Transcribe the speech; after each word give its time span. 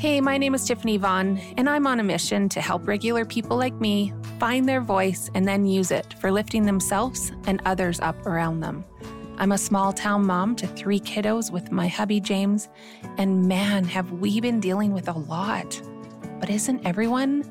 Hey, 0.00 0.18
my 0.22 0.38
name 0.38 0.54
is 0.54 0.64
Tiffany 0.64 0.96
Vaughn, 0.96 1.36
and 1.58 1.68
I'm 1.68 1.86
on 1.86 2.00
a 2.00 2.02
mission 2.02 2.48
to 2.48 2.62
help 2.62 2.88
regular 2.88 3.26
people 3.26 3.58
like 3.58 3.74
me 3.82 4.14
find 4.38 4.66
their 4.66 4.80
voice 4.80 5.28
and 5.34 5.46
then 5.46 5.66
use 5.66 5.90
it 5.90 6.14
for 6.14 6.32
lifting 6.32 6.64
themselves 6.64 7.32
and 7.44 7.60
others 7.66 8.00
up 8.00 8.24
around 8.24 8.60
them. 8.60 8.82
I'm 9.36 9.52
a 9.52 9.58
small 9.58 9.92
town 9.92 10.24
mom 10.24 10.56
to 10.56 10.66
three 10.66 11.00
kiddos 11.00 11.50
with 11.50 11.70
my 11.70 11.86
hubby 11.86 12.18
James, 12.18 12.70
and 13.18 13.46
man, 13.46 13.84
have 13.84 14.10
we 14.10 14.40
been 14.40 14.58
dealing 14.58 14.94
with 14.94 15.06
a 15.06 15.18
lot. 15.18 15.78
But 16.40 16.48
isn't 16.48 16.86
everyone? 16.86 17.44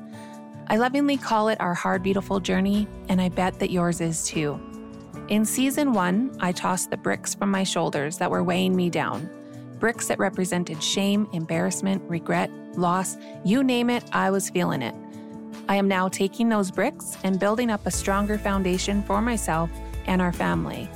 I 0.66 0.76
lovingly 0.76 1.18
call 1.18 1.50
it 1.50 1.60
our 1.60 1.74
hard, 1.74 2.02
beautiful 2.02 2.40
journey, 2.40 2.88
and 3.08 3.20
I 3.20 3.28
bet 3.28 3.60
that 3.60 3.70
yours 3.70 4.00
is 4.00 4.26
too. 4.26 4.58
In 5.28 5.44
season 5.44 5.92
one, 5.92 6.36
I 6.40 6.50
tossed 6.50 6.90
the 6.90 6.96
bricks 6.96 7.32
from 7.32 7.52
my 7.52 7.62
shoulders 7.62 8.18
that 8.18 8.32
were 8.32 8.42
weighing 8.42 8.74
me 8.74 8.90
down. 8.90 9.30
Bricks 9.80 10.08
that 10.08 10.18
represented 10.18 10.82
shame, 10.82 11.26
embarrassment, 11.32 12.02
regret, 12.06 12.50
loss 12.76 13.16
you 13.44 13.64
name 13.64 13.88
it, 13.88 14.04
I 14.12 14.30
was 14.30 14.50
feeling 14.50 14.82
it. 14.82 14.94
I 15.68 15.76
am 15.76 15.88
now 15.88 16.08
taking 16.08 16.50
those 16.50 16.70
bricks 16.70 17.16
and 17.24 17.40
building 17.40 17.70
up 17.70 17.86
a 17.86 17.90
stronger 17.90 18.36
foundation 18.36 19.02
for 19.02 19.22
myself 19.22 19.70
and 20.06 20.20
our 20.20 20.32
family. 20.32 20.88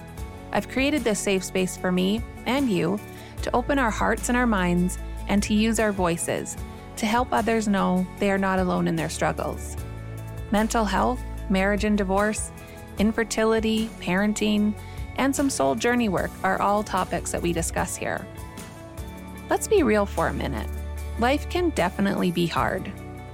I've 0.52 0.69
created 0.69 1.02
this 1.02 1.19
safe 1.19 1.42
space 1.42 1.78
for 1.78 1.91
me 1.91 2.23
and 2.45 2.70
you 2.70 3.01
to 3.42 3.56
open 3.56 3.78
our 3.78 3.91
hearts 3.91 4.28
and 4.28 4.37
our 4.37 4.47
minds 4.47 4.98
and 5.28 5.42
to 5.45 5.55
use 5.55 5.80
our 5.80 5.91
voices 5.91 6.56
to 6.97 7.06
help 7.06 7.33
others 7.33 7.66
know 7.66 8.06
they 8.19 8.30
are 8.30 8.39
not 8.39 8.59
alone 8.59 8.87
in 8.87 8.97
their 8.97 9.09
struggles. 9.09 9.77
Mental 10.51 10.84
health, 10.84 11.23
marriage 11.48 11.84
and 11.84 11.97
divorce, 11.97 12.53
infertility, 12.98 13.89
parenting, 14.01 14.75
and 15.16 15.34
some 15.34 15.48
soul 15.48 15.75
journey 15.75 16.09
work 16.09 16.30
are 16.42 16.61
all 16.61 16.83
topics 16.83 17.33
that 17.33 17.42
we 17.42 17.53
discuss 17.53 17.97
here. 17.97 18.27
Let's 19.51 19.69
be 19.69 19.83
real 19.83 20.07
for 20.07 20.29
a 20.29 20.33
minute. 20.33 20.69
Life 21.19 21.51
can 21.51 21.69
definitely 21.71 22.33
be 22.33 22.47
hard, 22.47 22.91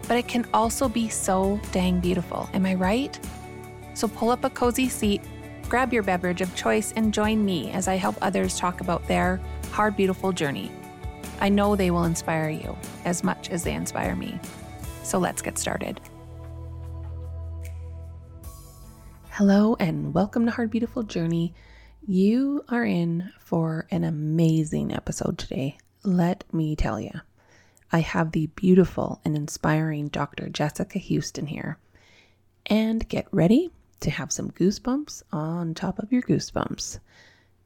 but 0.08 0.16
it 0.16 0.26
can 0.26 0.44
also 0.52 0.88
be 0.88 1.08
so 1.08 1.60
dang 1.70 2.00
beautiful. 2.00 2.50
Am 2.52 2.66
I 2.66 2.74
right? 2.74 3.16
So 3.94 4.08
pull 4.08 4.30
up 4.30 4.42
a 4.42 4.50
cozy 4.50 4.88
seat, 4.88 5.22
grab 5.68 5.92
your 5.92 6.02
beverage 6.02 6.40
of 6.40 6.52
choice, 6.56 6.92
and 6.96 7.14
join 7.14 7.44
me 7.44 7.70
as 7.70 7.86
I 7.86 7.94
help 7.94 8.16
others 8.20 8.58
talk 8.58 8.80
about 8.80 9.06
their 9.06 9.40
hard, 9.70 9.96
beautiful 9.96 10.32
journey. 10.32 10.72
I 11.40 11.48
know 11.48 11.76
they 11.76 11.92
will 11.92 12.04
inspire 12.04 12.50
you 12.50 12.76
as 13.04 13.22
much 13.22 13.48
as 13.50 13.62
they 13.62 13.72
inspire 13.72 14.16
me. 14.16 14.40
So 15.04 15.18
let's 15.18 15.42
get 15.42 15.58
started. 15.58 16.00
Hello, 19.30 19.76
and 19.78 20.12
welcome 20.12 20.44
to 20.46 20.50
Hard 20.50 20.72
Beautiful 20.72 21.04
Journey. 21.04 21.54
You 22.04 22.64
are 22.68 22.84
in 22.84 23.30
for 23.38 23.86
an 23.92 24.02
amazing 24.02 24.92
episode 24.92 25.38
today. 25.38 25.78
Let 26.02 26.44
me 26.50 26.76
tell 26.76 26.98
you, 26.98 27.12
I 27.92 28.00
have 28.00 28.32
the 28.32 28.46
beautiful 28.46 29.20
and 29.22 29.36
inspiring 29.36 30.08
Dr. 30.08 30.48
Jessica 30.48 30.98
Houston 30.98 31.46
here. 31.46 31.76
And 32.64 33.06
get 33.06 33.26
ready 33.30 33.70
to 34.00 34.10
have 34.10 34.32
some 34.32 34.50
goosebumps 34.50 35.22
on 35.30 35.74
top 35.74 35.98
of 35.98 36.10
your 36.10 36.22
goosebumps. 36.22 37.00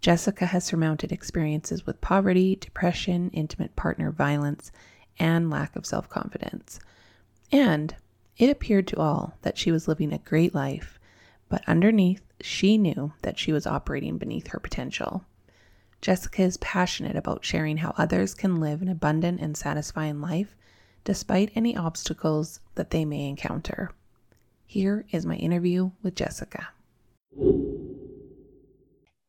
Jessica 0.00 0.46
has 0.46 0.64
surmounted 0.64 1.12
experiences 1.12 1.86
with 1.86 2.00
poverty, 2.00 2.56
depression, 2.56 3.30
intimate 3.30 3.76
partner 3.76 4.10
violence, 4.10 4.72
and 5.16 5.48
lack 5.48 5.76
of 5.76 5.86
self 5.86 6.08
confidence. 6.08 6.80
And 7.52 7.94
it 8.36 8.50
appeared 8.50 8.88
to 8.88 8.98
all 8.98 9.34
that 9.42 9.56
she 9.56 9.70
was 9.70 9.86
living 9.86 10.12
a 10.12 10.18
great 10.18 10.56
life, 10.56 10.98
but 11.48 11.62
underneath, 11.68 12.22
she 12.40 12.78
knew 12.78 13.12
that 13.22 13.38
she 13.38 13.52
was 13.52 13.64
operating 13.64 14.18
beneath 14.18 14.48
her 14.48 14.58
potential. 14.58 15.24
Jessica 16.04 16.42
is 16.42 16.58
passionate 16.58 17.16
about 17.16 17.46
sharing 17.46 17.78
how 17.78 17.94
others 17.96 18.34
can 18.34 18.60
live 18.60 18.82
an 18.82 18.90
abundant 18.90 19.40
and 19.40 19.56
satisfying 19.56 20.20
life 20.20 20.54
despite 21.02 21.50
any 21.54 21.74
obstacles 21.78 22.60
that 22.74 22.90
they 22.90 23.06
may 23.06 23.26
encounter. 23.26 23.90
Here 24.66 25.06
is 25.12 25.24
my 25.24 25.36
interview 25.36 25.92
with 26.02 26.14
Jessica. 26.14 26.68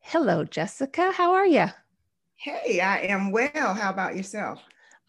Hello, 0.00 0.44
Jessica. 0.44 1.12
How 1.12 1.32
are 1.32 1.46
you? 1.46 1.64
Hey, 2.34 2.80
I 2.80 2.98
am 3.04 3.32
well. 3.32 3.72
How 3.72 3.88
about 3.88 4.14
yourself? 4.14 4.60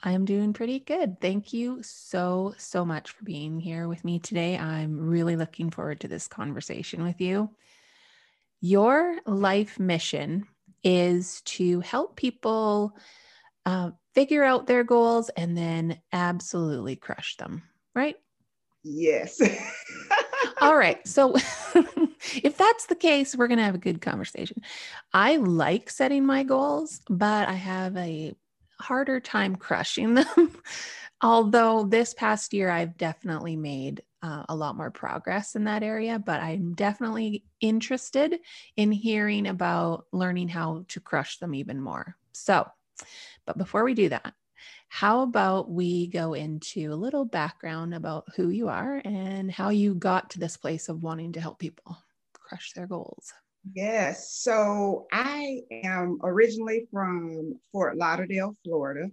I 0.01 0.13
am 0.13 0.23
doing 0.23 0.53
pretty 0.53 0.79
good. 0.79 1.19
Thank 1.19 1.51
you 1.51 1.83
so, 1.83 2.53
so 2.57 2.85
much 2.85 3.11
for 3.11 3.25
being 3.25 3.59
here 3.59 3.89
with 3.89 4.05
me 4.05 4.19
today. 4.19 4.57
I'm 4.57 5.09
really 5.09 5.35
looking 5.35 5.69
forward 5.69 5.99
to 5.99 6.07
this 6.07 6.29
conversation 6.29 7.03
with 7.03 7.19
you. 7.19 7.49
Your 8.61 9.17
life 9.25 9.81
mission 9.81 10.45
is 10.83 11.41
to 11.41 11.79
help 11.81 12.15
people 12.15 12.95
uh, 13.65 13.91
figure 14.13 14.43
out 14.43 14.67
their 14.67 14.83
goals 14.83 15.29
and 15.29 15.57
then 15.57 15.99
absolutely 16.13 16.95
crush 16.95 17.37
them, 17.37 17.63
right? 17.93 18.15
Yes. 18.83 19.41
All 20.61 20.77
right. 20.77 21.05
So, 21.07 21.35
if 22.35 22.57
that's 22.57 22.85
the 22.85 22.95
case, 22.95 23.35
we're 23.35 23.47
going 23.47 23.57
to 23.57 23.63
have 23.63 23.75
a 23.75 23.79
good 23.79 24.01
conversation. 24.01 24.61
I 25.13 25.37
like 25.37 25.89
setting 25.89 26.25
my 26.25 26.43
goals, 26.43 27.01
but 27.09 27.49
I 27.49 27.53
have 27.53 27.95
a 27.97 28.33
harder 28.79 29.19
time 29.19 29.55
crushing 29.55 30.13
them. 30.15 30.55
Although 31.21 31.83
this 31.83 32.13
past 32.13 32.53
year, 32.53 32.69
I've 32.69 32.97
definitely 32.97 33.55
made 33.55 34.03
uh, 34.21 34.43
a 34.49 34.55
lot 34.55 34.77
more 34.77 34.91
progress 34.91 35.55
in 35.55 35.63
that 35.63 35.83
area, 35.83 36.19
but 36.19 36.41
I'm 36.41 36.73
definitely 36.73 37.43
interested 37.59 38.39
in 38.75 38.91
hearing 38.91 39.47
about 39.47 40.05
learning 40.11 40.49
how 40.49 40.85
to 40.89 40.99
crush 40.99 41.39
them 41.39 41.55
even 41.55 41.81
more. 41.81 42.15
So, 42.33 42.67
but 43.45 43.57
before 43.57 43.83
we 43.83 43.93
do 43.93 44.09
that, 44.09 44.33
how 44.89 45.21
about 45.21 45.69
we 45.69 46.07
go 46.07 46.33
into 46.33 46.91
a 46.91 46.95
little 46.95 47.25
background 47.25 47.93
about 47.93 48.25
who 48.35 48.49
you 48.49 48.69
are 48.69 49.01
and 49.03 49.51
how 49.51 49.69
you 49.69 49.95
got 49.95 50.29
to 50.31 50.39
this 50.39 50.57
place 50.57 50.87
of 50.87 51.03
wanting 51.03 51.33
to 51.33 51.41
help 51.41 51.59
people 51.59 51.97
crush 52.33 52.73
their 52.73 52.87
goals? 52.87 53.33
Yes. 53.73 54.31
So 54.33 55.07
I 55.11 55.61
am 55.71 56.19
originally 56.23 56.87
from 56.91 57.59
Fort 57.71 57.97
Lauderdale, 57.97 58.55
Florida. 58.63 59.09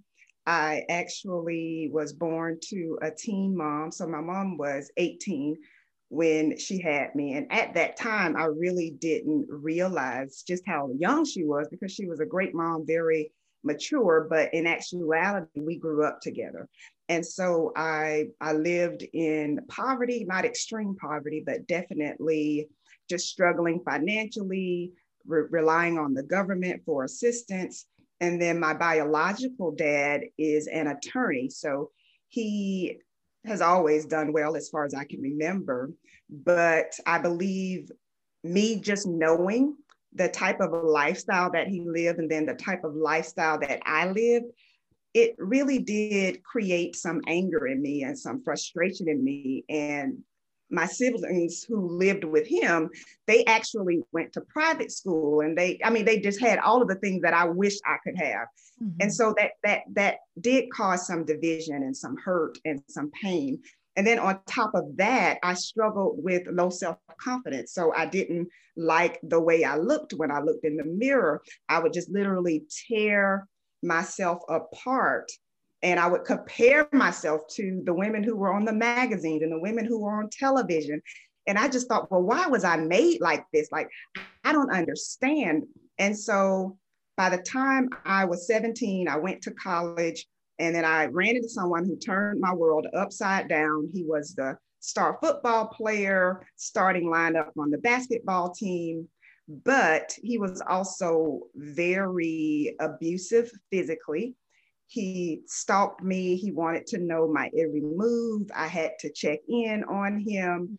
I 0.47 0.84
actually 0.88 1.88
was 1.93 2.12
born 2.12 2.59
to 2.69 2.99
a 3.03 3.10
teen 3.10 3.56
mom. 3.56 3.91
So 3.91 4.06
my 4.06 4.21
mom 4.21 4.56
was 4.56 4.91
18 4.97 5.56
when 6.10 6.56
she 6.59 6.81
had 6.81 7.15
me. 7.15 7.34
And 7.34 7.50
at 7.50 7.75
that 7.75 7.97
time, 7.97 8.37
I 8.37 8.44
really 8.44 8.91
didn't 9.00 9.47
realize 9.49 10.44
just 10.47 10.62
how 10.66 10.91
young 10.97 11.25
she 11.25 11.44
was 11.44 11.66
because 11.71 11.93
she 11.93 12.06
was 12.06 12.21
a 12.21 12.26
great 12.26 12.55
mom, 12.55 12.87
very 12.87 13.32
mature, 13.65 14.26
but 14.28 14.53
in 14.55 14.66
actuality, 14.66 15.61
we 15.61 15.78
grew 15.78 16.05
up 16.05 16.21
together. 16.21 16.69
And 17.09 17.25
so 17.26 17.72
I, 17.75 18.26
I 18.41 18.53
lived 18.53 19.05
in 19.15 19.61
poverty, 19.69 20.25
not 20.28 20.44
extreme 20.44 20.94
poverty, 21.00 21.43
but 21.44 21.66
definitely 21.66 22.69
just 23.09 23.29
struggling 23.29 23.81
financially, 23.85 24.93
re- 25.27 25.47
relying 25.51 25.99
on 25.99 26.15
the 26.15 26.23
government 26.23 26.83
for 26.85 27.05
assistance. 27.05 27.87
And 28.21 28.41
then 28.41 28.59
my 28.61 28.75
biological 28.75 29.73
dad 29.73 30.23
is 30.39 30.67
an 30.67 30.87
attorney. 30.87 31.51
So 31.51 31.91
he 32.29 32.99
has 33.45 33.61
always 33.61 34.07
done 34.07 34.33
well 34.33 34.57
as 34.57 34.69
far 34.69 34.85
as 34.85 34.95
I 34.95 35.05
can 35.05 35.21
remember. 35.21 35.91
But 36.31 36.99
I 37.07 37.19
believe 37.19 37.91
me 38.43 38.81
just 38.81 39.07
knowing 39.07 39.77
the 40.15 40.29
type 40.29 40.61
of 40.61 40.73
lifestyle 40.85 41.51
that 41.53 41.67
he 41.67 41.81
lived 41.81 42.19
and 42.19 42.31
then 42.31 42.47
the 42.47 42.55
type 42.55 42.85
of 42.85 42.95
lifestyle 42.95 43.59
that 43.59 43.81
I 43.85 44.07
lived, 44.07 44.47
it 45.13 45.35
really 45.39 45.79
did 45.79 46.43
create 46.43 46.97
some 46.97 47.21
anger 47.27 47.67
in 47.67 47.83
me 47.83 48.05
and 48.05 48.19
some 48.19 48.43
frustration 48.43 49.09
in 49.09 49.23
me. 49.23 49.65
And 49.69 50.19
my 50.71 50.87
siblings 50.87 51.63
who 51.63 51.89
lived 51.89 52.25
with 52.25 52.47
him, 52.47 52.91
they 53.27 53.45
actually 53.45 54.01
went 54.13 54.33
to 54.33 54.41
private 54.43 54.91
school 54.91 55.41
and 55.41 55.57
they, 55.57 55.79
I 55.85 55.91
mean, 55.91 56.05
they 56.05 56.19
just 56.19 56.41
had 56.41 56.59
all 56.59 56.83
of 56.83 56.89
the 56.89 56.95
things 56.97 57.23
that 57.23 57.35
I 57.35 57.45
wish 57.45 57.75
I 57.87 57.97
could 58.05 58.17
have. 58.17 58.49
Mm-hmm. 58.83 58.97
And 59.01 59.15
so 59.15 59.35
that 59.39 59.53
that 59.63 59.83
that 59.93 60.17
did 60.41 60.71
cause 60.71 61.07
some 61.07 61.25
division 61.25 61.77
and 61.77 61.97
some 61.97 62.17
hurt 62.17 62.59
and 62.65 62.83
some 62.88 63.11
pain. 63.23 63.61
And 63.97 64.06
then 64.06 64.19
on 64.19 64.41
top 64.47 64.75
of 64.75 64.97
that, 64.97 65.38
I 65.43 65.55
struggled 65.55 66.23
with 66.23 66.47
low 66.49 66.71
self 66.71 66.99
confidence. 67.21 67.73
So 67.73 67.93
I 67.94 68.06
didn't 68.06 68.49
like 68.77 69.21
the 69.23 69.41
way 69.41 69.65
I 69.65 69.77
looked 69.77 70.15
when 70.15 70.31
I 70.31 70.41
looked 70.41 70.65
in 70.65 70.77
the 70.77 70.85
mirror. 70.85 71.43
I 71.69 71.79
would 71.79 71.93
just 71.93 72.11
literally 72.11 72.65
tear 72.88 73.47
myself 73.83 74.43
apart. 74.49 75.31
And 75.85 76.01
I 76.01 76.09
would 76.09 76.25
compare 76.25 76.89
myself 76.93 77.43
to 77.57 77.83
the 77.85 77.93
women 77.93 78.25
who 78.25 78.35
were 78.35 78.53
on 78.53 78.65
the 78.65 78.73
magazines 78.73 79.43
and 79.43 79.53
the 79.53 79.61
women 79.61 79.85
who 79.85 80.01
were 80.01 80.19
on 80.19 80.31
television. 80.31 81.01
And 81.47 81.59
I 81.59 81.69
just 81.69 81.89
thought, 81.89 82.11
well, 82.11 82.23
why 82.23 82.47
was 82.47 82.65
I 82.65 82.77
made 82.77 83.21
like 83.21 83.45
this? 83.53 83.71
Like, 83.71 83.91
I 84.45 84.53
don't 84.53 84.73
understand. 84.73 85.65
And 85.99 86.19
so 86.19 86.79
by 87.19 87.29
the 87.29 87.43
time 87.43 87.91
I 88.07 88.25
was 88.25 88.47
17, 88.47 89.09
I 89.09 89.19
went 89.19 89.43
to 89.43 89.51
college. 89.53 90.27
And 90.59 90.75
then 90.75 90.87
I 90.87 91.05
ran 91.07 91.37
into 91.37 91.51
someone 91.51 91.85
who 91.85 91.97
turned 91.97 92.41
my 92.41 92.55
world 92.55 92.87
upside 92.97 93.49
down. 93.49 93.91
He 93.93 94.05
was 94.05 94.35
the 94.35 94.57
star 94.81 95.19
football 95.21 95.67
player, 95.67 96.47
starting 96.57 97.11
lineup 97.11 97.51
on 97.59 97.71
the 97.71 97.79
basketball 97.79 98.55
team, 98.55 99.07
but 99.49 100.17
he 100.23 100.39
was 100.39 100.63
also 100.67 101.41
very 101.55 102.75
abusive 102.81 103.51
physically. 103.71 104.35
He 104.87 105.43
stalked 105.47 106.03
me. 106.03 106.37
He 106.37 106.53
wanted 106.53 106.87
to 106.89 106.99
know 106.99 107.27
my 107.27 107.51
every 107.59 107.81
move. 107.81 108.51
I 108.55 108.67
had 108.67 108.93
to 109.01 109.11
check 109.11 109.41
in 109.49 109.85
on 109.85 110.21
him, 110.21 110.79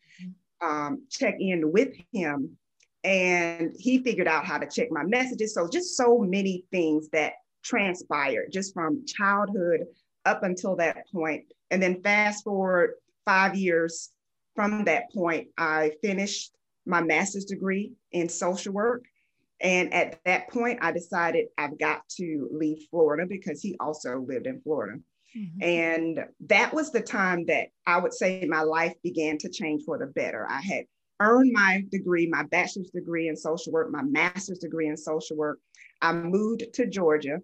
um, 0.62 1.06
check 1.10 1.36
in 1.40 1.72
with 1.72 1.94
him. 2.14 2.58
And 3.04 3.76
he 3.78 4.00
figured 4.00 4.28
out 4.28 4.46
how 4.46 4.58
to 4.58 4.68
check 4.68 4.92
my 4.92 5.04
messages. 5.04 5.54
So, 5.54 5.68
just 5.68 5.96
so 5.96 6.20
many 6.20 6.66
things 6.72 7.10
that 7.10 7.34
transpired 7.64 8.52
just 8.52 8.74
from 8.74 9.06
childhood 9.06 9.82
up 10.26 10.44
until 10.44 10.76
that 10.78 11.08
point. 11.12 11.46
And 11.70 11.82
then, 11.82 12.02
fast 12.02 12.44
forward 12.44 12.94
five 13.26 13.56
years 13.56 14.12
from 14.56 14.86
that 14.86 15.12
point, 15.12 15.50
I 15.58 15.92
finished 16.02 16.56
my 16.86 17.02
master's 17.02 17.46
degree 17.46 17.94
in 18.12 18.30
social 18.30 18.74
work. 18.74 19.06
And 19.66 19.92
at 19.96 20.20
that 20.26 20.48
point, 20.50 20.78
I 20.84 20.92
decided 20.92 21.48
I've 21.58 21.80
got 21.80 22.08
to 22.18 22.48
leave 22.52 22.86
Florida 22.92 23.26
because 23.28 23.64
he 23.64 23.76
also 23.80 24.20
lived 24.20 24.46
in 24.46 24.62
Florida. 24.62 25.00
Mm-hmm. 25.36 25.64
And 25.64 26.20
that 26.42 26.72
was 26.72 26.92
the 26.92 27.02
time 27.02 27.48
that 27.48 27.70
I 27.88 27.98
would 27.98 28.14
say 28.14 28.46
my 28.48 28.62
life 28.62 28.94
began 29.04 29.40
to 29.40 29.50
change 29.50 29.82
for 29.84 29.98
the 29.98 30.06
better. 30.06 30.48
I 30.48 30.62
had 30.62 30.86
earned 31.20 31.52
my 31.52 31.84
degree, 31.92 32.28
my 32.28 32.44
bachelor's 32.44 32.92
degree 32.92 33.28
in 33.28 33.36
social 33.36 33.74
work, 33.74 33.92
my 33.92 34.04
master's 34.04 34.60
degree 34.60 34.88
in 34.88 34.98
social 34.98 35.36
work. 35.36 35.58
I 36.00 36.14
moved 36.14 36.66
to 36.76 36.86
Georgia. 36.86 37.40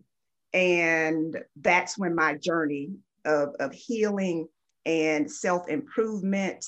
And 0.54 1.36
that's 1.60 1.98
when 1.98 2.14
my 2.14 2.36
journey 2.36 2.92
of, 3.26 3.56
of 3.60 3.74
healing 3.74 4.48
and 4.86 5.30
self 5.30 5.68
improvement 5.70 6.66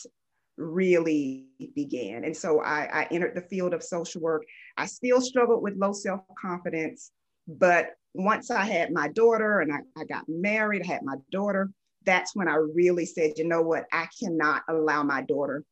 really 0.58 1.46
began. 1.76 2.24
And 2.24 2.36
so 2.36 2.62
I, 2.62 3.02
I 3.02 3.08
entered 3.12 3.36
the 3.36 3.42
field 3.42 3.74
of 3.74 3.84
social 3.84 4.22
work. 4.22 4.46
I 4.78 4.86
still 4.86 5.22
struggled 5.22 5.62
with 5.64 5.76
low 5.78 5.94
self 5.94 6.22
confidence, 6.40 7.12
but 7.48 7.92
once 8.14 8.52
I 8.52 8.66
had 8.66 8.92
my 8.92 9.08
daughter 9.10 9.60
and 9.60 9.72
I, 9.74 9.80
I 10.00 10.06
got 10.06 10.26
married, 10.28 10.84
I 10.84 10.88
had 10.88 11.04
my 11.04 11.16
daughter, 11.32 11.72
that's 12.06 12.36
when 12.36 12.48
I 12.48 12.56
really 12.56 13.06
said, 13.06 13.34
you 13.38 13.48
know 13.48 13.62
what, 13.62 13.86
I 13.92 14.08
cannot 14.20 14.64
allow 14.70 15.04
my 15.04 15.22
daughter 15.22 15.64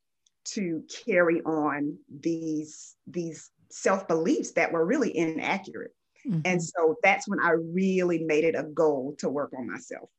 to 0.44 0.84
carry 1.06 1.42
on 1.42 1.98
these, 2.22 2.96
these 3.08 3.52
self 3.70 4.08
beliefs 4.08 4.52
that 4.52 4.72
were 4.72 4.86
really 4.86 5.16
inaccurate. 5.16 5.92
Mm-hmm. 6.28 6.42
And 6.46 6.64
so 6.64 6.96
that's 7.04 7.28
when 7.28 7.40
I 7.40 7.52
really 7.52 8.24
made 8.24 8.44
it 8.44 8.56
a 8.56 8.64
goal 8.64 9.16
to 9.20 9.30
work 9.30 9.54
on 9.58 9.70
myself. 9.70 10.10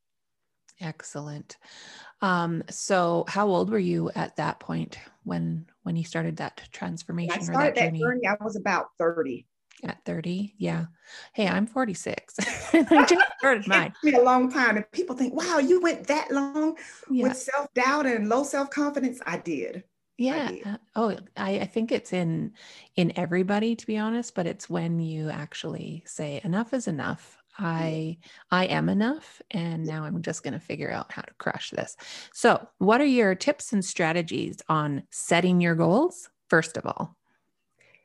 Excellent. 0.80 1.56
Um, 2.20 2.62
so 2.70 3.24
how 3.28 3.48
old 3.48 3.70
were 3.70 3.78
you 3.78 4.10
at 4.14 4.36
that 4.36 4.58
point 4.58 4.98
when 5.24 5.66
when 5.82 5.96
you 5.96 6.04
started 6.04 6.36
that 6.36 6.60
transformation? 6.72 7.38
I 7.38 7.42
started 7.42 7.74
that, 7.74 7.80
journey? 7.80 7.98
that 7.98 8.04
journey. 8.04 8.26
I 8.26 8.42
was 8.42 8.56
about 8.56 8.88
30. 8.98 9.46
At 9.84 10.04
30, 10.04 10.54
yeah. 10.58 10.86
Hey, 11.32 11.48
I'm 11.48 11.66
46. 11.66 12.36
I 12.72 13.04
just 13.04 13.26
started 13.38 13.66
mine. 13.66 13.86
It 13.86 13.92
took 13.94 14.14
me 14.14 14.20
a 14.20 14.22
long 14.22 14.50
time. 14.52 14.76
And 14.76 14.88
people 14.92 15.16
think, 15.16 15.34
wow, 15.34 15.58
you 15.58 15.80
went 15.80 16.06
that 16.06 16.30
long 16.30 16.76
yeah. 17.10 17.24
with 17.24 17.36
self-doubt 17.36 18.06
and 18.06 18.28
low 18.28 18.44
self-confidence. 18.44 19.20
I 19.26 19.38
did. 19.38 19.82
Yeah. 20.18 20.46
I 20.48 20.52
did. 20.52 20.66
Uh, 20.66 20.76
oh, 20.94 21.16
I, 21.36 21.60
I 21.60 21.64
think 21.64 21.90
it's 21.90 22.12
in 22.12 22.52
in 22.94 23.12
everybody, 23.16 23.74
to 23.74 23.86
be 23.86 23.98
honest, 23.98 24.36
but 24.36 24.46
it's 24.46 24.70
when 24.70 25.00
you 25.00 25.30
actually 25.30 26.04
say 26.06 26.40
enough 26.44 26.72
is 26.72 26.86
enough. 26.86 27.41
I 27.58 28.18
I 28.50 28.66
am 28.66 28.88
enough 28.88 29.42
and 29.50 29.84
now 29.84 30.04
I'm 30.04 30.22
just 30.22 30.42
going 30.42 30.54
to 30.54 30.60
figure 30.60 30.90
out 30.90 31.12
how 31.12 31.22
to 31.22 31.34
crush 31.38 31.70
this. 31.70 31.96
So, 32.32 32.66
what 32.78 33.00
are 33.00 33.06
your 33.06 33.34
tips 33.34 33.72
and 33.72 33.84
strategies 33.84 34.58
on 34.68 35.02
setting 35.10 35.60
your 35.60 35.74
goals 35.74 36.30
first 36.48 36.76
of 36.76 36.86
all? 36.86 37.16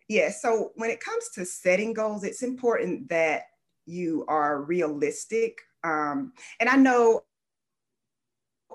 Yeah, 0.09 0.29
so 0.31 0.71
when 0.75 0.89
it 0.89 1.01
comes 1.01 1.29
to 1.35 1.45
setting 1.45 1.93
goals, 1.93 2.23
it's 2.23 2.41
important 2.41 3.09
that 3.09 3.43
you 3.85 4.25
are 4.27 4.61
realistic. 4.61 5.59
Um, 5.83 6.33
and 6.59 6.69
I 6.69 6.77
know 6.77 7.23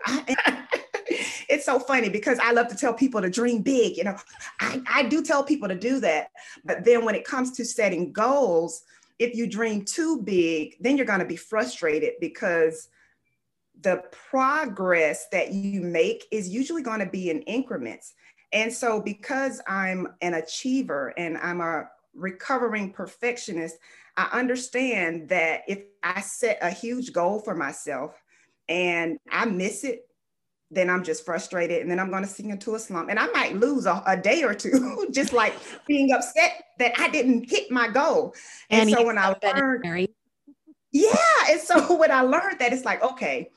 I, 0.05 0.67
it's 1.49 1.65
so 1.65 1.79
funny 1.79 2.09
because 2.09 2.39
I 2.39 2.53
love 2.53 2.69
to 2.69 2.77
tell 2.77 2.95
people 2.95 3.21
to 3.23 3.31
dream 3.31 3.63
big. 3.63 3.97
You 3.97 4.05
know, 4.05 4.17
I, 4.61 4.83
I 4.87 5.03
do 5.05 5.23
tell 5.23 5.45
people 5.45 5.69
to 5.69 5.75
do 5.75 6.01
that. 6.01 6.29
But 6.65 6.85
then 6.85 7.05
when 7.05 7.15
it 7.15 7.25
comes 7.25 7.53
to 7.53 7.65
setting 7.65 8.13
goals, 8.13 8.83
if 9.23 9.37
you 9.37 9.47
dream 9.47 9.85
too 9.85 10.21
big, 10.23 10.77
then 10.81 10.97
you're 10.97 11.07
going 11.07 11.21
to 11.21 11.25
be 11.25 11.37
frustrated 11.37 12.15
because 12.21 12.89
the 13.81 14.03
progress 14.31 15.27
that 15.33 15.53
you 15.53 15.81
make 15.81 16.27
is 16.31 16.49
usually 16.49 16.83
going 16.83 17.01
to 17.01 17.07
be 17.07 17.31
in 17.31 17.43
increments. 17.43 18.15
And 18.53 18.73
so, 18.73 19.01
because 19.01 19.63
I'm 19.67 20.09
an 20.21 20.35
achiever 20.35 21.15
and 21.17 21.39
I'm 21.39 21.61
a 21.61 21.89
recovering 22.15 22.93
perfectionist, 22.93 23.77
I 24.17 24.29
understand 24.33 25.29
that 25.31 25.63
if 25.67 25.85
I 26.03 26.21
set 26.21 26.59
a 26.61 26.71
huge 26.71 27.13
goal 27.13 27.39
for 27.39 27.55
myself 27.55 28.21
and 28.69 29.19
I 29.31 29.47
miss 29.47 29.85
it, 29.85 30.07
then 30.73 30.89
I'm 30.89 31.05
just 31.05 31.25
frustrated 31.25 31.83
and 31.83 31.91
then 31.91 32.01
I'm 32.01 32.11
going 32.11 32.23
to 32.23 32.29
sink 32.29 32.51
into 32.51 32.75
a 32.75 32.79
slump 32.79 33.11
and 33.11 33.19
I 33.19 33.27
might 33.29 33.57
lose 33.57 33.87
a, 33.87 34.03
a 34.07 34.17
day 34.17 34.43
or 34.43 34.55
two, 34.55 35.07
just 35.13 35.33
like 35.33 35.55
being 35.87 36.13
upset 36.13 36.65
that 36.79 36.93
I 36.99 37.09
didn't 37.09 37.51
hit 37.51 37.71
my 37.71 37.89
goal. 37.89 38.35
And, 38.71 38.89
and 38.89 38.91
so 38.91 39.07
when 39.07 39.19
I 39.19 39.35
learned, 39.43 40.09
yeah. 40.91 41.15
And 41.51 41.61
so 41.61 41.97
when 41.99 42.11
I 42.11 42.23
learned 42.23 42.59
that, 42.61 42.73
it's 42.73 42.85
like, 42.85 43.03
okay, 43.03 43.51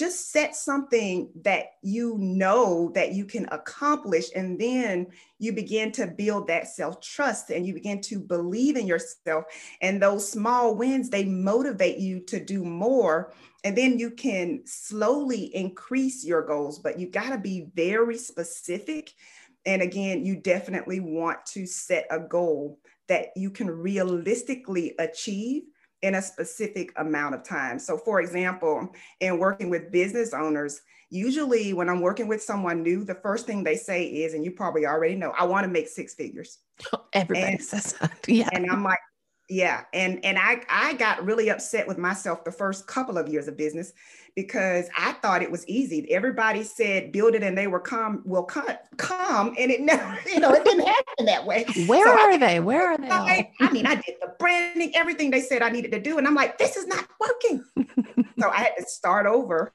just 0.00 0.30
set 0.30 0.56
something 0.56 1.28
that 1.42 1.72
you 1.82 2.16
know 2.18 2.90
that 2.94 3.12
you 3.12 3.26
can 3.26 3.46
accomplish 3.52 4.26
and 4.34 4.58
then 4.58 5.06
you 5.38 5.52
begin 5.52 5.92
to 5.92 6.06
build 6.06 6.46
that 6.46 6.68
self-trust 6.68 7.50
and 7.50 7.66
you 7.66 7.74
begin 7.74 8.00
to 8.00 8.18
believe 8.18 8.76
in 8.76 8.86
yourself 8.86 9.44
and 9.82 10.00
those 10.00 10.26
small 10.26 10.74
wins 10.74 11.10
they 11.10 11.26
motivate 11.26 11.98
you 11.98 12.18
to 12.20 12.42
do 12.42 12.64
more 12.64 13.34
and 13.64 13.76
then 13.76 13.98
you 13.98 14.10
can 14.10 14.60
slowly 14.64 15.54
increase 15.54 16.24
your 16.24 16.42
goals 16.42 16.78
but 16.78 16.98
you 16.98 17.08
got 17.08 17.30
to 17.30 17.38
be 17.38 17.68
very 17.74 18.16
specific 18.16 19.12
and 19.66 19.82
again 19.82 20.24
you 20.24 20.36
definitely 20.36 21.00
want 21.00 21.38
to 21.46 21.66
set 21.66 22.06
a 22.10 22.18
goal 22.18 22.78
that 23.08 23.28
you 23.34 23.50
can 23.50 23.68
realistically 23.68 24.94
achieve 24.98 25.62
in 26.02 26.14
a 26.14 26.22
specific 26.22 26.92
amount 26.96 27.34
of 27.34 27.42
time. 27.44 27.78
So, 27.78 27.98
for 27.98 28.20
example, 28.20 28.88
in 29.20 29.38
working 29.38 29.68
with 29.68 29.92
business 29.92 30.32
owners, 30.32 30.80
usually 31.10 31.72
when 31.72 31.88
I'm 31.88 32.00
working 32.00 32.28
with 32.28 32.42
someone 32.42 32.82
new, 32.82 33.04
the 33.04 33.16
first 33.16 33.46
thing 33.46 33.62
they 33.62 33.76
say 33.76 34.04
is, 34.04 34.34
and 34.34 34.44
you 34.44 34.52
probably 34.52 34.86
already 34.86 35.14
know, 35.14 35.32
I 35.38 35.44
want 35.44 35.64
to 35.64 35.68
make 35.68 35.88
six 35.88 36.14
figures. 36.14 36.58
Everybody 37.12 37.54
and, 37.54 37.62
says 37.62 37.94
that. 37.94 38.12
Yeah. 38.28 38.48
And 38.52 38.70
I'm 38.70 38.84
like, 38.84 38.98
yeah. 39.50 39.84
And 39.92 40.24
and 40.24 40.38
I 40.38 40.62
I 40.70 40.94
got 40.94 41.24
really 41.24 41.50
upset 41.50 41.86
with 41.86 41.98
myself 41.98 42.44
the 42.44 42.52
first 42.52 42.86
couple 42.86 43.18
of 43.18 43.28
years 43.28 43.48
of 43.48 43.56
business 43.56 43.92
because 44.36 44.88
I 44.96 45.12
thought 45.14 45.42
it 45.42 45.50
was 45.50 45.66
easy. 45.66 46.10
Everybody 46.12 46.62
said 46.62 47.10
build 47.10 47.34
it 47.34 47.42
and 47.42 47.58
they 47.58 47.66
were 47.66 47.80
come 47.80 48.22
will 48.24 48.44
come 48.44 48.68
come 48.96 49.54
and 49.58 49.72
it 49.72 49.80
never, 49.80 50.18
you 50.32 50.38
know, 50.38 50.52
it 50.52 50.64
didn't 50.64 50.86
happen 50.86 51.26
that 51.26 51.44
way. 51.44 51.66
Where 51.86 52.06
so 52.06 52.12
are 52.12 52.30
I, 52.30 52.36
they? 52.36 52.60
Where 52.60 52.92
are 52.92 52.96
they? 52.96 53.10
I, 53.10 53.50
I 53.60 53.72
mean, 53.72 53.86
I 53.86 53.96
did 53.96 54.14
the 54.20 54.34
branding, 54.38 54.94
everything 54.94 55.30
they 55.30 55.40
said 55.40 55.62
I 55.62 55.70
needed 55.70 55.90
to 55.92 56.00
do. 56.00 56.16
And 56.18 56.28
I'm 56.28 56.34
like, 56.36 56.56
this 56.56 56.76
is 56.76 56.86
not 56.86 57.06
working. 57.18 57.64
so 58.38 58.50
I 58.50 58.58
had 58.58 58.74
to 58.78 58.86
start 58.86 59.26
over 59.26 59.74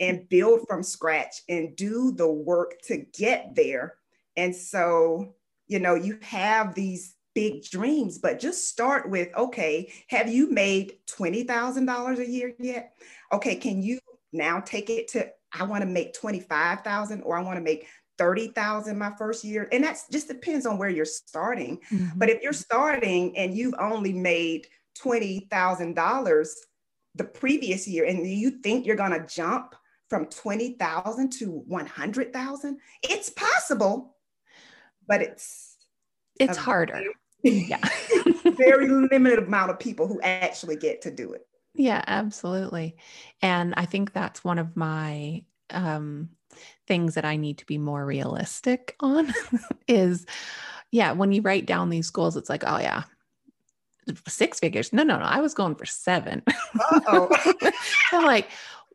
and 0.00 0.28
build 0.30 0.66
from 0.66 0.82
scratch 0.82 1.42
and 1.48 1.76
do 1.76 2.12
the 2.12 2.30
work 2.30 2.80
to 2.86 3.04
get 3.16 3.54
there. 3.54 3.96
And 4.36 4.56
so, 4.56 5.34
you 5.68 5.78
know, 5.78 5.94
you 5.94 6.18
have 6.22 6.74
these 6.74 7.14
big 7.34 7.62
dreams, 7.64 8.18
but 8.18 8.40
just 8.40 8.68
start 8.68 9.08
with 9.08 9.28
okay, 9.36 9.92
have 10.08 10.28
you 10.28 10.50
made 10.50 10.94
$20,000 11.06 12.18
a 12.18 12.28
year 12.28 12.54
yet? 12.58 12.94
Okay, 13.32 13.56
can 13.56 13.82
you 13.82 13.98
now 14.32 14.60
take 14.60 14.90
it 14.90 15.08
to 15.08 15.28
I 15.54 15.64
want 15.64 15.82
to 15.82 15.88
make 15.88 16.14
25,000 16.14 17.22
or 17.22 17.36
I 17.36 17.42
want 17.42 17.56
to 17.56 17.62
make 17.62 17.86
30,000 18.18 18.96
my 18.96 19.12
first 19.18 19.44
year. 19.44 19.68
And 19.72 19.84
that's 19.84 20.08
just 20.08 20.28
depends 20.28 20.66
on 20.66 20.78
where 20.78 20.88
you're 20.88 21.04
starting. 21.04 21.78
Mm-hmm. 21.90 22.18
But 22.18 22.30
if 22.30 22.42
you're 22.42 22.52
starting 22.52 23.36
and 23.36 23.54
you've 23.54 23.74
only 23.78 24.12
made 24.12 24.66
$20,000 25.02 26.48
the 27.14 27.24
previous 27.24 27.86
year 27.86 28.04
and 28.04 28.26
you 28.26 28.62
think 28.62 28.86
you're 28.86 28.96
going 28.96 29.12
to 29.12 29.26
jump 29.26 29.74
from 30.08 30.26
20,000 30.26 31.30
to 31.30 31.46
100,000, 31.66 32.78
it's 33.02 33.30
possible, 33.30 34.16
but 35.06 35.22
it's 35.22 35.76
it's 36.40 36.56
harder 36.56 37.02
yeah. 37.42 37.78
Very 38.44 38.88
limited 38.88 39.38
amount 39.38 39.70
of 39.70 39.78
people 39.78 40.06
who 40.06 40.20
actually 40.22 40.76
get 40.76 41.02
to 41.02 41.10
do 41.10 41.32
it. 41.32 41.46
Yeah 41.74 42.04
absolutely. 42.06 42.96
And 43.40 43.74
i 43.76 43.84
think 43.84 44.12
that's 44.12 44.44
one 44.44 44.58
of 44.58 44.76
my 44.76 45.42
um 45.70 46.28
things 46.86 47.14
that 47.14 47.24
i 47.24 47.36
need 47.36 47.56
to 47.58 47.66
be 47.66 47.78
more 47.78 48.04
realistic 48.04 48.94
on 49.00 49.32
is 49.88 50.26
yeah 50.90 51.12
when 51.12 51.32
you 51.32 51.40
write 51.40 51.64
down 51.64 51.88
these 51.88 52.10
goals 52.10 52.36
it's 52.36 52.50
like 52.50 52.64
oh 52.66 52.78
yeah 52.78 53.04
six 54.28 54.58
figures. 54.58 54.92
No 54.92 55.02
no 55.02 55.18
no 55.18 55.24
i 55.24 55.40
was 55.40 55.54
going 55.54 55.76
for 55.76 55.86
seven. 55.86 56.42
Oh 57.06 57.30
i'm 58.12 58.24
like 58.26 58.48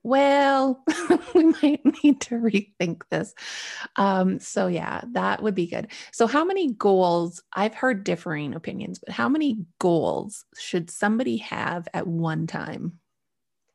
well, 0.04 0.84
we 1.36 1.46
might 1.46 2.04
need 2.04 2.22
to 2.22 2.36
rethink 2.36 3.04
this. 3.10 3.34
Um, 3.96 4.40
so, 4.40 4.68
yeah, 4.68 5.02
that 5.12 5.42
would 5.42 5.56
be 5.56 5.68
good. 5.68 5.88
So, 6.12 6.28
how 6.28 6.46
many 6.46 6.74
goals? 6.74 7.42
I've 7.54 7.76
heard 7.76 8.04
differing 8.04 8.54
opinions, 8.54 9.00
but 9.00 9.14
how 9.14 9.30
many 9.30 9.66
goals 9.80 10.46
should 10.58 10.90
somebody 10.90 11.38
have 11.38 11.88
at 11.94 12.08
one 12.08 12.48
time? 12.48 13.00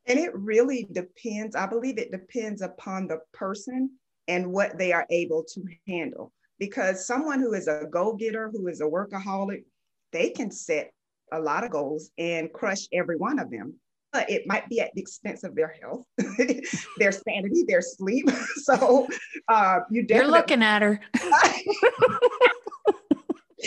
And 0.07 0.19
it 0.19 0.35
really 0.35 0.89
depends. 0.91 1.55
I 1.55 1.67
believe 1.67 1.99
it 1.99 2.11
depends 2.11 2.63
upon 2.63 3.07
the 3.07 3.21
person 3.33 3.91
and 4.29 4.53
what 4.53 4.79
they 4.79 4.93
are 4.93 5.07
able 5.11 5.45
to 5.55 5.65
handle. 5.87 6.33
Because 6.59 7.07
someone 7.07 7.41
who 7.41 7.55
is 7.55 7.69
a 7.69 7.87
go 7.91 8.15
getter, 8.15 8.51
who 8.53 8.69
is 8.69 8.81
a 8.81 8.85
workaholic, 8.85 9.65
they 10.13 10.31
can 10.31 10.51
set 10.51 10.93
a 11.33 11.41
lot 11.41 11.65
of 11.65 11.71
goals 11.71 12.11
and 12.19 12.53
crush 12.53 12.87
every 12.93 13.17
one 13.17 13.39
of 13.39 13.51
them. 13.51 13.75
But 14.13 14.29
it 14.31 14.47
might 14.47 14.69
be 14.69 14.81
at 14.81 14.93
the 14.95 15.01
expense 15.01 15.43
of 15.43 15.55
their 15.55 15.75
health, 15.81 16.05
their 16.99 17.13
sanity, 17.13 17.65
their 17.67 17.81
sleep. 17.81 18.29
so 18.57 19.09
uh, 19.49 19.81
you 19.91 20.03
definitely, 20.03 20.17
you're 20.17 20.39
looking 20.39 20.63
at 20.63 20.83
her. 20.83 21.01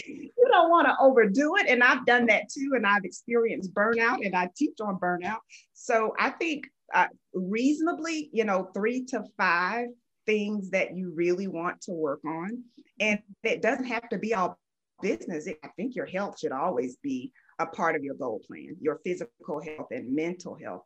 you 0.06 0.48
don't 0.52 0.70
want 0.70 0.88
to 0.88 0.96
overdo 1.00 1.56
it. 1.56 1.68
And 1.68 1.84
I've 1.84 2.06
done 2.06 2.28
that 2.28 2.50
too. 2.50 2.74
And 2.76 2.86
I've 2.86 3.06
experienced 3.06 3.74
burnout 3.74 4.26
and 4.26 4.36
I 4.36 4.50
teach 4.56 4.78
on 4.82 5.00
burnout. 5.00 5.40
So 5.74 6.14
I 6.20 6.30
think 6.30 6.68
uh, 6.94 7.08
reasonably, 7.34 8.30
you 8.32 8.46
know, 8.46 8.70
three 8.74 9.06
to 9.06 9.24
five 9.38 9.88
things 10.26 10.70
that 10.72 10.96
you 10.96 11.12
really 11.16 11.48
want 11.48 11.82
to 11.82 11.92
work 11.92 12.22
on. 12.26 12.64
And 13.00 13.20
it 13.44 13.62
doesn't 13.62 13.86
have 13.86 14.10
to 14.10 14.18
be 14.18 14.34
all 14.34 14.60
business. 15.02 15.48
I 15.64 15.68
think 15.76 15.96
your 15.96 16.06
health 16.06 16.40
should 16.40 16.52
always 16.52 16.98
be 16.98 17.32
a 17.60 17.66
part 17.66 17.96
of 17.96 18.04
your 18.04 18.16
goal 18.16 18.42
plan. 18.48 18.76
Your 18.80 19.00
physical 19.04 19.62
health 19.62 19.88
and 19.92 20.14
mental 20.16 20.58
health 20.62 20.84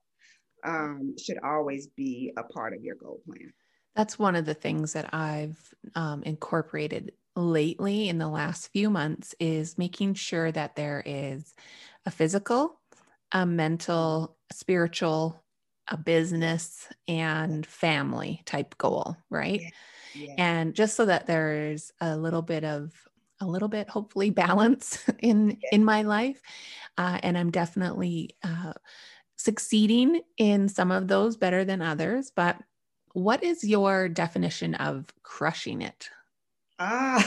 um, 0.66 1.16
should 1.18 1.40
always 1.44 1.88
be 1.88 2.34
a 2.38 2.44
part 2.44 2.74
of 2.74 2.84
your 2.84 2.96
goal 2.96 3.22
plan. 3.26 3.52
That's 3.96 4.20
one 4.20 4.36
of 4.36 4.46
the 4.46 4.54
things 4.54 4.94
that 4.94 5.14
I've 5.14 5.58
um, 5.96 6.24
incorporated 6.24 7.14
lately 7.36 8.10
in 8.10 8.18
the 8.18 8.28
last 8.28 8.72
few 8.72 8.90
months 8.90 9.34
is 9.40 9.78
making 9.78 10.14
sure 10.14 10.52
that 10.52 10.76
there 10.76 11.02
is 11.06 11.54
a 12.06 12.12
physical, 12.12 12.80
a 13.32 13.46
mental, 13.46 14.38
a 14.52 14.54
spiritual, 14.54 15.44
a 15.88 15.98
business, 15.98 16.88
and 17.08 17.66
family 17.66 18.42
type 18.46 18.78
goal, 18.78 19.16
right? 19.30 19.62
Yeah. 19.62 19.70
Yeah. 20.16 20.36
And 20.38 20.74
just 20.74 20.96
so 20.96 21.06
that 21.06 21.28
there's 21.28 21.92
a 22.02 22.18
little 22.18 22.42
bit 22.42 22.64
of 22.64 22.92
a 23.42 23.46
little 23.46 23.68
bit 23.68 23.90
hopefully 23.90 24.30
balance 24.30 25.04
in 25.20 25.58
yeah. 25.62 25.70
in 25.72 25.84
my 25.84 26.02
life 26.02 26.42
uh, 26.98 27.20
and 27.24 27.38
i'm 27.38 27.52
definitely 27.52 28.36
uh, 28.44 28.74
succeeding 29.38 30.22
in 30.38 30.68
some 30.68 30.92
of 30.92 31.08
those 31.08 31.38
better 31.38 31.64
than 31.64 31.82
others 31.82 32.32
but 32.36 32.58
what 33.14 33.44
is 33.44 33.64
your 33.64 34.08
definition 34.08 34.76
of 34.76 35.06
crushing 35.24 35.82
it 35.82 36.10
Ah, 36.80 37.22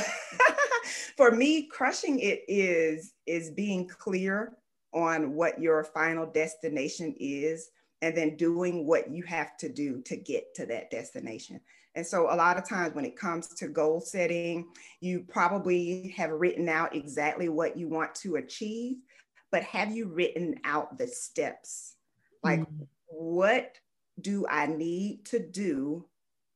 for 1.17 1.31
me, 1.31 1.67
crushing 1.67 2.19
it 2.21 2.43
is 2.49 3.13
is 3.27 3.51
being 3.51 3.87
clear 3.87 4.57
on 4.95 5.35
what 5.35 5.61
your 5.61 5.85
final 5.85 6.27
destination 6.27 7.15
is 7.19 7.71
and 8.01 8.17
then 8.17 8.37
doing 8.37 8.87
what 8.87 9.11
you 9.11 9.23
have 9.23 9.57
to 9.59 9.69
do 9.69 10.01
to 10.03 10.17
get 10.17 10.55
to 10.55 10.67
that 10.67 10.91
destination. 10.91 11.61
And 11.95 12.07
so 12.07 12.33
a 12.33 12.37
lot 12.37 12.57
of 12.57 12.69
times 12.69 12.95
when 12.95 13.05
it 13.05 13.17
comes 13.17 13.49
to 13.49 13.69
goal 13.69 14.01
setting, 14.01 14.69
you 15.01 15.25
probably 15.29 16.15
have 16.17 16.31
written 16.31 16.69
out 16.69 16.97
exactly 16.97 17.49
what 17.49 17.77
you 17.77 17.89
want 17.89 18.15
to 18.17 18.37
achieve, 18.37 18.97
but 19.51 19.63
have 19.65 19.95
you 19.95 20.09
written 20.09 20.59
out 20.65 20.97
the 20.97 21.07
steps? 21.07 21.97
Like 22.43 22.61
mm-hmm. 22.61 22.85
what 23.09 23.77
do 24.21 24.47
I 24.49 24.67
need 24.67 25.27
to 25.27 25.39
do 25.39 26.07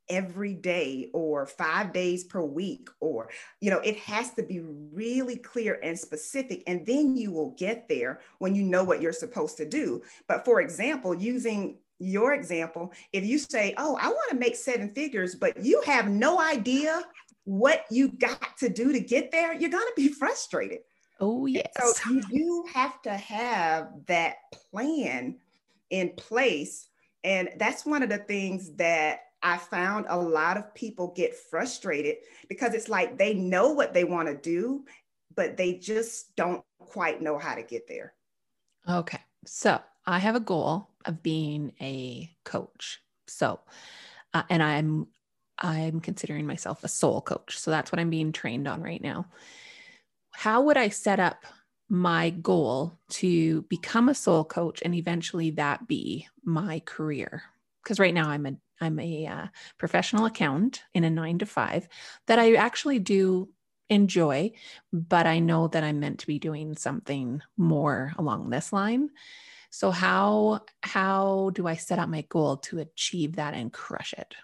every 0.08 0.54
day 0.54 1.10
or 1.12 1.46
five 1.46 1.92
days 1.92 2.24
per 2.24 2.40
week 2.40 2.88
or 3.00 3.28
you 3.60 3.70
know 3.70 3.80
it 3.80 3.96
has 3.96 4.32
to 4.32 4.42
be 4.42 4.60
really 4.92 5.36
clear 5.36 5.80
and 5.82 5.98
specific 5.98 6.62
and 6.68 6.86
then 6.86 7.16
you 7.16 7.32
will 7.32 7.50
get 7.58 7.88
there 7.88 8.20
when 8.38 8.54
you 8.54 8.62
know 8.62 8.84
what 8.84 9.02
you're 9.02 9.12
supposed 9.12 9.56
to 9.56 9.68
do 9.68 10.00
but 10.28 10.44
for 10.44 10.60
example 10.60 11.12
using 11.12 11.76
your 11.98 12.34
example 12.34 12.92
if 13.12 13.24
you 13.24 13.38
say 13.38 13.74
oh 13.78 13.96
i 14.00 14.08
want 14.08 14.30
to 14.30 14.36
make 14.36 14.56
seven 14.56 14.90
figures 14.94 15.34
but 15.34 15.56
you 15.64 15.80
have 15.86 16.08
no 16.08 16.40
idea 16.40 17.02
what 17.44 17.84
you 17.90 18.08
got 18.08 18.56
to 18.58 18.68
do 18.68 18.92
to 18.92 19.00
get 19.00 19.30
there 19.30 19.54
you're 19.54 19.70
going 19.70 19.86
to 19.86 19.92
be 19.96 20.08
frustrated 20.20 20.80
oh 21.20 21.46
yes 21.46 21.70
so 21.74 22.10
you 22.10 22.22
do 22.30 22.64
have 22.72 23.00
to 23.02 23.12
have 23.12 23.88
that 24.06 24.36
plan 24.70 25.36
in 25.90 26.10
place 26.16 26.88
and 27.24 27.48
that's 27.58 27.86
one 27.86 28.02
of 28.02 28.08
the 28.08 28.18
things 28.18 28.72
that 28.76 29.20
I 29.42 29.58
found 29.58 30.06
a 30.08 30.18
lot 30.18 30.56
of 30.56 30.74
people 30.74 31.12
get 31.14 31.34
frustrated 31.34 32.16
because 32.48 32.74
it's 32.74 32.88
like 32.88 33.18
they 33.18 33.34
know 33.34 33.72
what 33.72 33.94
they 33.94 34.04
want 34.04 34.28
to 34.28 34.36
do, 34.36 34.84
but 35.34 35.56
they 35.56 35.74
just 35.74 36.34
don't 36.36 36.64
quite 36.78 37.22
know 37.22 37.38
how 37.38 37.54
to 37.54 37.62
get 37.62 37.86
there. 37.86 38.14
Okay. 38.88 39.20
So 39.44 39.80
I 40.06 40.18
have 40.18 40.34
a 40.34 40.40
goal 40.40 40.88
of 41.06 41.22
being 41.22 41.72
a 41.80 42.30
coach. 42.44 43.00
So, 43.26 43.60
uh, 44.34 44.42
and 44.50 44.62
I'm, 44.62 45.06
I'm 45.58 46.00
considering 46.00 46.46
myself 46.46 46.84
a 46.84 46.88
soul 46.88 47.20
coach. 47.20 47.58
So 47.58 47.70
that's 47.70 47.90
what 47.90 47.98
I'm 47.98 48.10
being 48.10 48.32
trained 48.32 48.68
on 48.68 48.82
right 48.82 49.02
now. 49.02 49.26
How 50.32 50.62
would 50.62 50.76
I 50.76 50.90
set 50.90 51.18
up 51.18 51.44
my 51.88 52.30
goal 52.30 52.98
to 53.08 53.62
become 53.62 54.08
a 54.08 54.14
soul 54.14 54.44
coach 54.44 54.82
and 54.84 54.94
eventually 54.94 55.50
that 55.52 55.88
be 55.88 56.28
my 56.44 56.80
career? 56.80 57.42
Because 57.82 57.98
right 57.98 58.14
now 58.14 58.28
I'm 58.28 58.46
a 58.46 58.56
I'm 58.78 58.98
a 58.98 59.26
uh, 59.26 59.46
professional 59.78 60.26
accountant 60.26 60.82
in 60.92 61.04
a 61.04 61.08
nine 61.08 61.38
to 61.38 61.46
five 61.46 61.88
that 62.26 62.38
I 62.38 62.56
actually 62.56 62.98
do 62.98 63.48
enjoy, 63.88 64.52
but 64.92 65.26
I 65.26 65.38
know 65.38 65.68
that 65.68 65.84
I'm 65.84 66.00
meant 66.00 66.20
to 66.20 66.26
be 66.26 66.38
doing 66.38 66.76
something 66.76 67.40
more 67.56 68.12
along 68.18 68.50
this 68.50 68.72
line. 68.72 69.10
So 69.70 69.90
how 69.90 70.60
how 70.82 71.50
do 71.54 71.66
I 71.66 71.74
set 71.74 71.98
up 71.98 72.08
my 72.08 72.22
goal 72.28 72.56
to 72.58 72.78
achieve 72.78 73.36
that 73.36 73.54
and 73.54 73.72
crush 73.72 74.12
it? 74.12 74.34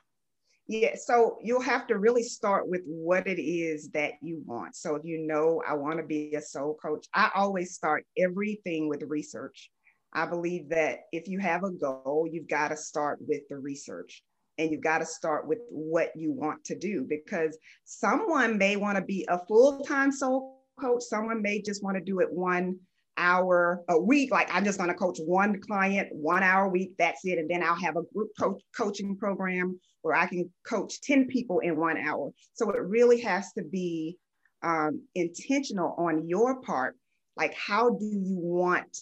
Yeah, 0.68 0.94
so 0.94 1.38
you'll 1.42 1.60
have 1.60 1.86
to 1.88 1.98
really 1.98 2.22
start 2.22 2.68
with 2.68 2.82
what 2.86 3.26
it 3.26 3.40
is 3.42 3.90
that 3.90 4.12
you 4.22 4.42
want. 4.46 4.76
So 4.76 4.94
if 4.94 5.04
you 5.04 5.26
know 5.26 5.62
I 5.68 5.74
want 5.74 5.98
to 5.98 6.04
be 6.04 6.34
a 6.34 6.40
soul 6.40 6.78
coach, 6.80 7.06
I 7.12 7.30
always 7.34 7.74
start 7.74 8.06
everything 8.16 8.88
with 8.88 9.02
research. 9.02 9.70
I 10.12 10.26
believe 10.26 10.68
that 10.68 11.00
if 11.12 11.26
you 11.26 11.40
have 11.40 11.64
a 11.64 11.72
goal, 11.72 12.28
you've 12.30 12.48
got 12.48 12.68
to 12.68 12.76
start 12.76 13.18
with 13.26 13.42
the 13.48 13.58
research 13.58 14.22
and 14.58 14.70
you've 14.70 14.82
got 14.82 14.98
to 14.98 15.06
start 15.06 15.48
with 15.48 15.58
what 15.70 16.12
you 16.14 16.32
want 16.32 16.64
to 16.64 16.78
do 16.78 17.04
because 17.08 17.56
someone 17.84 18.58
may 18.58 18.76
want 18.76 18.96
to 18.96 19.04
be 19.04 19.26
a 19.28 19.38
full-time 19.46 20.12
soul 20.12 20.62
coach 20.80 21.02
someone 21.02 21.42
may 21.42 21.60
just 21.60 21.82
want 21.82 21.96
to 21.96 22.02
do 22.02 22.20
it 22.20 22.32
one 22.32 22.78
hour 23.16 23.82
a 23.88 24.00
week 24.00 24.30
like 24.30 24.48
i'm 24.54 24.64
just 24.64 24.78
going 24.78 24.88
to 24.88 24.94
coach 24.94 25.18
one 25.24 25.60
client 25.60 26.08
one 26.12 26.42
hour 26.42 26.64
a 26.64 26.68
week 26.68 26.92
that's 26.98 27.24
it 27.24 27.38
and 27.38 27.50
then 27.50 27.62
i'll 27.62 27.74
have 27.74 27.96
a 27.96 28.02
group 28.14 28.30
coach 28.38 28.60
coaching 28.76 29.16
program 29.16 29.78
where 30.00 30.14
i 30.14 30.26
can 30.26 30.50
coach 30.66 31.00
10 31.02 31.26
people 31.26 31.58
in 31.60 31.76
one 31.76 31.98
hour 31.98 32.30
so 32.54 32.70
it 32.70 32.80
really 32.80 33.20
has 33.20 33.52
to 33.52 33.62
be 33.62 34.16
um, 34.62 35.02
intentional 35.14 35.94
on 35.98 36.26
your 36.26 36.60
part 36.62 36.96
like 37.36 37.54
how 37.54 37.90
do 37.90 38.04
you 38.06 38.36
want 38.38 38.96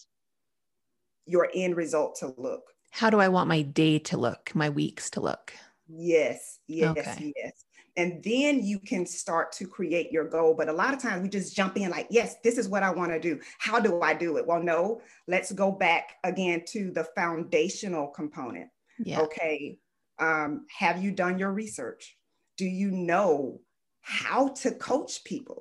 your 1.30 1.48
end 1.54 1.76
result 1.76 2.16
to 2.16 2.34
look. 2.36 2.62
How 2.90 3.08
do 3.08 3.20
I 3.20 3.28
want 3.28 3.48
my 3.48 3.62
day 3.62 3.98
to 4.00 4.16
look, 4.16 4.50
my 4.54 4.68
weeks 4.68 5.10
to 5.10 5.20
look? 5.20 5.52
Yes, 5.88 6.58
yes, 6.66 6.90
okay. 6.90 7.32
yes. 7.36 7.64
And 8.00 8.24
then 8.24 8.64
you 8.64 8.78
can 8.78 9.04
start 9.04 9.52
to 9.52 9.66
create 9.66 10.10
your 10.10 10.26
goal. 10.26 10.54
But 10.54 10.70
a 10.70 10.72
lot 10.72 10.94
of 10.94 11.02
times 11.02 11.22
we 11.22 11.28
just 11.28 11.54
jump 11.54 11.76
in 11.76 11.90
like, 11.90 12.06
yes, 12.08 12.36
this 12.42 12.56
is 12.56 12.66
what 12.66 12.82
I 12.82 12.90
want 12.90 13.12
to 13.12 13.20
do. 13.20 13.38
How 13.58 13.78
do 13.78 14.00
I 14.00 14.14
do 14.14 14.38
it? 14.38 14.46
Well, 14.46 14.62
no, 14.62 15.02
let's 15.28 15.52
go 15.52 15.70
back 15.70 16.16
again 16.24 16.64
to 16.68 16.90
the 16.92 17.04
foundational 17.14 18.08
component. 18.08 18.70
Yeah. 18.98 19.20
Okay. 19.20 19.76
Um, 20.18 20.64
have 20.78 21.02
you 21.02 21.10
done 21.10 21.38
your 21.38 21.52
research? 21.52 22.16
Do 22.56 22.64
you 22.64 22.90
know 22.90 23.60
how 24.00 24.48
to 24.48 24.70
coach 24.70 25.22
people? 25.24 25.60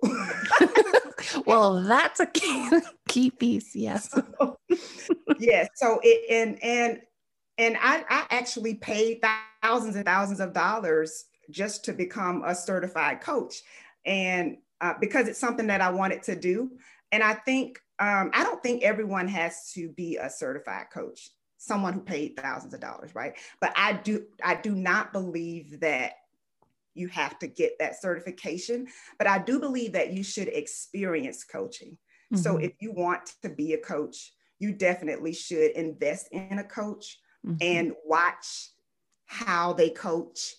well, 1.45 1.83
that's 1.83 2.21
a 2.21 2.25
key, 2.25 2.69
key 3.09 3.31
piece. 3.31 3.75
Yes. 3.75 4.17
yes. 5.39 5.67
So 5.75 5.99
it 6.03 6.31
and 6.31 6.63
and 6.63 7.01
and 7.57 7.75
I, 7.81 8.05
I 8.09 8.27
actually 8.29 8.75
paid 8.75 9.19
thousands 9.61 9.97
and 9.97 10.05
thousands 10.05 10.39
of 10.39 10.53
dollars 10.53 11.25
just 11.49 11.85
to 11.85 11.93
become 11.93 12.43
a 12.45 12.55
certified 12.55 13.21
coach, 13.21 13.61
and 14.05 14.57
uh, 14.81 14.93
because 14.99 15.27
it's 15.27 15.39
something 15.39 15.67
that 15.67 15.81
I 15.81 15.89
wanted 15.91 16.23
to 16.23 16.35
do, 16.35 16.71
and 17.11 17.23
I 17.23 17.33
think 17.33 17.79
um, 17.99 18.31
I 18.33 18.43
don't 18.43 18.63
think 18.63 18.83
everyone 18.83 19.27
has 19.27 19.71
to 19.73 19.89
be 19.89 20.17
a 20.17 20.29
certified 20.29 20.87
coach 20.93 21.29
someone 21.61 21.91
who 21.91 21.99
paid 21.99 22.37
thousands 22.37 22.73
of 22.73 22.79
dollars 22.79 23.13
right 23.13 23.33
but 23.59 23.73
i 23.75 23.91
do 23.91 24.23
i 24.41 24.55
do 24.55 24.73
not 24.73 25.11
believe 25.11 25.81
that 25.81 26.13
you 26.99 27.07
have 27.07 27.39
to 27.39 27.47
get 27.47 27.79
that 27.79 27.99
certification. 27.99 28.87
But 29.17 29.27
I 29.27 29.39
do 29.39 29.59
believe 29.59 29.93
that 29.93 30.11
you 30.11 30.23
should 30.23 30.49
experience 30.49 31.43
coaching. 31.43 31.97
Mm-hmm. 32.33 32.37
So 32.37 32.57
if 32.57 32.73
you 32.79 32.91
want 32.91 33.33
to 33.41 33.49
be 33.49 33.73
a 33.73 33.77
coach, 33.77 34.33
you 34.59 34.73
definitely 34.73 35.33
should 35.33 35.71
invest 35.71 36.27
in 36.31 36.59
a 36.59 36.63
coach 36.63 37.17
mm-hmm. 37.45 37.57
and 37.61 37.93
watch 38.05 38.71
how 39.25 39.73
they 39.73 39.89
coach. 39.89 40.55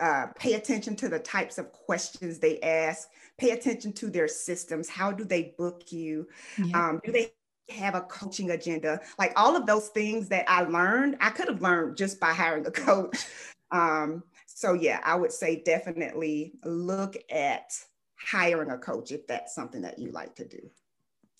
Uh, 0.00 0.26
pay 0.38 0.54
attention 0.54 0.96
to 0.96 1.08
the 1.08 1.18
types 1.18 1.58
of 1.58 1.70
questions 1.72 2.38
they 2.38 2.60
ask. 2.60 3.08
Pay 3.38 3.50
attention 3.50 3.92
to 3.92 4.10
their 4.10 4.28
systems. 4.28 4.88
How 4.88 5.12
do 5.12 5.24
they 5.24 5.54
book 5.56 5.92
you? 5.92 6.26
Yeah. 6.58 6.88
Um, 6.88 7.00
do 7.04 7.12
they 7.12 7.32
have 7.70 7.94
a 7.94 8.02
coaching 8.02 8.50
agenda. 8.50 9.00
Like 9.18 9.32
all 9.36 9.56
of 9.56 9.66
those 9.66 9.88
things 9.88 10.28
that 10.28 10.44
I 10.48 10.62
learned, 10.62 11.16
I 11.20 11.30
could 11.30 11.48
have 11.48 11.62
learned 11.62 11.96
just 11.96 12.20
by 12.20 12.32
hiring 12.32 12.66
a 12.66 12.70
coach. 12.70 13.26
Um, 13.70 14.22
so 14.46 14.74
yeah, 14.74 15.00
I 15.04 15.16
would 15.16 15.32
say 15.32 15.60
definitely 15.64 16.52
look 16.64 17.16
at 17.28 17.72
hiring 18.14 18.70
a 18.70 18.78
coach 18.78 19.10
if 19.10 19.26
that's 19.26 19.52
something 19.52 19.82
that 19.82 19.98
you 19.98 20.12
like 20.12 20.36
to 20.36 20.44
do. 20.44 20.70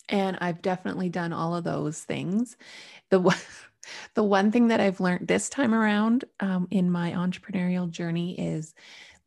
And 0.09 0.37
I've 0.41 0.61
definitely 0.61 1.07
done 1.07 1.31
all 1.31 1.55
of 1.55 1.63
those 1.63 2.01
things. 2.01 2.57
The 3.09 3.21
the 4.13 4.23
one 4.23 4.51
thing 4.51 4.67
that 4.67 4.79
I've 4.79 4.99
learned 4.99 5.27
this 5.27 5.49
time 5.49 5.73
around 5.73 6.25
um, 6.39 6.67
in 6.71 6.91
my 6.91 7.11
entrepreneurial 7.11 7.89
journey 7.89 8.39
is 8.39 8.73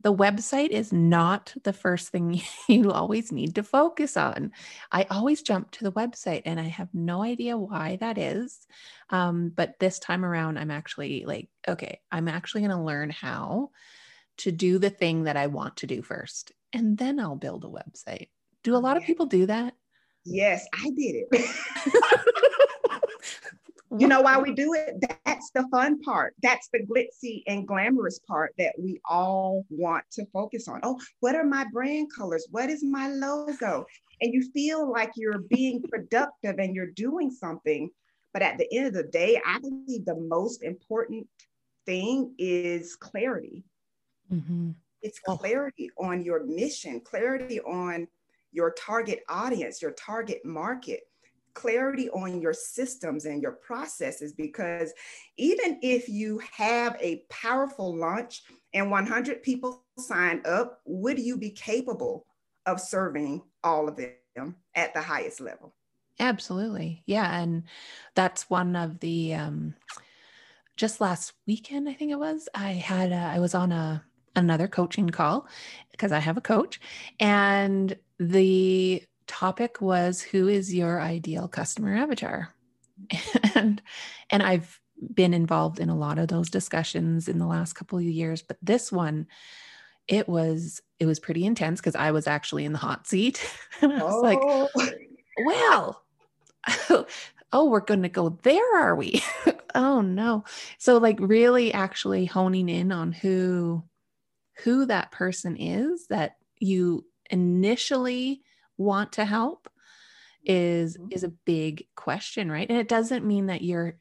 the 0.03 0.15
website 0.15 0.69
is 0.71 0.93
not 0.93 1.55
the 1.65 1.73
first 1.73 2.09
thing 2.11 2.41
you 2.69 2.93
always 2.93 3.33
need 3.33 3.55
to 3.57 3.62
focus 3.62 4.17
on. 4.17 4.53
I 4.93 5.07
always 5.11 5.43
jump 5.43 5.71
to 5.73 5.85
the 5.85 5.93
website 5.93 6.43
and 6.45 6.61
I 6.61 6.65
have 6.65 6.88
no 6.95 7.23
idea 7.23 7.57
why 7.57 7.97
that 8.00 8.17
is. 8.17 8.67
Um, 9.11 9.50
but 9.55 9.79
this 9.81 9.99
time 9.99 10.25
around, 10.25 10.59
I'm 10.59 10.71
actually 10.71 11.25
like, 11.27 11.49
okay, 11.67 12.00
I'm 12.12 12.29
actually 12.29 12.61
going 12.62 12.71
to 12.71 12.83
learn 12.83 13.11
how 13.11 13.71
to 14.38 14.53
do 14.53 14.79
the 14.79 14.91
thing 14.91 15.25
that 15.25 15.37
I 15.37 15.49
want 15.49 15.79
to 15.79 15.87
do 15.87 16.00
first, 16.00 16.53
and 16.73 16.97
then 16.97 17.19
I'll 17.19 17.35
build 17.35 17.65
a 17.65 17.69
website. 17.69 18.29
Do 18.62 18.77
a 18.77 18.79
lot 18.79 18.97
of 18.97 19.03
people 19.03 19.27
do 19.27 19.47
that? 19.47 19.75
Yes, 20.25 20.65
I 20.73 20.91
did 20.91 21.25
it. 21.29 21.29
you 23.97 24.07
know 24.07 24.21
why 24.21 24.38
we 24.38 24.52
do 24.52 24.75
it 24.75 25.02
that's 25.25 25.50
the 25.52 25.68
fun 25.71 26.00
part. 26.00 26.35
That's 26.42 26.68
the 26.73 26.80
glitzy 26.80 27.42
and 27.47 27.66
glamorous 27.66 28.18
part 28.26 28.54
that 28.59 28.75
we 28.78 29.00
all 29.09 29.64
want 29.71 30.04
to 30.12 30.26
focus 30.33 30.66
on. 30.68 30.80
Oh 30.83 30.99
what 31.21 31.37
are 31.37 31.45
my 31.45 31.64
brand 31.73 32.09
colors? 32.14 32.47
What 32.50 32.71
is 32.71 32.83
my 32.83 33.09
logo? 33.09 33.87
And 34.21 34.35
you 34.35 34.50
feel 34.52 34.90
like 34.90 35.12
you're 35.14 35.38
being 35.38 35.83
productive 35.83 36.59
and 36.59 36.75
you're 36.75 36.90
doing 36.90 37.30
something 37.30 37.90
but 38.33 38.42
at 38.42 38.59
the 38.59 38.68
end 38.76 38.87
of 38.87 38.92
the 38.92 39.04
day 39.04 39.40
i 39.47 39.59
believe 39.59 40.04
the 40.04 40.14
most 40.14 40.62
important 40.62 41.26
thing 41.87 42.35
is 42.38 42.97
clarity. 42.97 43.64
Mm-hmm. 44.30 44.73
it's 45.00 45.21
oh. 45.26 45.37
clarity 45.37 45.90
on 45.99 46.23
your 46.23 46.45
mission 46.45 47.00
clarity 47.00 47.61
on 47.61 48.07
your 48.52 48.73
target 48.73 49.21
audience 49.28 49.80
your 49.80 49.92
target 49.92 50.45
market 50.45 51.00
clarity 51.55 52.09
on 52.11 52.40
your 52.40 52.52
systems 52.52 53.25
and 53.25 53.43
your 53.43 53.52
processes 53.52 54.33
because 54.33 54.93
even 55.37 55.78
if 55.83 56.09
you 56.09 56.40
have 56.52 56.97
a 57.00 57.23
powerful 57.31 57.95
launch 57.95 58.43
and 58.75 58.90
100 58.90 59.43
people 59.43 59.85
sign 59.99 60.43
up, 60.45 60.81
would 60.85 61.19
you 61.19 61.37
be 61.37 61.50
capable 61.50 62.26
of 62.67 62.81
serving 62.81 63.43
all 63.64 63.88
of 63.88 63.97
them 63.97 64.57
at 64.75 64.95
the 64.95 65.00
highest 65.02 65.40
level? 65.40 65.75
Absolutely. 66.21 67.02
Yeah. 67.07 67.40
And 67.40 67.64
that's 68.14 68.50
one 68.50 68.76
of 68.76 69.00
the, 69.00 69.35
um, 69.35 69.75
just 70.76 71.00
last 71.00 71.33
weekend, 71.47 71.88
I 71.88 71.95
think 71.95 72.12
it 72.12 72.19
was, 72.19 72.49
I 72.55 72.73
had, 72.73 73.12
a, 73.12 73.17
I 73.17 73.38
was 73.38 73.55
on 73.55 73.73
a, 73.73 74.05
another 74.37 74.69
coaching 74.69 75.11
call 75.11 75.49
because 75.90 76.12
I 76.12 76.21
have 76.21 76.37
a 76.37 76.43
coach 76.43 76.81
and 77.19 77.97
the 78.19 79.02
topic 79.29 79.81
was 79.81 80.21
who 80.21 80.49
is 80.49 80.75
your 80.75 81.01
ideal 81.01 81.47
customer 81.47 81.97
avatar? 81.97 82.53
and 83.55 83.81
and 84.31 84.43
I've 84.43 84.81
been 85.15 85.33
involved 85.33 85.79
in 85.79 85.89
a 85.89 85.97
lot 85.97 86.19
of 86.19 86.29
those 86.29 86.51
discussions 86.51 87.29
in 87.29 87.39
the 87.39 87.47
last 87.47 87.75
couple 87.75 87.99
of 87.99 88.05
years, 88.05 88.43
but 88.43 88.59
this 88.61 88.91
one 88.91 89.29
it 90.09 90.29
was 90.29 90.81
it 90.99 91.07
was 91.07 91.21
pretty 91.21 91.45
intense 91.45 91.81
because 91.81 91.95
I 91.95 92.11
was 92.11 92.27
actually 92.27 92.65
in 92.65 92.73
the 92.73 92.79
hot 92.79 93.07
seat. 93.07 93.49
and 93.83 93.93
I 93.93 94.03
was 94.03 94.15
oh. 94.15 94.69
like, 94.77 94.99
well, 95.45 96.03
oh, 97.53 97.69
we're 97.69 97.81
going 97.81 98.03
to 98.03 98.09
go 98.09 98.31
there, 98.43 98.79
are 98.79 98.97
we? 98.97 99.23
oh 99.75 100.01
no. 100.01 100.45
So 100.79 100.99
like 100.99 101.19
really 101.21 101.73
actually 101.73 102.25
honing 102.25 102.69
in 102.69 102.91
on 102.91 103.13
who 103.13 103.85
who 104.64 104.87
that 104.87 105.12
person 105.12 105.57
is 105.57 106.09
that 106.09 106.37
you 106.59 107.05
initially 107.31 108.43
want 108.79 109.12
to 109.12 109.25
help 109.25 109.69
is 110.45 110.97
mm-hmm. 110.97 111.12
is 111.12 111.25
a 111.25 111.29
big 111.29 111.87
question 111.95 112.51
right? 112.51 112.69
And 112.69 112.79
it 112.79 112.88
doesn't 112.88 113.27
mean 113.27 113.47
that 113.47 113.62
you're 113.62 113.97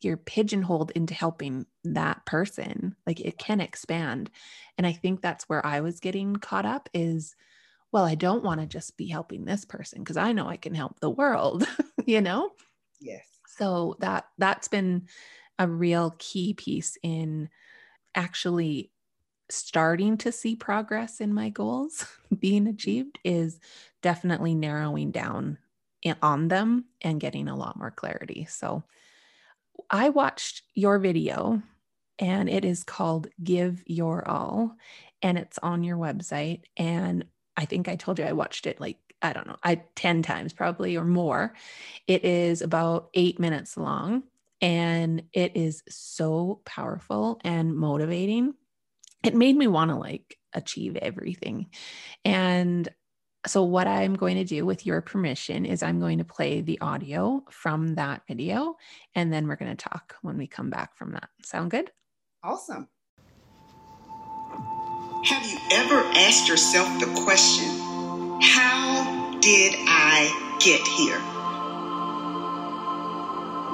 you're 0.00 0.16
pigeonholed 0.16 0.90
into 0.96 1.14
helping 1.14 1.64
that 1.84 2.26
person. 2.26 2.96
Like 3.06 3.20
it 3.20 3.38
can 3.38 3.60
expand. 3.60 4.30
And 4.76 4.86
i 4.86 4.92
think 4.92 5.20
that's 5.20 5.48
where 5.48 5.64
i 5.64 5.80
was 5.80 6.00
getting 6.00 6.36
caught 6.36 6.66
up 6.66 6.88
is 6.92 7.36
well 7.92 8.04
i 8.04 8.14
don't 8.14 8.42
want 8.42 8.60
to 8.60 8.66
just 8.66 8.96
be 8.96 9.06
helping 9.06 9.44
this 9.44 9.64
person 9.64 10.00
because 10.00 10.16
i 10.16 10.32
know 10.32 10.48
i 10.48 10.56
can 10.56 10.74
help 10.74 10.98
the 10.98 11.10
world 11.10 11.68
you 12.06 12.20
know? 12.20 12.50
Yes. 13.00 13.26
So 13.56 13.96
that 14.00 14.26
that's 14.38 14.68
been 14.68 15.08
a 15.58 15.68
real 15.68 16.14
key 16.18 16.54
piece 16.54 16.96
in 17.02 17.48
actually 18.14 18.90
starting 19.52 20.16
to 20.18 20.32
see 20.32 20.56
progress 20.56 21.20
in 21.20 21.32
my 21.32 21.48
goals 21.48 22.06
being 22.38 22.66
achieved 22.66 23.18
is 23.24 23.60
definitely 24.02 24.54
narrowing 24.54 25.10
down 25.10 25.58
on 26.20 26.48
them 26.48 26.84
and 27.00 27.20
getting 27.20 27.48
a 27.48 27.56
lot 27.56 27.76
more 27.76 27.90
clarity. 27.90 28.46
So 28.48 28.82
I 29.90 30.08
watched 30.08 30.62
your 30.74 30.98
video 30.98 31.62
and 32.18 32.48
it 32.48 32.64
is 32.64 32.84
called 32.84 33.28
Give 33.42 33.82
Your 33.86 34.26
All 34.28 34.76
and 35.22 35.38
it's 35.38 35.58
on 35.58 35.84
your 35.84 35.96
website 35.96 36.62
and 36.76 37.24
I 37.56 37.64
think 37.66 37.88
I 37.88 37.96
told 37.96 38.18
you 38.18 38.24
I 38.24 38.32
watched 38.32 38.66
it 38.66 38.80
like 38.80 38.98
I 39.24 39.32
don't 39.32 39.46
know, 39.46 39.56
I 39.62 39.82
10 39.94 40.22
times 40.22 40.52
probably 40.52 40.96
or 40.96 41.04
more. 41.04 41.54
It 42.08 42.24
is 42.24 42.60
about 42.60 43.10
8 43.14 43.38
minutes 43.38 43.76
long 43.76 44.24
and 44.60 45.22
it 45.32 45.56
is 45.56 45.82
so 45.88 46.60
powerful 46.64 47.40
and 47.44 47.76
motivating. 47.76 48.54
It 49.22 49.34
made 49.34 49.56
me 49.56 49.66
want 49.66 49.90
to 49.90 49.96
like 49.96 50.38
achieve 50.52 50.96
everything. 50.96 51.68
And 52.24 52.88
so, 53.46 53.64
what 53.64 53.88
I'm 53.88 54.14
going 54.14 54.36
to 54.36 54.44
do 54.44 54.64
with 54.64 54.86
your 54.86 55.00
permission 55.00 55.64
is 55.64 55.82
I'm 55.82 55.98
going 55.98 56.18
to 56.18 56.24
play 56.24 56.60
the 56.60 56.80
audio 56.80 57.42
from 57.50 57.96
that 57.96 58.22
video, 58.28 58.76
and 59.16 59.32
then 59.32 59.48
we're 59.48 59.56
going 59.56 59.76
to 59.76 59.88
talk 59.88 60.14
when 60.22 60.38
we 60.38 60.46
come 60.46 60.70
back 60.70 60.96
from 60.96 61.12
that. 61.12 61.28
Sound 61.44 61.72
good? 61.72 61.90
Awesome. 62.44 62.88
Have 65.24 65.46
you 65.46 65.58
ever 65.72 66.02
asked 66.14 66.48
yourself 66.48 67.00
the 67.00 67.06
question, 67.22 67.68
How 68.40 69.38
did 69.40 69.74
I 69.88 70.56
get 70.60 70.86
here? 70.86 71.31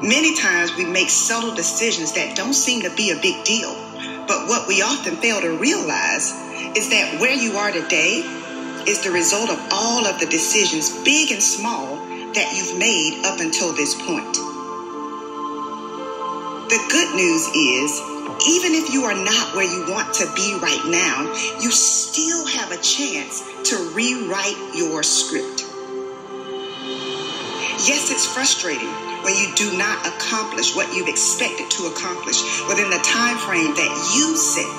Many 0.02 0.37
times 0.37 0.76
we 0.76 0.84
make 0.84 1.11
subtle 1.11 1.52
decisions 1.56 2.12
that 2.12 2.37
don't 2.37 2.54
seem 2.54 2.82
to 2.82 2.90
be 2.94 3.11
a 3.11 3.16
big 3.16 3.42
deal, 3.44 3.74
but 4.28 4.46
what 4.46 4.68
we 4.68 4.80
often 4.80 5.16
fail 5.16 5.40
to 5.40 5.58
realize 5.58 6.30
is 6.76 6.88
that 6.90 7.18
where 7.20 7.34
you 7.34 7.56
are 7.56 7.72
today 7.72 8.22
is 8.87 9.02
the 9.02 9.11
result 9.11 9.50
of 9.50 9.58
all 9.72 10.06
of 10.06 10.20
the 10.20 10.26
decisions, 10.26 11.02
big 11.02 11.32
and 11.32 11.42
small, 11.42 11.96
that 12.34 12.54
you've 12.54 12.78
made 12.78 13.24
up 13.24 13.40
until 13.40 13.74
this 13.74 13.96
point. 14.06 14.34
The 16.70 16.78
good 16.92 17.16
news 17.16 17.48
is, 17.48 18.00
even 18.46 18.78
if 18.78 18.94
you 18.94 19.02
are 19.02 19.18
not 19.18 19.56
where 19.56 19.66
you 19.66 19.84
want 19.92 20.14
to 20.14 20.30
be 20.37 20.56
right 20.62 20.84
now, 20.87 21.26
you 21.61 21.72
still 21.72 22.46
have 22.46 22.70
a 22.70 22.80
chance 22.80 23.42
to 23.70 23.76
rewrite 23.96 24.76
your 24.76 25.02
script. 25.02 25.64
Yes, 27.82 28.12
it's 28.12 28.26
frustrating 28.32 29.08
when 29.22 29.35
you 29.35 29.54
do 29.54 29.76
not 29.76 30.07
accomplish 30.07 30.74
what 30.74 30.92
you've 30.94 31.09
expected 31.09 31.70
to 31.70 31.87
accomplish 31.87 32.40
within 32.68 32.90
the 32.90 33.02
time 33.02 33.37
frame 33.38 33.74
that 33.74 33.92
you 34.14 34.37
set. 34.37 34.78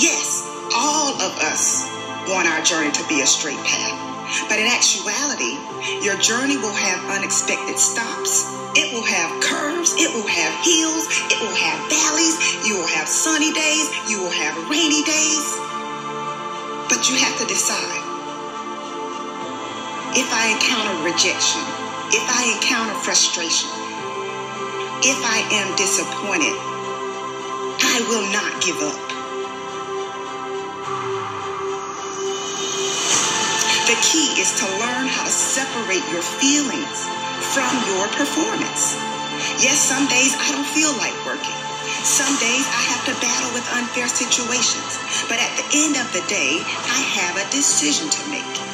Yes, 0.00 0.46
all 0.74 1.14
of 1.20 1.32
us 1.42 1.86
want 2.28 2.48
our 2.48 2.62
journey 2.62 2.92
to 2.92 3.04
be 3.08 3.20
a 3.20 3.26
straight 3.26 3.60
path. 3.64 4.16
But 4.48 4.58
in 4.58 4.66
actuality, 4.66 5.54
your 6.02 6.18
journey 6.18 6.56
will 6.56 6.74
have 6.74 6.98
unexpected 7.14 7.78
stops. 7.78 8.42
It 8.74 8.92
will 8.92 9.06
have 9.06 9.30
curves. 9.40 9.94
It 9.94 10.10
will 10.12 10.26
have 10.26 10.52
hills. 10.66 11.06
It 11.30 11.38
will 11.40 11.54
have 11.54 11.78
valleys. 11.88 12.66
You 12.66 12.76
will 12.76 12.90
have 12.90 13.08
sunny 13.08 13.52
days. 13.52 13.86
You 14.10 14.20
will 14.22 14.34
have 14.34 14.68
rainy 14.68 15.02
days. 15.06 15.46
But 16.90 17.08
you 17.08 17.16
have 17.22 17.38
to 17.38 17.46
decide. 17.46 18.02
If 20.18 20.26
I 20.32 20.50
encounter 20.50 21.04
rejection, 21.04 21.85
if 22.14 22.22
I 22.22 22.54
encounter 22.54 22.94
frustration, 23.02 23.70
if 25.02 25.18
I 25.22 25.42
am 25.58 25.74
disappointed, 25.76 26.54
I 27.82 27.96
will 28.06 28.26
not 28.30 28.62
give 28.62 28.78
up. 28.82 29.06
The 33.86 33.98
key 34.02 34.34
is 34.38 34.50
to 34.58 34.66
learn 34.82 35.06
how 35.06 35.24
to 35.24 35.30
separate 35.30 36.02
your 36.10 36.22
feelings 36.22 37.06
from 37.54 37.70
your 37.86 38.06
performance. 38.18 38.98
Yes, 39.62 39.78
some 39.78 40.06
days 40.08 40.34
I 40.34 40.50
don't 40.52 40.66
feel 40.66 40.90
like 40.98 41.14
working. 41.26 41.54
Some 42.02 42.34
days 42.38 42.66
I 42.66 42.82
have 42.90 43.04
to 43.06 43.14
battle 43.20 43.52
with 43.54 43.66
unfair 43.78 44.08
situations. 44.08 44.98
But 45.28 45.38
at 45.38 45.52
the 45.58 45.66
end 45.86 45.96
of 45.96 46.10
the 46.12 46.22
day, 46.26 46.58
I 46.62 47.00
have 47.18 47.36
a 47.36 47.50
decision 47.50 48.10
to 48.10 48.30
make. 48.30 48.65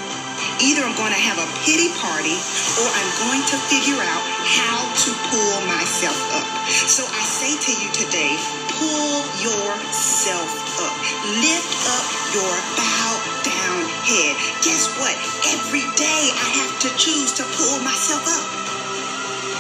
Either 0.63 0.87
I'm 0.87 0.95
going 0.95 1.11
to 1.11 1.25
have 1.27 1.43
a 1.43 1.49
pity 1.67 1.91
party 1.99 2.39
or 2.79 2.87
I'm 2.87 3.11
going 3.27 3.43
to 3.51 3.57
figure 3.67 3.99
out 3.99 4.23
how 4.47 4.79
to 4.87 5.11
pull 5.27 5.57
myself 5.67 6.15
up. 6.39 6.47
So 6.87 7.03
I 7.03 7.23
say 7.27 7.51
to 7.59 7.73
you 7.83 7.91
today, 7.91 8.31
pull 8.79 9.27
yourself 9.43 10.51
up. 10.79 10.95
Lift 11.43 11.75
up 11.91 12.07
your 12.31 12.55
bow 12.79 13.11
down 13.43 13.83
head. 14.07 14.39
Guess 14.63 14.95
what? 15.03 15.19
Every 15.51 15.83
day 15.99 16.23
I 16.31 16.49
have 16.63 16.75
to 16.87 16.91
choose 16.95 17.35
to 17.43 17.45
pull 17.59 17.83
myself 17.83 18.23
up. 18.23 18.47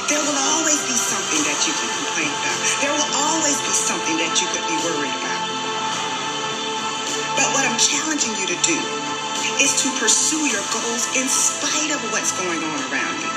There 0.07 0.23
will 0.23 0.41
always 0.55 0.81
be 0.87 0.95
something 0.95 1.43
that 1.51 1.59
you 1.67 1.75
can 1.75 1.91
complain 1.99 2.31
about. 2.31 2.59
There 2.79 2.95
will 2.95 3.13
always 3.27 3.59
be 3.59 3.75
something 3.75 4.17
that 4.23 4.39
you 4.39 4.47
could 4.55 4.67
be 4.71 4.79
worried 4.87 5.17
about. 5.19 5.43
But 7.35 7.49
what 7.59 7.67
I'm 7.67 7.79
challenging 7.79 8.39
you 8.39 8.47
to 8.55 8.59
do 8.63 8.79
is 9.61 9.83
to 9.83 9.89
pursue 9.99 10.47
your 10.49 10.63
goals 10.73 11.05
in 11.19 11.29
spite 11.29 11.93
of 11.93 12.01
what's 12.13 12.33
going 12.39 12.63
on 12.63 12.79
around 12.89 13.17
you. 13.21 13.33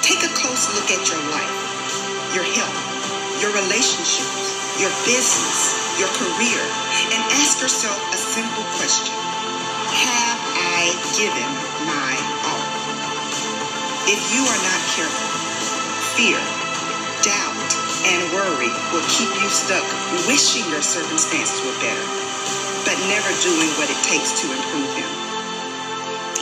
Take 0.00 0.22
a 0.24 0.32
close 0.32 0.72
look 0.76 0.88
at 0.88 1.02
your 1.10 1.20
life, 1.34 1.56
your 2.32 2.46
health, 2.56 2.78
your 3.42 3.52
relationships, 3.52 4.54
your 4.80 4.92
business, 5.04 5.76
your 6.00 6.08
career, 6.16 6.62
and 7.12 7.20
ask 7.42 7.60
yourself 7.60 7.98
a 8.14 8.18
simple 8.18 8.64
question. 8.80 9.12
Have 9.92 10.40
I 10.56 10.88
given 11.18 11.50
my 11.84 12.14
all? 12.48 12.68
If 14.08 14.20
you 14.32 14.42
are 14.42 14.62
not 14.64 14.80
careful, 14.96 15.30
fear, 16.16 16.40
doubt, 17.22 17.70
and 18.08 18.20
worry 18.32 18.72
will 18.92 19.04
keep 19.12 19.30
you 19.42 19.48
stuck 19.50 19.84
wishing 20.26 20.64
your 20.72 20.82
circumstances 20.82 21.60
were 21.66 21.76
better, 21.84 22.06
but 22.88 22.96
never 23.12 23.30
doing 23.44 23.70
what 23.76 23.90
it 23.90 24.00
takes 24.08 24.40
to 24.40 24.46
improve 24.50 24.90
them. 24.96 25.09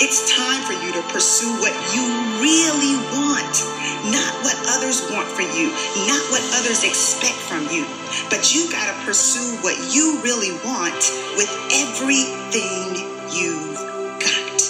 It's 0.00 0.32
time 0.32 0.62
for 0.62 0.74
you 0.74 0.92
to 0.92 1.02
pursue 1.08 1.50
what 1.58 1.74
you 1.92 2.06
really 2.38 2.94
want, 3.18 3.50
not 4.14 4.32
what 4.44 4.54
others 4.70 5.02
want 5.11 5.26
for 5.26 5.42
you, 5.42 5.70
not 6.06 6.22
what 6.30 6.40
others 6.54 6.84
expect 6.84 7.34
from 7.34 7.66
you. 7.74 7.84
But 8.30 8.54
you 8.54 8.70
got 8.70 8.87
to 8.87 9.04
pursue 9.04 9.56
what 9.61 9.74
you 9.92 10.20
really 10.22 10.52
want 10.64 11.02
with 11.37 11.50
everything 11.72 12.94
you've 13.34 13.74
got. 14.22 14.62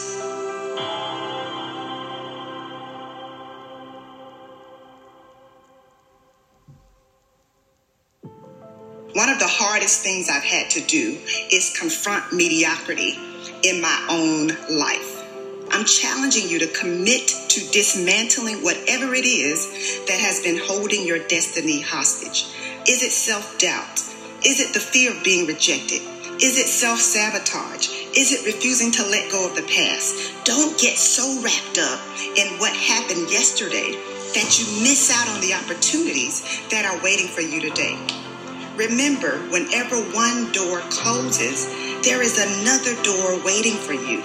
One 9.12 9.28
of 9.28 9.38
the 9.38 9.46
hardest 9.46 10.02
things 10.02 10.30
I've 10.30 10.42
had 10.42 10.70
to 10.70 10.80
do 10.80 11.18
is 11.52 11.76
confront 11.78 12.32
mediocrity 12.32 13.18
in 13.62 13.82
my 13.82 14.06
own 14.08 14.48
life. 14.74 15.17
I'm 15.78 15.84
challenging 15.84 16.48
you 16.48 16.58
to 16.58 16.66
commit 16.66 17.28
to 17.50 17.60
dismantling 17.70 18.64
whatever 18.64 19.14
it 19.14 19.24
is 19.24 20.02
that 20.08 20.18
has 20.18 20.42
been 20.42 20.58
holding 20.58 21.06
your 21.06 21.20
destiny 21.28 21.80
hostage. 21.80 22.50
Is 22.88 23.04
it 23.04 23.12
self 23.12 23.60
doubt? 23.60 24.00
Is 24.44 24.58
it 24.58 24.74
the 24.74 24.80
fear 24.80 25.12
of 25.12 25.22
being 25.22 25.46
rejected? 25.46 26.02
Is 26.42 26.58
it 26.58 26.66
self 26.66 26.98
sabotage? 26.98 27.86
Is 28.16 28.32
it 28.32 28.44
refusing 28.44 28.90
to 28.90 29.06
let 29.06 29.30
go 29.30 29.46
of 29.46 29.54
the 29.54 29.62
past? 29.70 30.34
Don't 30.42 30.76
get 30.80 30.98
so 30.98 31.40
wrapped 31.46 31.78
up 31.78 32.02
in 32.34 32.58
what 32.58 32.74
happened 32.74 33.30
yesterday 33.30 33.94
that 34.34 34.58
you 34.58 34.82
miss 34.82 35.14
out 35.14 35.28
on 35.30 35.40
the 35.40 35.54
opportunities 35.54 36.42
that 36.74 36.90
are 36.90 37.00
waiting 37.04 37.28
for 37.28 37.42
you 37.42 37.60
today. 37.60 37.94
Remember, 38.74 39.38
whenever 39.54 39.94
one 40.10 40.50
door 40.50 40.80
closes, 40.90 41.70
there 42.02 42.20
is 42.20 42.34
another 42.34 43.00
door 43.04 43.38
waiting 43.46 43.78
for 43.78 43.94
you. 43.94 44.24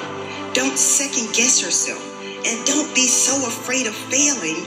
Don't 0.54 0.78
second 0.78 1.34
guess 1.34 1.62
yourself 1.62 2.02
and 2.46 2.66
don't 2.66 2.94
be 2.94 3.08
so 3.08 3.36
afraid 3.48 3.88
of 3.88 3.96
failing 3.96 4.64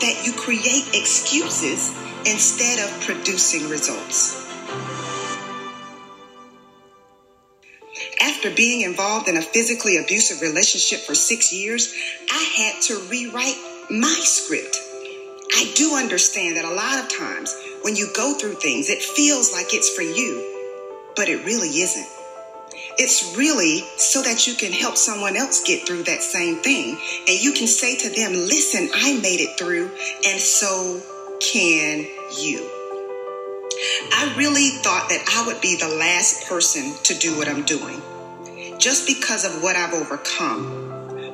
that 0.00 0.22
you 0.24 0.32
create 0.32 0.88
excuses 0.94 1.96
instead 2.26 2.78
of 2.78 3.00
producing 3.02 3.68
results. 3.68 4.46
After 8.20 8.50
being 8.54 8.82
involved 8.82 9.28
in 9.28 9.36
a 9.36 9.42
physically 9.42 9.96
abusive 9.96 10.42
relationship 10.42 11.00
for 11.00 11.14
six 11.14 11.52
years, 11.52 11.94
I 12.30 12.42
had 12.56 12.82
to 12.82 13.00
rewrite 13.10 13.56
my 13.90 14.16
script. 14.22 14.76
I 15.52 15.72
do 15.74 15.96
understand 15.96 16.56
that 16.56 16.64
a 16.64 16.74
lot 16.74 17.02
of 17.02 17.08
times 17.10 17.54
when 17.82 17.96
you 17.96 18.08
go 18.14 18.34
through 18.34 18.54
things, 18.54 18.88
it 18.90 19.02
feels 19.02 19.52
like 19.52 19.72
it's 19.72 19.88
for 19.88 20.02
you, 20.02 21.12
but 21.16 21.28
it 21.28 21.44
really 21.46 21.68
isn't. 21.68 22.19
It's 23.02 23.34
really 23.34 23.82
so 23.96 24.20
that 24.20 24.46
you 24.46 24.52
can 24.52 24.72
help 24.72 24.94
someone 24.94 25.34
else 25.34 25.64
get 25.64 25.86
through 25.86 26.02
that 26.02 26.20
same 26.20 26.56
thing. 26.56 26.98
And 27.26 27.42
you 27.42 27.52
can 27.52 27.66
say 27.66 27.96
to 27.96 28.10
them, 28.10 28.32
listen, 28.32 28.90
I 28.92 29.14
made 29.22 29.40
it 29.40 29.58
through, 29.58 29.88
and 30.28 30.38
so 30.38 31.00
can 31.40 32.04
you. 32.36 32.60
I 34.12 34.34
really 34.36 34.68
thought 34.84 35.08
that 35.08 35.24
I 35.34 35.46
would 35.46 35.62
be 35.62 35.76
the 35.76 35.88
last 35.88 36.46
person 36.46 36.92
to 37.04 37.14
do 37.14 37.38
what 37.38 37.48
I'm 37.48 37.62
doing 37.62 38.02
just 38.76 39.06
because 39.06 39.46
of 39.46 39.62
what 39.62 39.76
I've 39.76 39.94
overcome, 39.94 40.66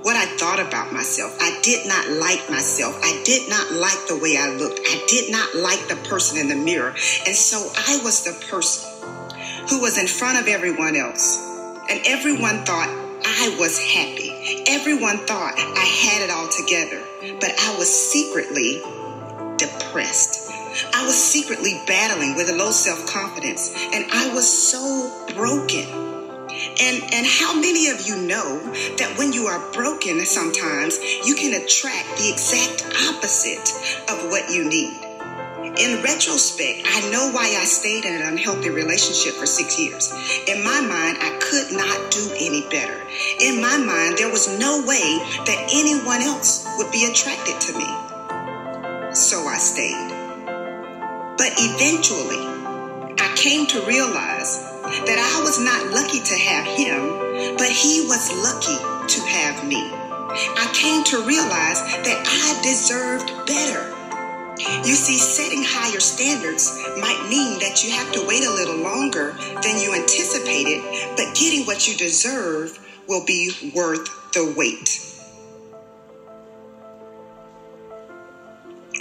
what 0.02 0.14
I 0.14 0.26
thought 0.38 0.60
about 0.60 0.92
myself. 0.92 1.36
I 1.40 1.58
did 1.62 1.84
not 1.88 2.08
like 2.10 2.48
myself. 2.48 2.94
I 3.02 3.20
did 3.24 3.50
not 3.50 3.72
like 3.72 4.06
the 4.06 4.16
way 4.22 4.36
I 4.38 4.54
looked. 4.54 4.78
I 4.84 5.04
did 5.08 5.32
not 5.32 5.52
like 5.56 5.88
the 5.88 5.96
person 6.08 6.38
in 6.38 6.46
the 6.46 6.54
mirror. 6.54 6.90
And 7.26 7.34
so 7.34 7.58
I 7.76 7.98
was 8.04 8.22
the 8.22 8.38
person 8.46 8.88
who 9.68 9.80
was 9.80 9.98
in 9.98 10.06
front 10.06 10.38
of 10.38 10.46
everyone 10.46 10.94
else 10.94 11.55
and 11.88 12.00
everyone 12.06 12.64
thought 12.64 12.88
I 13.24 13.56
was 13.58 13.78
happy. 13.78 14.32
Everyone 14.68 15.18
thought 15.26 15.54
I 15.56 15.84
had 15.84 16.22
it 16.22 16.30
all 16.30 16.48
together, 16.48 17.02
but 17.40 17.52
I 17.58 17.76
was 17.78 17.88
secretly 17.88 18.80
depressed. 19.56 20.50
I 20.92 21.04
was 21.04 21.14
secretly 21.14 21.80
battling 21.86 22.36
with 22.36 22.50
a 22.50 22.56
low 22.56 22.70
self 22.70 23.06
confidence, 23.06 23.74
and 23.92 24.04
I 24.12 24.32
was 24.34 24.46
so 24.46 25.26
broken. 25.34 25.86
And, 26.80 27.02
and 27.12 27.26
how 27.26 27.54
many 27.58 27.88
of 27.88 28.06
you 28.06 28.16
know 28.16 28.58
that 28.96 29.14
when 29.18 29.32
you 29.32 29.46
are 29.46 29.72
broken, 29.72 30.20
sometimes 30.24 30.98
you 31.24 31.34
can 31.34 31.54
attract 31.62 32.18
the 32.18 32.30
exact 32.30 32.84
opposite 33.08 33.70
of 34.10 34.30
what 34.30 34.50
you 34.50 34.68
need? 34.68 35.05
In 35.74 36.00
retrospect, 36.00 36.86
I 36.86 37.10
know 37.10 37.32
why 37.32 37.42
I 37.58 37.64
stayed 37.64 38.04
in 38.04 38.14
an 38.14 38.22
unhealthy 38.22 38.70
relationship 38.70 39.34
for 39.34 39.46
six 39.46 39.78
years. 39.78 40.12
In 40.46 40.62
my 40.62 40.80
mind, 40.80 41.18
I 41.20 41.36
could 41.42 41.72
not 41.72 42.12
do 42.12 42.30
any 42.38 42.62
better. 42.70 43.02
In 43.40 43.60
my 43.60 43.76
mind, 43.76 44.16
there 44.16 44.30
was 44.30 44.46
no 44.60 44.84
way 44.86 45.18
that 45.44 45.68
anyone 45.74 46.22
else 46.22 46.66
would 46.78 46.92
be 46.92 47.10
attracted 47.10 47.60
to 47.60 47.72
me. 47.76 47.84
So 49.12 49.42
I 49.42 49.58
stayed. 49.58 50.06
But 51.36 51.52
eventually, 51.58 52.46
I 53.18 53.34
came 53.34 53.66
to 53.66 53.80
realize 53.82 54.62
that 54.86 55.18
I 55.18 55.42
was 55.42 55.58
not 55.58 55.92
lucky 55.92 56.20
to 56.20 56.34
have 56.46 56.64
him, 56.64 57.56
but 57.58 57.68
he 57.68 58.06
was 58.06 58.30
lucky 58.38 58.78
to 59.08 59.20
have 59.26 59.66
me. 59.66 59.82
I 59.82 60.70
came 60.72 61.02
to 61.04 61.26
realize 61.26 61.82
that 62.06 62.22
I 62.24 62.62
deserved 62.62 63.46
better. 63.46 63.95
You 64.58 64.94
see, 64.94 65.18
setting 65.18 65.62
higher 65.62 66.00
standards 66.00 66.72
might 66.98 67.26
mean 67.28 67.58
that 67.60 67.84
you 67.84 67.92
have 67.92 68.10
to 68.12 68.26
wait 68.26 68.44
a 68.44 68.50
little 68.50 68.78
longer 68.78 69.32
than 69.62 69.78
you 69.78 69.94
anticipated, 69.94 70.82
but 71.16 71.34
getting 71.34 71.66
what 71.66 71.86
you 71.86 71.94
deserve 71.96 72.78
will 73.06 73.24
be 73.26 73.52
worth 73.74 74.32
the 74.32 74.54
wait. 74.56 75.02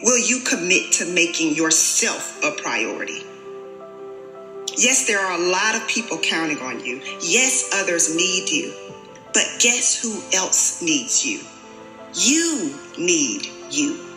Will 0.03 0.19
you 0.19 0.41
commit 0.41 0.91
to 0.93 1.05
making 1.05 1.55
yourself 1.55 2.43
a 2.43 2.51
priority? 2.61 3.23
Yes, 4.77 5.07
there 5.07 5.19
are 5.19 5.39
a 5.39 5.51
lot 5.51 5.75
of 5.75 5.87
people 5.87 6.17
counting 6.17 6.59
on 6.59 6.83
you. 6.83 7.01
Yes, 7.21 7.71
others 7.73 8.13
need 8.13 8.49
you. 8.49 8.73
But 9.33 9.45
guess 9.59 10.01
who 10.01 10.21
else 10.37 10.81
needs 10.81 11.25
you? 11.25 11.39
You 12.13 12.75
need 12.97 13.47
you. 13.71 14.14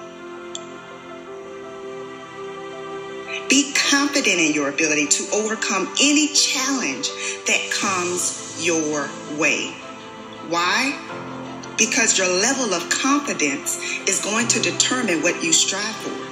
Be 3.48 3.72
confident 3.72 4.40
in 4.40 4.52
your 4.52 4.68
ability 4.68 5.06
to 5.06 5.30
overcome 5.32 5.88
any 6.00 6.28
challenge 6.28 7.08
that 7.46 7.70
comes 7.70 8.64
your 8.64 9.08
way. 9.38 9.70
Why? 10.48 10.92
Because 11.78 12.18
your 12.18 12.28
level 12.28 12.74
of 12.74 12.90
confidence 12.90 13.78
is 14.06 14.20
going 14.20 14.48
to 14.48 14.60
determine 14.60 15.22
what 15.22 15.42
you 15.42 15.52
strive 15.52 15.94
for. 15.96 16.28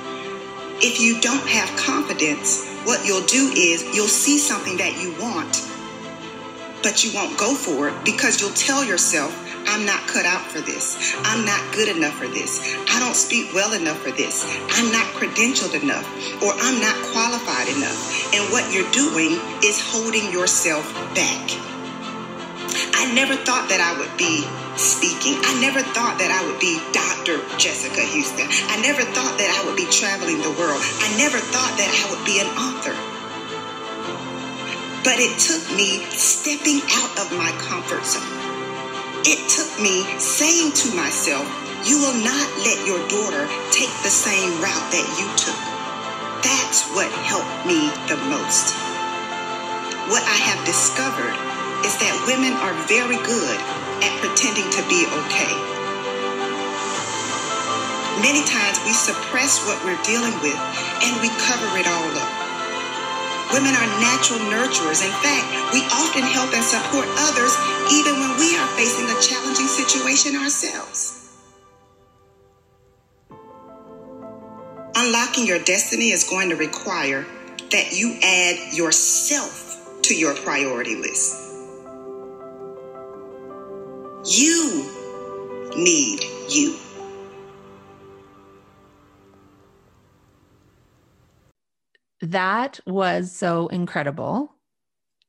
If 0.85 1.01
you 1.01 1.19
don't 1.21 1.47
have 1.49 1.75
confidence, 1.79 2.69
what 2.85 3.07
you'll 3.07 3.25
do 3.27 3.51
is 3.57 3.83
you'll 3.95 4.09
see 4.09 4.39
something 4.39 4.77
that 4.77 5.01
you 5.01 5.13
want, 5.21 5.63
but 6.83 7.03
you 7.03 7.15
won't 7.15 7.39
go 7.39 7.55
for 7.55 7.89
it 7.89 8.05
because 8.05 8.41
you'll 8.41 8.51
tell 8.51 8.85
yourself, 8.85 9.33
I'm 9.67 9.85
not 9.85 10.07
cut 10.07 10.25
out 10.25 10.47
for 10.47 10.61
this. 10.61 11.15
I'm 11.25 11.45
not 11.45 11.61
good 11.75 11.89
enough 11.89 12.15
for 12.15 12.29
this. 12.29 12.63
I 12.89 13.01
don't 13.01 13.17
speak 13.17 13.53
well 13.53 13.73
enough 13.73 13.99
for 13.99 14.11
this. 14.11 14.45
I'm 14.71 14.91
not 14.93 15.07
credentialed 15.15 15.75
enough 15.81 16.07
or 16.43 16.53
I'm 16.55 16.81
not 16.81 16.97
qualified 17.13 17.69
enough. 17.69 18.35
And 18.35 18.51
what 18.53 18.73
you're 18.73 18.91
doing 18.93 19.39
is 19.63 19.81
holding 19.81 20.33
yourself 20.33 20.87
back. 21.15 21.51
I 22.97 23.13
never 23.15 23.37
thought 23.37 23.69
that 23.69 23.81
I 23.81 23.99
would 23.99 24.17
be 24.17 24.45
speaking. 24.77 25.39
I 25.41 25.61
never 25.61 25.81
thought 25.81 26.19
that 26.19 26.29
I 26.29 26.45
would 26.45 26.61
be 26.61 26.81
Dr. 26.93 27.41
Jessica 27.57 28.01
Houston. 28.01 28.47
I 28.69 28.81
never 28.83 29.03
thought 29.03 29.39
that 29.39 29.49
I 29.49 29.65
would 29.67 29.77
be 29.77 29.89
traveling 29.89 30.43
the 30.43 30.53
world. 30.57 30.81
I 30.81 31.09
never 31.17 31.39
thought 31.39 31.77
that 31.81 31.89
I 31.89 32.05
would 32.13 32.25
be 32.25 32.41
an 32.41 32.51
author. 32.57 32.97
But 35.05 35.23
it 35.23 35.39
took 35.39 35.63
me 35.77 36.03
stepping 36.11 36.83
out 36.99 37.13
of 37.21 37.33
my 37.39 37.53
comfort 37.63 38.05
zone. 38.05 38.36
It 39.27 39.43
took 39.51 39.83
me 39.83 40.07
saying 40.23 40.71
to 40.87 40.95
myself, 40.95 41.43
you 41.83 41.99
will 41.99 42.15
not 42.23 42.47
let 42.63 42.79
your 42.87 43.03
daughter 43.11 43.51
take 43.75 43.91
the 44.07 44.15
same 44.15 44.55
route 44.63 44.87
that 44.95 45.07
you 45.19 45.27
took. 45.35 45.59
That's 46.47 46.87
what 46.95 47.11
helped 47.27 47.67
me 47.67 47.91
the 48.07 48.15
most. 48.31 48.71
What 50.15 50.23
I 50.23 50.39
have 50.47 50.63
discovered 50.63 51.35
is 51.83 51.99
that 51.99 52.15
women 52.31 52.55
are 52.63 52.79
very 52.87 53.19
good 53.27 53.59
at 54.07 54.15
pretending 54.23 54.71
to 54.79 54.83
be 54.87 55.03
okay. 55.11 55.55
Many 58.23 58.47
times 58.47 58.79
we 58.87 58.95
suppress 58.95 59.59
what 59.67 59.83
we're 59.83 59.99
dealing 60.07 60.39
with 60.39 60.55
and 61.03 61.19
we 61.19 61.35
cover 61.43 61.67
it 61.83 61.91
all 61.91 62.15
up. 62.15 62.46
Women 63.53 63.75
are 63.75 63.91
natural 64.01 64.41
nurturers. 64.51 65.05
In 65.05 65.13
fact, 65.23 65.73
we 65.73 65.81
often 65.93 66.23
help 66.23 66.53
and 66.53 66.65
support 66.65 67.07
others 67.19 67.55
even 67.93 68.19
when 68.19 68.39
we 68.39 68.57
are 68.57 68.69
facing 68.77 69.07
a 69.07 69.21
challenging 69.21 69.67
situation 69.69 70.37
ourselves. 70.37 71.23
Unlocking 74.97 75.47
your 75.47 75.59
destiny 75.61 76.11
is 76.11 76.25
going 76.25 76.49
to 76.51 76.57
require 76.57 77.25
that 77.71 77.93
you 77.93 78.19
add 78.23 78.75
yourself 78.75 80.03
to 80.03 80.15
your 80.15 80.35
priority 80.35 80.97
list. 80.97 81.43
You 84.25 84.91
need 85.77 86.25
you. 86.49 86.77
That 92.23 92.81
was 92.87 93.33
so 93.33 93.69
incredible. 93.69 94.55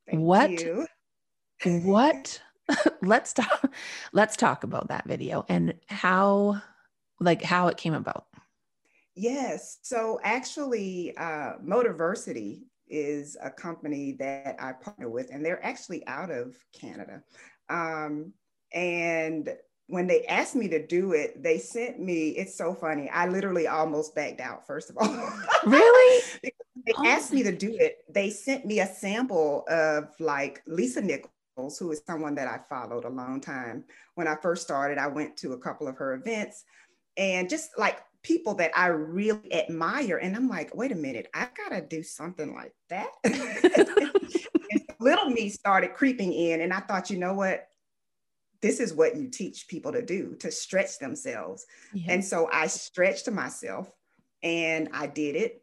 Thank 0.10 0.21
what 0.21 0.52
you. 0.52 0.88
what 1.65 2.41
let's 3.02 3.34
talk 3.34 3.71
let's 4.13 4.38
talk 4.38 4.63
about 4.63 4.89
that 4.89 5.06
video 5.06 5.45
and 5.50 5.73
how 5.88 6.62
like 7.19 7.41
how 7.41 7.67
it 7.67 7.78
came 7.78 7.93
about. 7.93 8.26
Yes. 9.15 9.80
So 9.82 10.19
actually, 10.23 11.17
uh, 11.17 11.54
Motiversity 11.65 12.62
is 12.88 13.36
a 13.41 13.50
company 13.50 14.15
that 14.19 14.56
I 14.60 14.73
partner 14.73 15.10
with, 15.10 15.30
and 15.32 15.43
they're 15.43 15.63
actually 15.65 16.06
out 16.08 16.30
of 16.30 16.56
Canada. 16.71 17.23
Um, 17.67 18.34
and 18.73 19.50
when 19.88 20.06
they 20.06 20.26
asked 20.26 20.56
me 20.56 20.67
to 20.67 20.86
do 20.86 21.13
it, 21.13 21.41
they 21.41 21.58
sent 21.58 22.00
me, 22.00 22.30
it's 22.30 22.56
so 22.56 22.73
funny. 22.73 23.10
I 23.10 23.28
literally 23.28 23.67
almost 23.67 24.13
backed 24.13 24.41
out, 24.41 24.67
first 24.67 24.89
of 24.89 24.97
all. 24.97 25.08
Really? 25.65 26.23
They 26.88 26.93
Oh 26.97 27.06
asked 27.06 27.34
me 27.34 27.43
to 27.43 27.52
do 27.52 27.76
it. 27.76 27.97
They 28.10 28.30
sent 28.30 28.65
me 28.65 28.80
a 28.80 28.88
sample 28.88 29.65
of 29.69 30.10
like 30.19 30.63
Lisa 30.65 31.02
Nichols, 31.02 31.78
who 31.78 31.91
is 31.91 32.02
someone 32.08 32.34
that 32.36 32.47
I 32.47 32.60
followed 32.69 33.04
a 33.04 33.10
long 33.10 33.41
time. 33.41 33.84
When 34.15 34.28
I 34.28 34.36
first 34.36 34.63
started, 34.63 34.97
I 34.97 35.08
went 35.08 35.36
to 35.38 35.54
a 35.54 35.60
couple 35.60 35.88
of 35.88 35.97
her 35.97 36.13
events 36.13 36.63
and 37.17 37.50
just 37.50 37.71
like 37.78 38.00
people 38.23 38.56
that 38.56 38.71
I 38.76 38.88
really 38.88 39.54
admire. 39.54 40.17
And 40.17 40.36
I'm 40.36 40.47
like, 40.47 40.73
wait 40.73 40.91
a 40.91 40.95
minute, 40.95 41.28
I 41.34 41.50
gotta 41.56 41.82
do 41.82 42.02
something 42.04 42.56
like 42.56 42.73
that. 42.89 43.10
little 45.00 45.30
me 45.30 45.50
started 45.50 45.93
creeping 45.93 46.34
in, 46.34 46.62
and 46.62 46.73
I 46.73 46.80
thought, 46.80 47.10
you 47.10 47.17
know 47.17 47.34
what? 47.34 47.67
This 48.62 48.80
is 48.80 48.93
what 48.93 49.15
you 49.15 49.28
teach 49.30 49.67
people 49.67 49.91
to 49.91 50.02
do 50.02 50.36
to 50.39 50.52
stretch 50.52 50.97
themselves. 51.00 51.65
Yeah. 51.93 52.13
And 52.13 52.26
so 52.26 52.50
I 52.52 52.67
stretched 52.67 53.30
myself 53.30 53.91
and 54.41 54.89
I 54.93 55.06
did 55.06 55.36
it. 55.36 55.62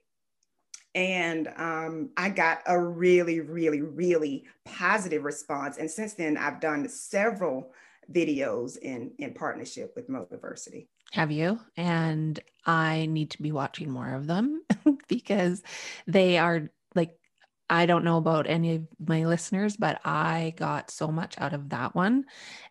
And 0.95 1.49
um, 1.57 2.11
I 2.17 2.29
got 2.29 2.63
a 2.67 2.79
really, 2.79 3.41
really, 3.41 3.83
really 3.83 4.45
positive 4.65 5.25
response. 5.25 5.79
And 5.79 5.91
since 5.91 6.15
then, 6.15 6.37
I've 6.37 6.61
done 6.61 6.89
several 6.89 7.73
videos 8.13 8.79
in, 8.79 9.13
in 9.19 9.35
partnership 9.35 9.93
with 9.97 10.09
Motiversity. 10.09 10.87
Have 11.13 11.31
you? 11.31 11.59
And 11.77 12.39
I 12.67 13.07
need 13.07 13.31
to 13.31 13.43
be 13.43 13.53
watching 13.53 13.91
more 13.91 14.15
of 14.15 14.27
them 14.27 14.63
because 15.09 15.63
they 16.07 16.39
are 16.39 16.71
like, 16.95 17.19
I 17.71 17.87
don't 17.87 18.05
know 18.05 18.19
about 18.19 18.49
any 18.49 18.77
of 18.77 18.87
my 19.05 19.25
listeners, 19.25 19.77
but 19.77 20.01
I 20.05 20.55
got 20.57 20.91
so 20.91 21.09
much 21.09 21.35
out 21.39 21.55
of 21.55 21.71
that 21.71 21.95
one. 21.95 22.25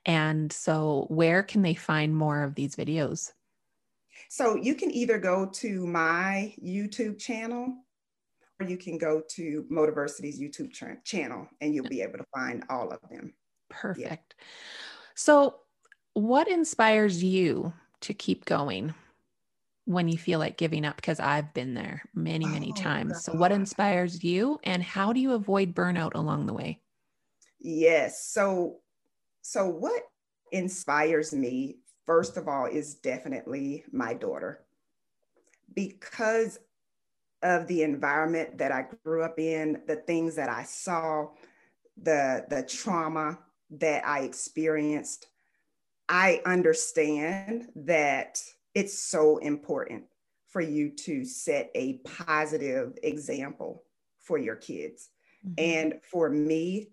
And 0.06 0.52
so, 0.52 1.08
where 1.10 1.42
can 1.42 1.62
they 1.62 1.74
find 1.74 2.16
more 2.16 2.44
of 2.44 2.56
these 2.56 2.76
videos? 2.76 3.32
So 4.30 4.56
you 4.56 4.76
can 4.76 4.92
either 4.92 5.20
go 5.20 5.46
to 5.46 5.86
my 5.86 6.54
YouTube 6.64 7.20
channel 7.20 7.76
or 8.60 8.68
you 8.68 8.78
can 8.78 8.98
go 8.98 9.22
to 9.36 9.66
Motiversity's 9.70 10.40
YouTube 10.40 10.72
cha- 10.72 10.96
channel 11.04 11.48
and 11.62 11.74
you'll 11.74 11.88
be 11.88 12.02
able 12.02 12.20
to 12.20 12.26
find 12.34 12.64
all 12.70 12.90
of 12.92 13.00
them. 13.10 13.34
Perfect. 13.70 14.36
So, 15.16 15.56
what 16.14 16.48
inspires 16.48 17.24
you 17.24 17.74
to 18.02 18.14
keep 18.14 18.46
going 18.46 18.94
when 19.86 20.08
you 20.08 20.18
feel 20.18 20.40
like 20.40 20.58
giving 20.58 20.86
up? 20.86 20.96
Because 20.96 21.20
I've 21.20 21.54
been 21.54 21.74
there 21.74 22.04
many, 22.14 22.46
many 22.46 22.72
Oh, 22.72 22.82
times. 22.82 23.24
So, 23.24 23.34
what 23.34 23.52
inspires 23.52 24.24
you, 24.24 24.60
and 24.64 24.84
how 24.84 25.14
do 25.14 25.20
you 25.20 25.34
avoid 25.34 25.74
burnout 25.74 26.14
along 26.14 26.46
the 26.46 26.54
way? 26.54 26.80
Yes. 27.60 28.28
So, 28.28 28.82
so 29.42 29.68
what 29.68 30.04
inspires 30.52 31.34
me, 31.34 31.78
first 32.06 32.38
of 32.38 32.48
all, 32.48 32.66
is 32.66 32.96
definitely 32.96 33.86
my 33.92 34.14
daughter. 34.14 34.66
Because 35.74 36.60
of 37.44 37.68
the 37.68 37.84
environment 37.84 38.58
that 38.58 38.72
I 38.72 38.88
grew 39.04 39.24
up 39.24 39.38
in, 39.38 39.82
the 39.86 39.98
things 39.98 40.36
that 40.36 40.50
I 40.50 40.64
saw, 40.64 41.28
the, 42.02 42.46
the 42.50 42.64
trauma 42.64 43.40
that 43.72 44.06
I 44.08 44.22
experienced, 44.22 45.28
I 46.10 46.42
understand 46.46 47.68
that 47.76 48.42
it's 48.74 48.98
so 48.98 49.38
important 49.38 50.06
for 50.48 50.62
you 50.62 50.90
to 50.90 51.26
set 51.26 51.72
a 51.76 51.98
positive 52.00 52.98
example 53.04 53.84
for 54.20 54.38
your 54.38 54.56
kids. 54.56 55.10
Mhm. 55.46 55.54
And 55.58 56.02
for 56.04 56.30
me, 56.30 56.92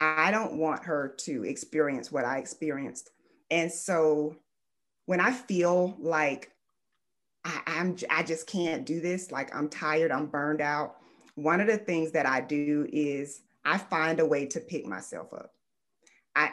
I 0.00 0.30
don't 0.30 0.58
want 0.58 0.84
her 0.84 1.14
to 1.18 1.44
experience 1.44 2.10
what 2.10 2.24
I 2.24 2.38
experienced. 2.38 3.10
And 3.50 3.70
so 3.70 4.36
when 5.06 5.20
I 5.20 5.32
feel 5.32 5.96
like 5.98 6.53
I, 7.44 7.60
I'm 7.66 7.96
I 8.10 8.22
just 8.22 8.46
can't 8.46 8.84
do 8.84 9.00
this, 9.00 9.30
like 9.30 9.54
I'm 9.54 9.68
tired, 9.68 10.10
I'm 10.10 10.26
burned 10.26 10.60
out, 10.60 10.96
one 11.34 11.60
of 11.60 11.66
the 11.66 11.76
things 11.76 12.12
that 12.12 12.26
I 12.26 12.40
do 12.40 12.88
is 12.92 13.40
I 13.64 13.78
find 13.78 14.20
a 14.20 14.26
way 14.26 14.46
to 14.46 14.60
pick 14.60 14.86
myself 14.86 15.32
up. 15.32 15.52
I 16.34 16.50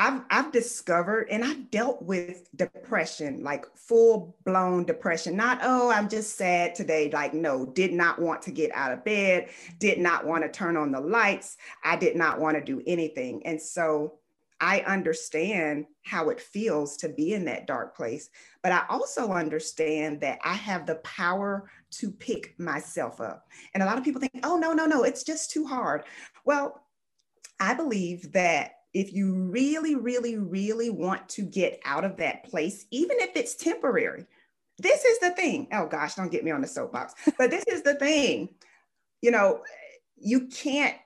I've, 0.00 0.22
I've 0.30 0.52
discovered 0.52 1.26
and 1.28 1.44
I've 1.44 1.72
dealt 1.72 2.02
with 2.02 2.48
depression, 2.54 3.42
like 3.42 3.66
full 3.74 4.36
blown 4.44 4.84
depression. 4.84 5.36
Not, 5.36 5.58
oh, 5.62 5.90
I'm 5.90 6.08
just 6.08 6.36
sad 6.36 6.76
today. 6.76 7.10
Like, 7.12 7.34
no, 7.34 7.66
did 7.66 7.92
not 7.92 8.20
want 8.20 8.42
to 8.42 8.52
get 8.52 8.70
out 8.74 8.92
of 8.92 9.04
bed, 9.04 9.48
did 9.80 9.98
not 9.98 10.24
want 10.24 10.44
to 10.44 10.50
turn 10.50 10.76
on 10.76 10.92
the 10.92 11.00
lights. 11.00 11.56
I 11.82 11.96
did 11.96 12.14
not 12.14 12.38
want 12.38 12.56
to 12.56 12.62
do 12.62 12.80
anything. 12.86 13.44
And 13.44 13.60
so 13.60 14.14
I 14.60 14.80
understand 14.80 15.86
how 16.02 16.30
it 16.30 16.40
feels 16.40 16.96
to 16.98 17.08
be 17.08 17.34
in 17.34 17.44
that 17.44 17.66
dark 17.66 17.96
place. 17.96 18.30
But 18.62 18.72
I 18.72 18.84
also 18.88 19.32
understand 19.32 20.20
that 20.20 20.38
I 20.44 20.54
have 20.54 20.86
the 20.86 20.96
power 20.96 21.70
to 21.92 22.10
pick 22.10 22.58
myself 22.58 23.20
up. 23.20 23.48
And 23.74 23.82
a 23.82 23.86
lot 23.86 23.98
of 23.98 24.04
people 24.04 24.20
think, 24.20 24.32
oh, 24.42 24.56
no, 24.56 24.72
no, 24.72 24.86
no, 24.86 25.04
it's 25.04 25.22
just 25.22 25.50
too 25.50 25.66
hard. 25.66 26.04
Well, 26.44 26.82
I 27.60 27.74
believe 27.74 28.32
that 28.32 28.72
if 28.94 29.12
you 29.12 29.34
really, 29.34 29.94
really, 29.94 30.38
really 30.38 30.90
want 30.90 31.28
to 31.30 31.42
get 31.42 31.80
out 31.84 32.04
of 32.04 32.16
that 32.16 32.44
place, 32.44 32.86
even 32.90 33.18
if 33.20 33.36
it's 33.36 33.54
temporary, 33.54 34.26
this 34.78 35.04
is 35.04 35.18
the 35.18 35.30
thing. 35.30 35.68
Oh 35.72 35.86
gosh, 35.86 36.14
don't 36.14 36.32
get 36.32 36.44
me 36.44 36.50
on 36.50 36.60
the 36.60 36.66
soapbox, 36.66 37.14
but 37.36 37.50
this 37.50 37.64
is 37.64 37.82
the 37.82 37.94
thing. 37.94 38.48
You 39.20 39.30
know, 39.30 39.62
you 40.16 40.46
can't 40.46 40.96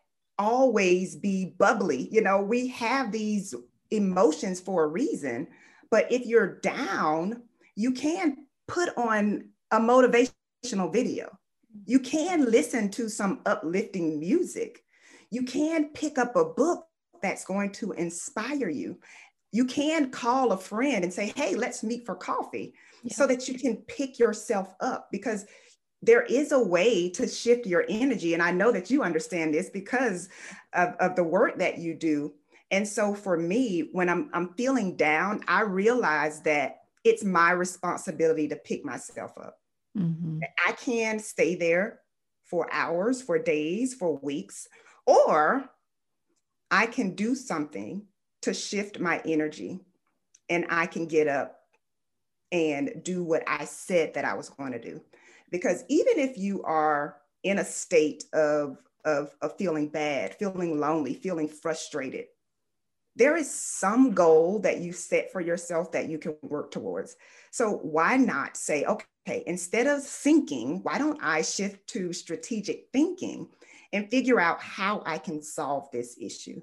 always 0.42 1.14
be 1.16 1.54
bubbly. 1.56 2.08
You 2.10 2.20
know, 2.20 2.42
we 2.42 2.66
have 2.68 3.12
these 3.12 3.54
emotions 3.90 4.60
for 4.60 4.84
a 4.84 4.88
reason, 4.88 5.46
but 5.90 6.10
if 6.10 6.26
you're 6.26 6.58
down, 6.60 7.42
you 7.76 7.92
can 7.92 8.46
put 8.66 8.90
on 8.96 9.48
a 9.70 9.78
motivational 9.78 10.92
video. 10.92 11.38
You 11.86 12.00
can 12.00 12.50
listen 12.50 12.90
to 12.90 13.08
some 13.08 13.40
uplifting 13.46 14.18
music. 14.18 14.84
You 15.30 15.44
can 15.44 15.90
pick 15.94 16.18
up 16.18 16.34
a 16.36 16.44
book 16.44 16.86
that's 17.22 17.44
going 17.44 17.70
to 17.72 17.92
inspire 17.92 18.68
you. 18.68 18.98
You 19.52 19.64
can 19.64 20.10
call 20.10 20.52
a 20.52 20.58
friend 20.58 21.04
and 21.04 21.12
say, 21.12 21.32
hey, 21.36 21.54
let's 21.54 21.82
meet 21.82 22.04
for 22.04 22.14
coffee 22.16 22.74
Yeah. 23.04 23.14
so 23.14 23.26
that 23.26 23.48
you 23.48 23.58
can 23.58 23.76
pick 23.86 24.18
yourself 24.18 24.74
up 24.80 25.08
because 25.12 25.46
there 26.02 26.22
is 26.22 26.52
a 26.52 26.62
way 26.62 27.08
to 27.10 27.28
shift 27.28 27.66
your 27.66 27.84
energy. 27.88 28.34
And 28.34 28.42
I 28.42 28.50
know 28.50 28.72
that 28.72 28.90
you 28.90 29.02
understand 29.02 29.54
this 29.54 29.70
because 29.70 30.28
of, 30.72 30.94
of 30.98 31.14
the 31.14 31.24
work 31.24 31.58
that 31.58 31.78
you 31.78 31.94
do. 31.94 32.34
And 32.70 32.86
so 32.86 33.14
for 33.14 33.36
me, 33.36 33.90
when 33.92 34.08
I'm 34.08 34.30
I'm 34.32 34.54
feeling 34.54 34.96
down, 34.96 35.42
I 35.46 35.60
realize 35.60 36.40
that 36.42 36.80
it's 37.04 37.22
my 37.22 37.52
responsibility 37.52 38.48
to 38.48 38.56
pick 38.56 38.84
myself 38.84 39.32
up. 39.36 39.58
Mm-hmm. 39.96 40.40
I 40.66 40.72
can 40.72 41.18
stay 41.18 41.54
there 41.54 42.00
for 42.44 42.72
hours, 42.72 43.20
for 43.20 43.38
days, 43.38 43.94
for 43.94 44.18
weeks, 44.22 44.68
or 45.06 45.68
I 46.70 46.86
can 46.86 47.14
do 47.14 47.34
something 47.34 48.06
to 48.42 48.54
shift 48.54 48.98
my 48.98 49.20
energy 49.26 49.80
and 50.48 50.66
I 50.70 50.86
can 50.86 51.06
get 51.06 51.28
up 51.28 51.58
and 52.50 53.02
do 53.02 53.22
what 53.22 53.42
I 53.46 53.64
said 53.64 54.14
that 54.14 54.24
I 54.24 54.34
was 54.34 54.48
going 54.48 54.72
to 54.72 54.80
do. 54.80 55.00
Because 55.52 55.84
even 55.88 56.18
if 56.18 56.36
you 56.36 56.62
are 56.64 57.18
in 57.44 57.58
a 57.58 57.64
state 57.64 58.24
of, 58.32 58.78
of, 59.04 59.36
of 59.42 59.56
feeling 59.56 59.88
bad, 59.88 60.34
feeling 60.34 60.80
lonely, 60.80 61.14
feeling 61.14 61.46
frustrated, 61.46 62.24
there 63.14 63.36
is 63.36 63.52
some 63.52 64.12
goal 64.12 64.58
that 64.60 64.78
you 64.78 64.92
set 64.92 65.30
for 65.30 65.42
yourself 65.42 65.92
that 65.92 66.08
you 66.08 66.18
can 66.18 66.34
work 66.42 66.70
towards. 66.70 67.16
So 67.50 67.72
why 67.82 68.16
not 68.16 68.56
say, 68.56 68.84
okay, 68.84 69.44
instead 69.46 69.86
of 69.86 70.02
thinking, 70.02 70.80
why 70.82 70.96
don't 70.96 71.22
I 71.22 71.42
shift 71.42 71.86
to 71.88 72.14
strategic 72.14 72.86
thinking 72.90 73.48
and 73.92 74.10
figure 74.10 74.40
out 74.40 74.62
how 74.62 75.02
I 75.04 75.18
can 75.18 75.42
solve 75.42 75.90
this 75.92 76.16
issue? 76.18 76.62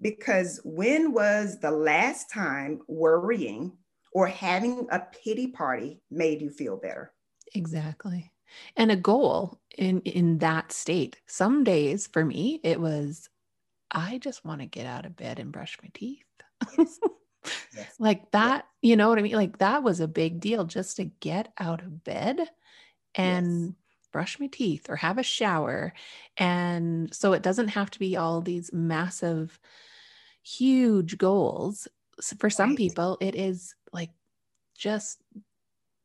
Because 0.00 0.60
when 0.64 1.12
was 1.12 1.58
the 1.60 1.70
last 1.70 2.30
time 2.30 2.80
worrying 2.88 3.76
or 4.14 4.26
having 4.26 4.86
a 4.90 5.00
pity 5.22 5.48
party 5.48 6.00
made 6.10 6.40
you 6.40 6.48
feel 6.48 6.78
better? 6.78 7.12
Exactly. 7.54 8.29
And 8.76 8.90
a 8.90 8.96
goal 8.96 9.60
in 9.76 10.00
in 10.02 10.38
that 10.38 10.72
state. 10.72 11.16
Some 11.26 11.64
days 11.64 12.06
for 12.06 12.24
me 12.24 12.60
it 12.62 12.80
was 12.80 13.28
I 13.90 14.18
just 14.18 14.44
want 14.44 14.60
to 14.60 14.66
get 14.66 14.86
out 14.86 15.06
of 15.06 15.16
bed 15.16 15.38
and 15.38 15.52
brush 15.52 15.78
my 15.82 15.90
teeth. 15.92 16.24
Yes. 16.78 17.00
yes. 17.74 17.94
like 17.98 18.30
that, 18.32 18.66
you 18.82 18.96
know 18.96 19.08
what 19.08 19.18
I 19.18 19.22
mean? 19.22 19.34
Like 19.34 19.58
that 19.58 19.82
was 19.82 20.00
a 20.00 20.08
big 20.08 20.40
deal 20.40 20.64
just 20.64 20.96
to 20.96 21.04
get 21.04 21.52
out 21.58 21.80
of 21.80 22.04
bed 22.04 22.40
and 23.14 23.64
yes. 23.64 23.74
brush 24.12 24.38
my 24.38 24.46
teeth 24.46 24.88
or 24.88 24.96
have 24.96 25.18
a 25.18 25.22
shower. 25.22 25.92
And 26.36 27.12
so 27.14 27.32
it 27.32 27.42
doesn't 27.42 27.68
have 27.68 27.90
to 27.90 27.98
be 27.98 28.16
all 28.16 28.40
these 28.40 28.72
massive, 28.72 29.58
huge 30.42 31.18
goals. 31.18 31.88
For 32.38 32.50
some 32.50 32.70
right. 32.70 32.78
people, 32.78 33.16
it 33.20 33.34
is 33.34 33.74
like 33.92 34.10
just 34.76 35.18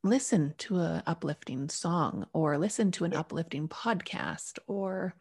listen 0.06 0.54
to 0.60 0.78
a 0.80 1.04
uplifting 1.08 1.68
song 1.68 2.28
or 2.32 2.58
listen 2.58 2.92
to 2.92 3.06
an 3.06 3.14
uplifting 3.14 3.68
podcast 3.68 4.60
or 4.68 5.16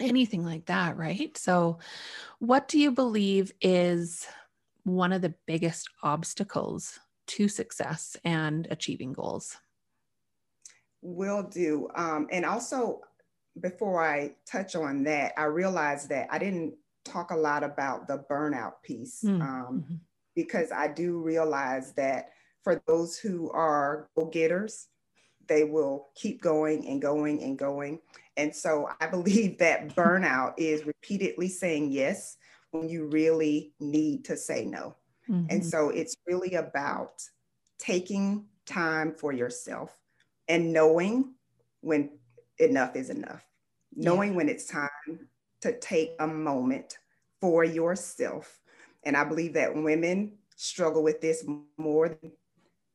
anything 0.00 0.44
like 0.44 0.66
that, 0.66 0.96
right? 0.96 1.36
So, 1.38 1.78
what 2.38 2.68
do 2.68 2.78
you 2.78 2.90
believe 2.90 3.52
is 3.60 4.26
one 4.82 5.12
of 5.12 5.22
the 5.22 5.34
biggest 5.46 5.88
obstacles 6.02 6.98
to 7.28 7.48
success 7.48 8.16
and 8.24 8.66
achieving 8.70 9.12
goals? 9.12 9.56
Will 11.00 11.44
do. 11.44 11.88
Um, 11.94 12.26
and 12.32 12.44
also, 12.44 13.00
before 13.60 14.02
I 14.02 14.32
touch 14.50 14.74
on 14.74 15.04
that, 15.04 15.32
I 15.36 15.44
realized 15.44 16.08
that 16.08 16.26
I 16.30 16.38
didn't 16.38 16.74
talk 17.04 17.30
a 17.30 17.36
lot 17.36 17.62
about 17.62 18.08
the 18.08 18.24
burnout 18.30 18.74
piece 18.82 19.22
mm, 19.24 19.40
um, 19.40 19.84
mm-hmm. 19.84 19.94
because 20.34 20.72
I 20.72 20.88
do 20.88 21.18
realize 21.18 21.92
that 21.92 22.30
for 22.62 22.82
those 22.86 23.18
who 23.18 23.50
are 23.50 24.08
go 24.16 24.26
getters, 24.26 24.88
they 25.48 25.64
will 25.64 26.08
keep 26.14 26.40
going 26.40 26.86
and 26.88 27.02
going 27.02 27.42
and 27.42 27.58
going. 27.58 28.00
And 28.36 28.54
so 28.54 28.88
I 29.00 29.06
believe 29.06 29.58
that 29.58 29.94
burnout 29.94 30.54
is 30.58 30.86
repeatedly 30.86 31.48
saying 31.48 31.90
yes 31.90 32.36
when 32.70 32.88
you 32.88 33.06
really 33.06 33.74
need 33.80 34.24
to 34.26 34.36
say 34.36 34.64
no. 34.64 34.96
Mm-hmm. 35.28 35.46
And 35.50 35.64
so 35.64 35.90
it's 35.90 36.16
really 36.26 36.54
about 36.54 37.22
taking 37.78 38.46
time 38.66 39.14
for 39.14 39.32
yourself 39.32 39.96
and 40.48 40.72
knowing 40.72 41.34
when 41.80 42.10
enough 42.58 42.96
is 42.96 43.10
enough, 43.10 43.44
knowing 43.94 44.30
yeah. 44.30 44.36
when 44.36 44.48
it's 44.48 44.66
time 44.66 45.28
to 45.60 45.78
take 45.78 46.12
a 46.20 46.26
moment 46.26 46.98
for 47.40 47.64
yourself. 47.64 48.60
And 49.04 49.16
I 49.16 49.24
believe 49.24 49.54
that 49.54 49.74
women 49.74 50.32
struggle 50.56 51.02
with 51.02 51.20
this 51.20 51.44
more 51.76 52.16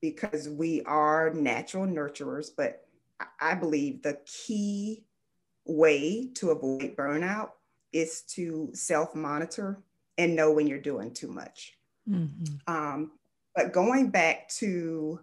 because 0.01 0.49
we 0.49 0.81
are 0.83 1.33
natural 1.33 1.85
nurturers, 1.85 2.49
but 2.55 2.85
I 3.39 3.55
believe 3.55 4.01
the 4.01 4.19
key 4.25 5.03
way 5.65 6.29
to 6.35 6.51
avoid 6.51 6.95
burnout 6.95 7.51
is 7.93 8.21
to 8.21 8.69
self 8.73 9.15
monitor 9.15 9.81
and 10.17 10.35
know 10.35 10.51
when 10.51 10.67
you're 10.67 10.79
doing 10.79 11.13
too 11.13 11.29
much. 11.29 11.77
Mm-hmm. 12.09 12.73
Um, 12.73 13.11
but 13.55 13.73
going 13.73 14.09
back 14.09 14.49
to 14.49 15.19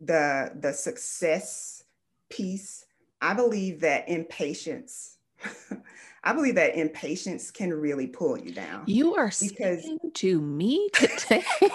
the 0.00 0.52
the 0.60 0.72
success 0.72 1.84
piece, 2.28 2.84
I 3.20 3.34
believe 3.34 3.80
that 3.80 4.08
impatience. 4.08 5.18
I 6.24 6.32
believe 6.32 6.54
that 6.54 6.76
impatience 6.76 7.50
can 7.50 7.72
really 7.72 8.06
pull 8.06 8.38
you 8.38 8.52
down. 8.52 8.84
You 8.86 9.16
are 9.16 9.32
because 9.40 9.88
to 10.14 10.40
me 10.40 10.88
today. 10.92 11.44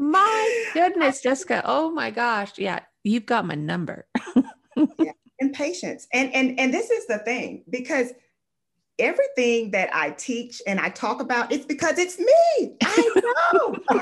my 0.00 0.64
goodness, 0.74 1.20
Jessica. 1.20 1.62
Oh 1.64 1.90
my 1.90 2.10
gosh. 2.10 2.52
Yeah, 2.56 2.80
you've 3.04 3.26
got 3.26 3.46
my 3.46 3.54
number. 3.54 4.06
yeah, 4.98 5.12
impatience. 5.38 6.08
And 6.12 6.34
and 6.34 6.58
and 6.58 6.72
this 6.72 6.90
is 6.90 7.06
the 7.06 7.18
thing 7.18 7.64
because 7.68 8.12
everything 8.98 9.70
that 9.72 9.94
I 9.94 10.10
teach 10.10 10.62
and 10.66 10.80
I 10.80 10.88
talk 10.88 11.20
about, 11.20 11.52
it's 11.52 11.66
because 11.66 11.98
it's 11.98 12.18
me. 12.18 12.76
I 12.82 13.22
know. 13.52 13.76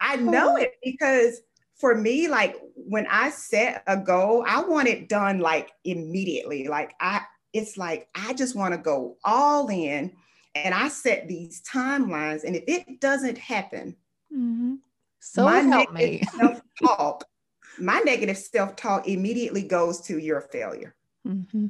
I 0.00 0.16
know 0.16 0.52
oh. 0.52 0.56
it 0.56 0.72
because 0.82 1.40
for 1.76 1.94
me, 1.94 2.28
like 2.28 2.56
when 2.74 3.06
I 3.10 3.30
set 3.30 3.82
a 3.86 3.96
goal, 3.96 4.44
I 4.46 4.62
want 4.62 4.88
it 4.88 5.08
done 5.08 5.40
like 5.40 5.72
immediately. 5.84 6.68
Like 6.68 6.94
I, 7.00 7.20
it's 7.52 7.76
like 7.76 8.08
I 8.14 8.32
just 8.34 8.54
want 8.54 8.72
to 8.74 8.78
go 8.78 9.16
all 9.24 9.68
in 9.68 10.12
and 10.54 10.74
I 10.74 10.88
set 10.88 11.28
these 11.28 11.62
timelines. 11.62 12.44
And 12.44 12.56
if 12.56 12.64
it 12.66 13.00
doesn't 13.00 13.38
happen, 13.38 13.96
mm-hmm. 14.32 14.74
so 15.20 15.44
my 15.44 15.60
help 15.60 15.92
me. 15.92 16.22
self-talk, 16.38 17.24
my 17.78 18.00
negative 18.00 18.38
self-talk 18.38 19.08
immediately 19.08 19.62
goes 19.62 20.00
to 20.02 20.18
your 20.18 20.40
failure. 20.40 20.94
Mm-hmm. 21.26 21.66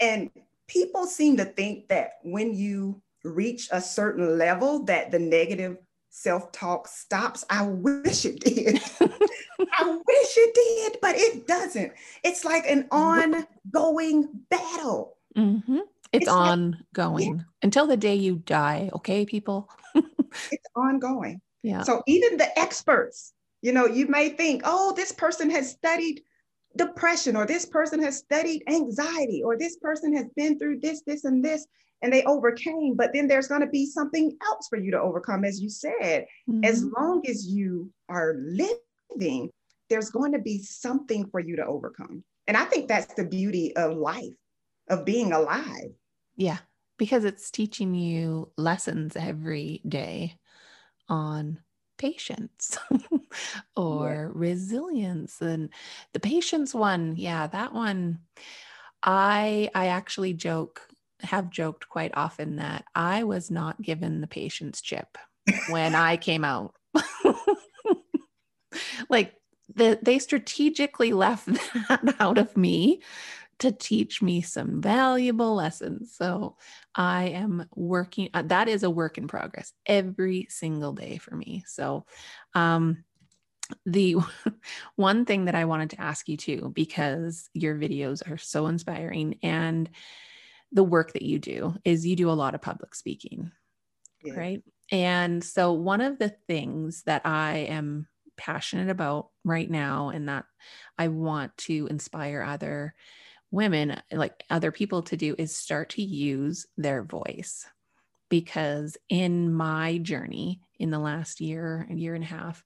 And 0.00 0.30
people 0.68 1.06
seem 1.06 1.36
to 1.36 1.44
think 1.44 1.88
that 1.88 2.14
when 2.22 2.54
you 2.54 3.02
reach 3.24 3.68
a 3.70 3.80
certain 3.80 4.38
level 4.38 4.84
that 4.84 5.10
the 5.10 5.18
negative 5.18 5.76
self-talk 6.10 6.88
stops 6.88 7.44
i 7.50 7.64
wish 7.64 8.24
it 8.24 8.40
did 8.40 8.80
i 9.00 9.84
wish 9.84 10.34
it 10.36 10.54
did 10.54 11.00
but 11.00 11.14
it 11.16 11.46
doesn't 11.46 11.92
it's 12.24 12.44
like 12.44 12.64
an 12.66 12.88
ongoing 12.90 14.28
battle 14.48 15.16
mm-hmm. 15.36 15.78
It's, 16.12 16.22
it's, 16.22 16.28
ongoing. 16.28 17.36
Like, 17.38 17.46
until 17.62 17.86
the 17.86 17.96
day 17.96 18.14
you 18.14 18.36
die 18.36 18.90
okay 18.94 19.24
people? 19.26 19.68
It's 20.52 20.66
ongoing. 20.76 21.40
Yeah. 21.64 21.82
So 21.82 22.02
even 22.06 22.36
the 22.36 22.56
experts 22.56 23.32
you 23.62 23.72
know 23.72 23.86
you 23.86 24.06
may 24.06 24.30
think 24.30 24.62
oh 24.64 24.92
this 24.96 25.12
person 25.12 25.50
has 25.50 25.70
studied 25.70 26.22
depression 26.76 27.36
or 27.36 27.46
this 27.46 27.66
person 27.66 28.00
has 28.00 28.16
studied 28.16 28.62
anxiety 28.68 29.42
or 29.44 29.58
this 29.58 29.76
person 29.76 30.14
has 30.14 30.26
been 30.36 30.58
through 30.58 30.78
this 30.80 31.02
this 31.06 31.24
and 31.24 31.44
this 31.44 31.66
and 32.02 32.12
they 32.12 32.22
overcame 32.24 32.94
but 32.94 33.10
then 33.12 33.26
there's 33.26 33.48
going 33.48 33.60
to 33.60 33.66
be 33.66 33.84
something 33.84 34.36
else 34.46 34.68
for 34.68 34.78
you 34.78 34.90
to 34.90 35.00
overcome 35.00 35.44
as 35.44 35.60
you 35.60 35.68
said. 35.68 36.26
Mm-hmm. 36.48 36.64
as 36.64 36.84
long 36.96 37.22
as 37.28 37.46
you 37.46 37.90
are 38.08 38.36
living 38.38 39.50
there's 39.88 40.10
going 40.10 40.32
to 40.32 40.38
be 40.38 40.62
something 40.62 41.26
for 41.26 41.40
you 41.40 41.56
to 41.56 41.66
overcome. 41.66 42.22
And 42.46 42.56
i 42.56 42.64
think 42.64 42.88
that's 42.88 43.14
the 43.14 43.24
beauty 43.24 43.74
of 43.76 43.96
life 43.96 44.34
of 44.88 45.04
being 45.04 45.32
alive 45.32 45.90
yeah 46.40 46.58
because 46.96 47.24
it's 47.24 47.50
teaching 47.50 47.94
you 47.94 48.50
lessons 48.56 49.14
every 49.14 49.82
day 49.86 50.36
on 51.08 51.58
patience 51.98 52.78
or 53.76 54.32
yeah. 54.32 54.34
resilience 54.34 55.42
and 55.42 55.68
the 56.14 56.20
patience 56.20 56.74
one 56.74 57.14
yeah 57.16 57.46
that 57.46 57.74
one 57.74 58.18
i 59.02 59.68
i 59.74 59.88
actually 59.88 60.32
joke 60.32 60.80
have 61.20 61.50
joked 61.50 61.90
quite 61.90 62.12
often 62.14 62.56
that 62.56 62.86
i 62.94 63.22
was 63.22 63.50
not 63.50 63.82
given 63.82 64.22
the 64.22 64.26
patience 64.26 64.80
chip 64.80 65.18
when 65.68 65.94
i 65.94 66.16
came 66.16 66.42
out 66.42 66.74
like 69.10 69.34
the, 69.74 69.98
they 70.02 70.18
strategically 70.18 71.12
left 71.12 71.46
that 71.88 72.16
out 72.18 72.38
of 72.38 72.56
me 72.56 73.02
to 73.60 73.72
teach 73.72 74.22
me 74.22 74.40
some 74.40 74.80
valuable 74.80 75.54
lessons. 75.54 76.14
So 76.16 76.56
I 76.94 77.24
am 77.28 77.66
working, 77.74 78.30
uh, 78.34 78.42
that 78.42 78.68
is 78.68 78.82
a 78.82 78.90
work 78.90 79.18
in 79.18 79.28
progress 79.28 79.72
every 79.86 80.46
single 80.50 80.92
day 80.92 81.18
for 81.18 81.36
me. 81.36 81.62
So, 81.66 82.06
um, 82.54 83.04
the 83.86 84.16
one 84.96 85.24
thing 85.24 85.44
that 85.44 85.54
I 85.54 85.64
wanted 85.66 85.90
to 85.90 86.00
ask 86.00 86.28
you 86.28 86.36
too, 86.36 86.72
because 86.74 87.48
your 87.54 87.76
videos 87.76 88.28
are 88.28 88.38
so 88.38 88.66
inspiring 88.66 89.38
and 89.42 89.88
the 90.72 90.84
work 90.84 91.12
that 91.12 91.22
you 91.22 91.38
do 91.38 91.76
is 91.84 92.06
you 92.06 92.16
do 92.16 92.30
a 92.30 92.32
lot 92.32 92.54
of 92.54 92.62
public 92.62 92.94
speaking, 92.94 93.52
yeah. 94.24 94.34
right? 94.34 94.62
And 94.90 95.44
so, 95.44 95.72
one 95.72 96.00
of 96.00 96.18
the 96.18 96.30
things 96.48 97.02
that 97.04 97.22
I 97.24 97.58
am 97.68 98.08
passionate 98.36 98.88
about 98.88 99.28
right 99.44 99.70
now 99.70 100.08
and 100.08 100.28
that 100.28 100.46
I 100.98 101.08
want 101.08 101.56
to 101.58 101.86
inspire 101.90 102.42
other 102.42 102.94
women, 103.50 104.00
like 104.12 104.44
other 104.50 104.72
people 104.72 105.02
to 105.02 105.16
do, 105.16 105.34
is 105.38 105.54
start 105.54 105.90
to 105.90 106.02
use 106.02 106.66
their 106.76 107.02
voice. 107.02 107.66
Because 108.28 108.96
in 109.08 109.52
my 109.52 109.98
journey 109.98 110.60
in 110.78 110.90
the 110.90 110.98
last 111.00 111.40
year, 111.40 111.86
a 111.90 111.94
year 111.94 112.14
and 112.14 112.22
a 112.22 112.28
half, 112.28 112.64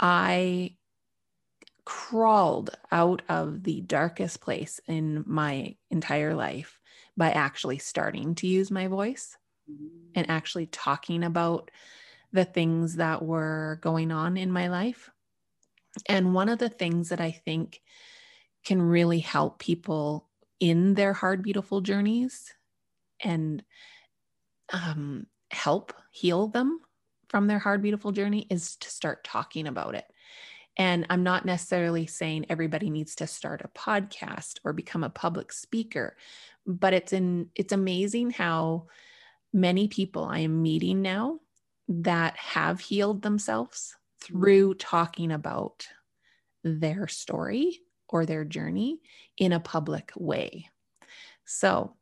I 0.00 0.76
crawled 1.84 2.70
out 2.92 3.22
of 3.28 3.64
the 3.64 3.80
darkest 3.80 4.40
place 4.40 4.80
in 4.86 5.24
my 5.26 5.74
entire 5.90 6.34
life 6.34 6.78
by 7.16 7.32
actually 7.32 7.78
starting 7.78 8.34
to 8.36 8.46
use 8.46 8.70
my 8.70 8.86
voice 8.86 9.36
mm-hmm. 9.70 9.88
and 10.14 10.30
actually 10.30 10.66
talking 10.66 11.24
about 11.24 11.70
the 12.32 12.44
things 12.44 12.96
that 12.96 13.22
were 13.22 13.80
going 13.82 14.12
on 14.12 14.36
in 14.36 14.52
my 14.52 14.68
life. 14.68 15.10
And 16.06 16.32
one 16.32 16.48
of 16.48 16.58
the 16.60 16.68
things 16.68 17.08
that 17.08 17.20
I 17.20 17.32
think 17.32 17.80
can 18.64 18.80
really 18.80 19.20
help 19.20 19.58
people 19.58 20.28
in 20.58 20.94
their 20.94 21.12
hard, 21.12 21.42
beautiful 21.42 21.80
journeys 21.80 22.52
and 23.22 23.62
um, 24.72 25.26
help 25.50 25.92
heal 26.10 26.48
them 26.48 26.80
from 27.28 27.46
their 27.46 27.58
hard, 27.58 27.82
beautiful 27.82 28.12
journey 28.12 28.46
is 28.50 28.76
to 28.76 28.90
start 28.90 29.24
talking 29.24 29.66
about 29.66 29.94
it. 29.94 30.04
And 30.76 31.06
I'm 31.10 31.22
not 31.22 31.44
necessarily 31.44 32.06
saying 32.06 32.46
everybody 32.48 32.90
needs 32.90 33.14
to 33.16 33.26
start 33.26 33.62
a 33.64 33.78
podcast 33.78 34.58
or 34.64 34.72
become 34.72 35.04
a 35.04 35.10
public 35.10 35.52
speaker, 35.52 36.16
but 36.66 36.92
it's 36.92 37.12
in 37.12 37.50
it's 37.54 37.72
amazing 37.72 38.30
how 38.30 38.86
many 39.52 39.88
people 39.88 40.24
I 40.24 40.40
am 40.40 40.62
meeting 40.62 41.02
now 41.02 41.40
that 41.88 42.36
have 42.36 42.80
healed 42.80 43.22
themselves 43.22 43.96
through 44.22 44.74
talking 44.74 45.32
about 45.32 45.86
their 46.62 47.08
story 47.08 47.80
or 48.10 48.26
their 48.26 48.44
journey 48.44 49.00
in 49.38 49.52
a 49.52 49.60
public 49.60 50.12
way. 50.16 50.68
So, 51.44 51.94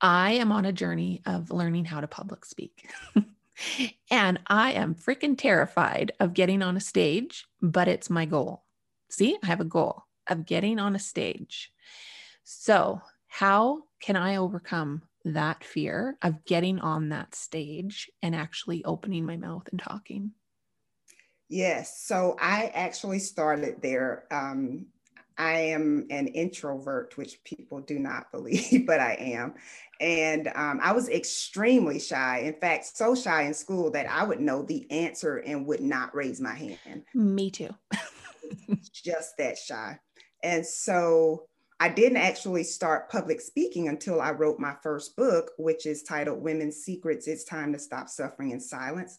I 0.00 0.32
am 0.32 0.50
on 0.50 0.64
a 0.64 0.72
journey 0.72 1.20
of 1.26 1.50
learning 1.50 1.84
how 1.84 2.00
to 2.00 2.06
public 2.06 2.46
speak. 2.46 2.90
and 4.10 4.40
I 4.46 4.72
am 4.72 4.94
freaking 4.94 5.36
terrified 5.36 6.12
of 6.20 6.32
getting 6.32 6.62
on 6.62 6.76
a 6.76 6.80
stage, 6.80 7.46
but 7.60 7.88
it's 7.88 8.08
my 8.08 8.24
goal. 8.24 8.64
See, 9.10 9.36
I 9.42 9.46
have 9.46 9.60
a 9.60 9.64
goal 9.64 10.04
of 10.28 10.46
getting 10.46 10.78
on 10.78 10.94
a 10.94 11.00
stage. 11.00 11.72
So, 12.44 13.02
how 13.28 13.84
can 14.00 14.16
I 14.16 14.36
overcome 14.36 15.02
that 15.24 15.62
fear 15.62 16.16
of 16.22 16.44
getting 16.44 16.78
on 16.80 17.10
that 17.10 17.34
stage 17.34 18.10
and 18.22 18.34
actually 18.34 18.84
opening 18.84 19.26
my 19.26 19.36
mouth 19.36 19.68
and 19.70 19.80
talking? 19.80 20.32
Yes. 21.50 22.00
So 22.06 22.36
I 22.40 22.70
actually 22.74 23.18
started 23.18 23.82
there. 23.82 24.24
Um, 24.30 24.86
I 25.36 25.52
am 25.52 26.06
an 26.10 26.28
introvert, 26.28 27.16
which 27.16 27.42
people 27.44 27.80
do 27.80 27.98
not 27.98 28.30
believe, 28.32 28.86
but 28.86 29.00
I 29.00 29.14
am. 29.14 29.54
And 30.00 30.48
um, 30.54 30.80
I 30.82 30.92
was 30.92 31.08
extremely 31.08 31.98
shy. 31.98 32.38
In 32.44 32.54
fact, 32.54 32.96
so 32.96 33.14
shy 33.14 33.42
in 33.42 33.52
school 33.52 33.90
that 33.90 34.08
I 34.08 34.22
would 34.22 34.40
know 34.40 34.62
the 34.62 34.90
answer 34.90 35.38
and 35.38 35.66
would 35.66 35.80
not 35.80 36.14
raise 36.14 36.40
my 36.40 36.54
hand. 36.54 37.02
Me 37.14 37.50
too. 37.50 37.74
Just 38.92 39.36
that 39.38 39.58
shy. 39.58 39.98
And 40.42 40.64
so 40.64 41.46
I 41.80 41.88
didn't 41.88 42.18
actually 42.18 42.64
start 42.64 43.10
public 43.10 43.40
speaking 43.40 43.88
until 43.88 44.20
I 44.20 44.30
wrote 44.32 44.58
my 44.58 44.74
first 44.82 45.16
book, 45.16 45.52
which 45.58 45.86
is 45.86 46.02
titled 46.02 46.42
Women's 46.42 46.76
Secrets 46.76 47.26
It's 47.26 47.44
Time 47.44 47.72
to 47.72 47.78
Stop 47.78 48.08
Suffering 48.08 48.50
in 48.50 48.60
Silence. 48.60 49.18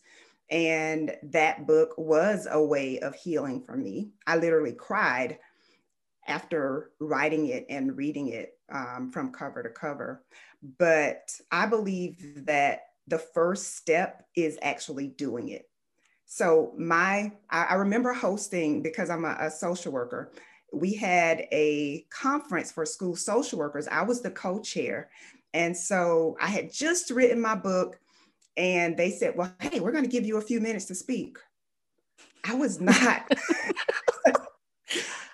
And 0.51 1.15
that 1.23 1.65
book 1.65 1.93
was 1.97 2.47
a 2.49 2.61
way 2.61 2.99
of 2.99 3.15
healing 3.15 3.63
for 3.63 3.75
me. 3.75 4.09
I 4.27 4.35
literally 4.37 4.73
cried 4.73 5.39
after 6.27 6.91
writing 6.99 7.47
it 7.47 7.65
and 7.69 7.97
reading 7.97 8.27
it 8.27 8.57
um, 8.71 9.11
from 9.11 9.31
cover 9.31 9.63
to 9.63 9.69
cover. 9.69 10.23
But 10.77 11.31
I 11.51 11.65
believe 11.65 12.45
that 12.45 12.81
the 13.07 13.17
first 13.17 13.77
step 13.77 14.27
is 14.35 14.59
actually 14.61 15.07
doing 15.07 15.49
it. 15.49 15.69
So 16.25 16.73
my, 16.77 17.31
I, 17.49 17.63
I 17.71 17.73
remember 17.75 18.13
hosting 18.13 18.81
because 18.81 19.09
I'm 19.09 19.25
a, 19.25 19.37
a 19.39 19.49
social 19.49 19.91
worker 19.91 20.31
we 20.71 20.93
had 20.93 21.47
a 21.51 22.05
conference 22.09 22.71
for 22.71 22.85
school 22.85 23.15
social 23.15 23.59
workers. 23.59 23.87
I 23.87 24.03
was 24.03 24.21
the 24.21 24.31
co 24.31 24.61
chair. 24.61 25.09
And 25.53 25.75
so 25.75 26.37
I 26.41 26.47
had 26.47 26.71
just 26.71 27.11
written 27.11 27.41
my 27.41 27.55
book, 27.55 27.99
and 28.57 28.97
they 28.97 29.11
said, 29.11 29.35
Well, 29.35 29.53
hey, 29.59 29.79
we're 29.79 29.91
going 29.91 30.03
to 30.03 30.09
give 30.09 30.25
you 30.25 30.37
a 30.37 30.41
few 30.41 30.59
minutes 30.59 30.85
to 30.85 30.95
speak. 30.95 31.37
I 32.43 32.55
was 32.55 32.81
not. 32.81 33.23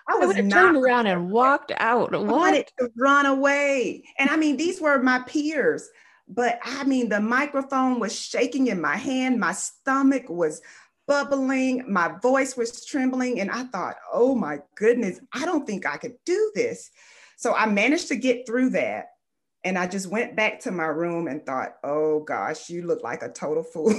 I 0.10 0.16
was 0.16 0.36
I 0.38 0.48
turned 0.48 0.78
around 0.78 1.08
and 1.08 1.30
walked 1.32 1.74
out. 1.78 2.16
I 2.16 2.18
wanted 2.18 2.68
to 2.80 2.90
run 2.98 3.26
away. 3.26 4.04
And 4.18 4.30
I 4.30 4.38
mean, 4.38 4.56
these 4.56 4.80
were 4.80 5.02
my 5.02 5.20
peers, 5.20 5.90
but 6.30 6.60
I 6.64 6.86
mean, 6.86 7.10
the 7.10 7.20
microphone 7.20 8.00
was 8.00 8.18
shaking 8.18 8.68
in 8.68 8.80
my 8.80 8.96
hand. 8.96 9.40
My 9.40 9.52
stomach 9.52 10.30
was 10.30 10.62
bubbling, 11.08 11.86
my 11.88 12.10
voice 12.22 12.56
was 12.58 12.86
trembling, 12.86 13.40
and 13.40 13.50
I 13.50 13.64
thought, 13.64 13.96
oh 14.12 14.36
my 14.36 14.60
goodness, 14.76 15.20
I 15.34 15.46
don't 15.46 15.66
think 15.66 15.86
I 15.86 15.98
could 15.98 16.16
do 16.26 16.52
this. 16.54 16.92
So 17.38 17.54
I 17.54 17.66
managed 17.66 18.10
to 18.10 18.16
get 18.16 18.46
through 18.46 18.72
that. 18.72 19.08
And 19.64 19.78
I 19.78 19.88
just 19.88 20.08
went 20.08 20.36
back 20.36 20.60
to 20.62 20.72
my 20.72 20.86
room 20.86 21.28
and 21.28 21.46
thought, 21.46 21.76
oh 21.84 22.22
gosh, 22.22 22.70
you 22.70 22.86
look 22.86 23.04
like 23.04 23.24
a 23.24 23.30
total 23.30 23.64
fool. 23.64 23.90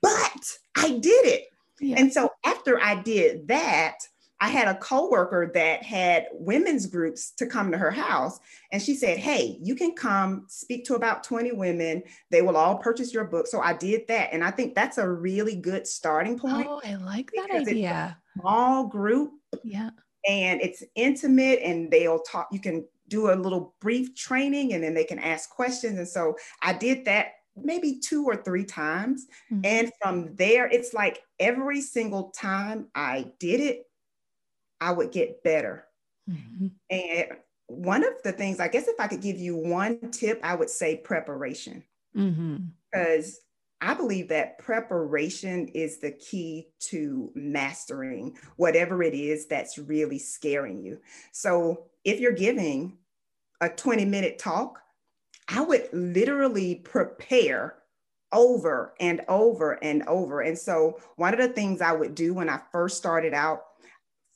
but 0.00 0.58
I 0.76 0.98
did 0.98 1.26
it. 1.26 1.44
Yeah. 1.80 1.96
And 1.98 2.12
so 2.12 2.30
after 2.44 2.80
I 2.80 2.96
did 3.02 3.48
that, 3.48 3.98
I 4.40 4.48
had 4.48 4.68
a 4.68 4.78
coworker 4.78 5.50
that 5.54 5.82
had 5.82 6.26
women's 6.32 6.86
groups 6.86 7.32
to 7.32 7.46
come 7.46 7.72
to 7.72 7.78
her 7.78 7.90
house. 7.90 8.38
And 8.70 8.80
she 8.80 8.94
said, 8.94 9.18
Hey, 9.18 9.58
you 9.60 9.74
can 9.74 9.94
come 9.94 10.44
speak 10.48 10.84
to 10.86 10.94
about 10.94 11.24
20 11.24 11.52
women. 11.52 12.04
They 12.30 12.42
will 12.42 12.56
all 12.56 12.76
purchase 12.76 13.12
your 13.12 13.24
book. 13.24 13.48
So 13.48 13.60
I 13.60 13.72
did 13.72 14.06
that. 14.08 14.32
And 14.32 14.44
I 14.44 14.52
think 14.52 14.74
that's 14.74 14.98
a 14.98 15.08
really 15.08 15.56
good 15.56 15.86
starting 15.86 16.38
point. 16.38 16.68
Oh, 16.68 16.80
I 16.84 16.94
like 16.94 17.32
that 17.34 17.50
idea. 17.50 18.16
small 18.38 18.86
group. 18.86 19.32
Yeah. 19.64 19.90
And 20.28 20.60
it's 20.60 20.84
intimate 20.94 21.60
and 21.64 21.90
they'll 21.90 22.20
talk. 22.20 22.48
You 22.52 22.60
can 22.60 22.86
do 23.08 23.30
a 23.30 23.34
little 23.34 23.74
brief 23.80 24.14
training 24.14 24.72
and 24.72 24.84
then 24.84 24.94
they 24.94 25.04
can 25.04 25.18
ask 25.18 25.50
questions. 25.50 25.98
And 25.98 26.08
so 26.08 26.36
I 26.62 26.72
did 26.72 27.04
that 27.06 27.32
maybe 27.56 27.98
two 27.98 28.24
or 28.24 28.36
three 28.36 28.64
times. 28.64 29.26
Mm-hmm. 29.50 29.60
And 29.64 29.92
from 30.00 30.34
there, 30.36 30.68
it's 30.68 30.94
like 30.94 31.22
every 31.38 31.80
single 31.80 32.30
time 32.30 32.88
I 32.94 33.32
did 33.38 33.60
it, 33.60 33.84
I 34.80 34.92
would 34.92 35.10
get 35.10 35.42
better. 35.42 35.86
Mm-hmm. 36.30 36.66
And 36.90 37.26
one 37.66 38.04
of 38.04 38.14
the 38.24 38.32
things, 38.32 38.60
I 38.60 38.68
guess, 38.68 38.88
if 38.88 38.98
I 38.98 39.08
could 39.08 39.20
give 39.20 39.38
you 39.38 39.56
one 39.56 40.10
tip, 40.10 40.40
I 40.42 40.54
would 40.54 40.70
say 40.70 40.96
preparation. 40.96 41.82
Mm-hmm. 42.16 42.56
Because 42.90 43.40
I 43.80 43.94
believe 43.94 44.28
that 44.28 44.58
preparation 44.58 45.68
is 45.68 45.98
the 45.98 46.10
key 46.12 46.68
to 46.80 47.30
mastering 47.34 48.36
whatever 48.56 49.02
it 49.02 49.14
is 49.14 49.46
that's 49.46 49.78
really 49.78 50.18
scaring 50.18 50.82
you. 50.82 50.98
So 51.32 51.84
if 52.08 52.20
you're 52.20 52.32
giving 52.32 52.96
a 53.60 53.68
20 53.68 54.04
minute 54.04 54.38
talk, 54.38 54.80
I 55.48 55.60
would 55.60 55.88
literally 55.92 56.76
prepare 56.76 57.76
over 58.32 58.94
and 59.00 59.22
over 59.28 59.72
and 59.82 60.02
over. 60.06 60.40
And 60.40 60.58
so, 60.58 60.98
one 61.16 61.34
of 61.34 61.40
the 61.40 61.48
things 61.48 61.80
I 61.80 61.92
would 61.92 62.14
do 62.14 62.34
when 62.34 62.48
I 62.48 62.60
first 62.72 62.96
started 62.96 63.34
out 63.34 63.62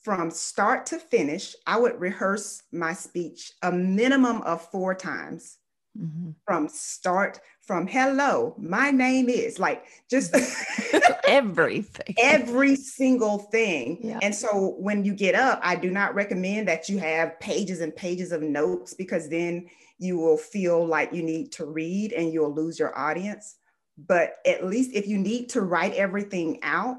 from 0.01 0.29
start 0.29 0.85
to 0.87 0.99
finish, 0.99 1.55
I 1.65 1.79
would 1.79 1.99
rehearse 1.99 2.63
my 2.71 2.93
speech 2.93 3.51
a 3.61 3.71
minimum 3.71 4.41
of 4.41 4.69
four 4.69 4.93
times. 4.93 5.57
Mm-hmm. 5.97 6.31
From 6.45 6.67
start, 6.69 7.39
from 7.61 7.85
hello, 7.85 8.55
my 8.57 8.89
name 8.89 9.29
is 9.29 9.59
like 9.59 9.85
just 10.09 10.33
everything, 11.27 12.15
every 12.17 12.75
single 12.75 13.39
thing. 13.39 13.99
Yeah. 14.01 14.19
And 14.21 14.33
so 14.33 14.75
when 14.77 15.03
you 15.03 15.13
get 15.13 15.35
up, 15.35 15.59
I 15.63 15.75
do 15.75 15.91
not 15.91 16.15
recommend 16.15 16.67
that 16.67 16.89
you 16.89 16.97
have 16.99 17.39
pages 17.39 17.81
and 17.81 17.95
pages 17.95 18.31
of 18.31 18.41
notes 18.41 18.93
because 18.93 19.29
then 19.29 19.67
you 19.99 20.17
will 20.17 20.37
feel 20.37 20.85
like 20.85 21.13
you 21.13 21.23
need 21.23 21.51
to 21.53 21.65
read 21.65 22.13
and 22.13 22.33
you'll 22.33 22.53
lose 22.53 22.79
your 22.79 22.97
audience. 22.97 23.55
But 23.97 24.37
at 24.45 24.65
least 24.65 24.91
if 24.93 25.07
you 25.07 25.17
need 25.17 25.49
to 25.49 25.61
write 25.61 25.93
everything 25.93 26.59
out, 26.63 26.97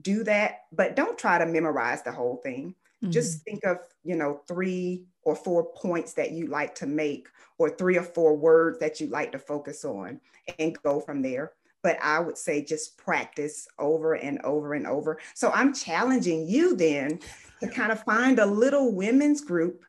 do 0.00 0.24
that, 0.24 0.60
but 0.72 0.96
don't 0.96 1.18
try 1.18 1.38
to 1.38 1.46
memorize 1.46 2.02
the 2.02 2.12
whole 2.12 2.36
thing. 2.36 2.74
Mm-hmm. 3.02 3.10
Just 3.10 3.42
think 3.42 3.64
of, 3.64 3.78
you 4.04 4.16
know, 4.16 4.40
three 4.46 5.06
or 5.22 5.34
four 5.34 5.72
points 5.74 6.14
that 6.14 6.32
you 6.32 6.46
like 6.46 6.74
to 6.76 6.86
make, 6.86 7.28
or 7.58 7.70
three 7.70 7.96
or 7.98 8.02
four 8.02 8.36
words 8.36 8.78
that 8.78 9.00
you 9.00 9.08
like 9.08 9.32
to 9.32 9.38
focus 9.38 9.84
on, 9.84 10.20
and 10.58 10.76
go 10.82 11.00
from 11.00 11.20
there. 11.20 11.52
But 11.86 12.02
I 12.02 12.18
would 12.18 12.36
say 12.36 12.64
just 12.64 12.98
practice 12.98 13.68
over 13.78 14.14
and 14.14 14.40
over 14.42 14.74
and 14.74 14.88
over. 14.88 15.20
So 15.34 15.52
I'm 15.52 15.72
challenging 15.72 16.48
you 16.48 16.74
then 16.74 17.20
to 17.60 17.68
kind 17.68 17.92
of 17.92 18.02
find 18.02 18.40
a 18.40 18.44
little 18.44 18.92
women's 18.92 19.40
group 19.40 19.84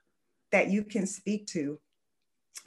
that 0.52 0.70
you 0.70 0.84
can 0.84 1.08
speak 1.08 1.48
to 1.48 1.80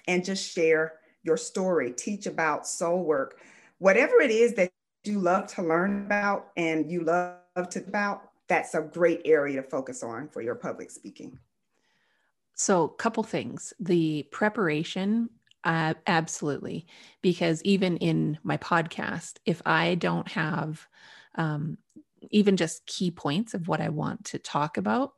and 0.09 0.25
just 0.25 0.53
share 0.53 0.95
your 1.23 1.37
story, 1.37 1.93
teach 1.93 2.27
about 2.27 2.67
soul 2.67 3.05
work, 3.05 3.39
whatever 3.79 4.21
it 4.21 4.33
is 4.33 4.55
that 4.55 4.73
you 5.05 5.21
love 5.21 5.47
to 5.55 5.63
learn 5.63 6.07
about 6.07 6.49
and 6.57 6.91
you 6.91 7.05
love 7.05 7.69
to 7.71 7.85
about, 7.87 8.33
that's 8.49 8.75
a 8.75 8.81
great 8.81 9.23
area 9.25 9.63
to 9.63 9.69
focus 9.69 10.03
on 10.03 10.27
for 10.27 10.43
your 10.43 10.57
public 10.57 10.91
speaking. 10.91 11.39
So, 12.57 12.83
a 12.83 12.95
couple 12.97 13.23
things. 13.23 13.73
The 13.79 14.25
preparation, 14.33 15.31
uh, 15.65 15.95
absolutely, 16.07 16.87
because 17.23 17.63
even 17.65 17.97
in 17.99 18.39
my 18.43 18.57
podcast, 18.57 19.39
if 19.45 19.61
I 19.67 19.95
don't 19.95 20.29
have 20.29 20.87
um, 21.35 21.79
even 22.31 22.57
just 22.57 22.87
key 22.87 23.11
points 23.11 23.55
of 23.55 23.69
what 23.69 23.81
I 23.81 23.89
want 23.91 24.25
to 24.27 24.39
talk 24.39 24.77
about, 24.77 25.13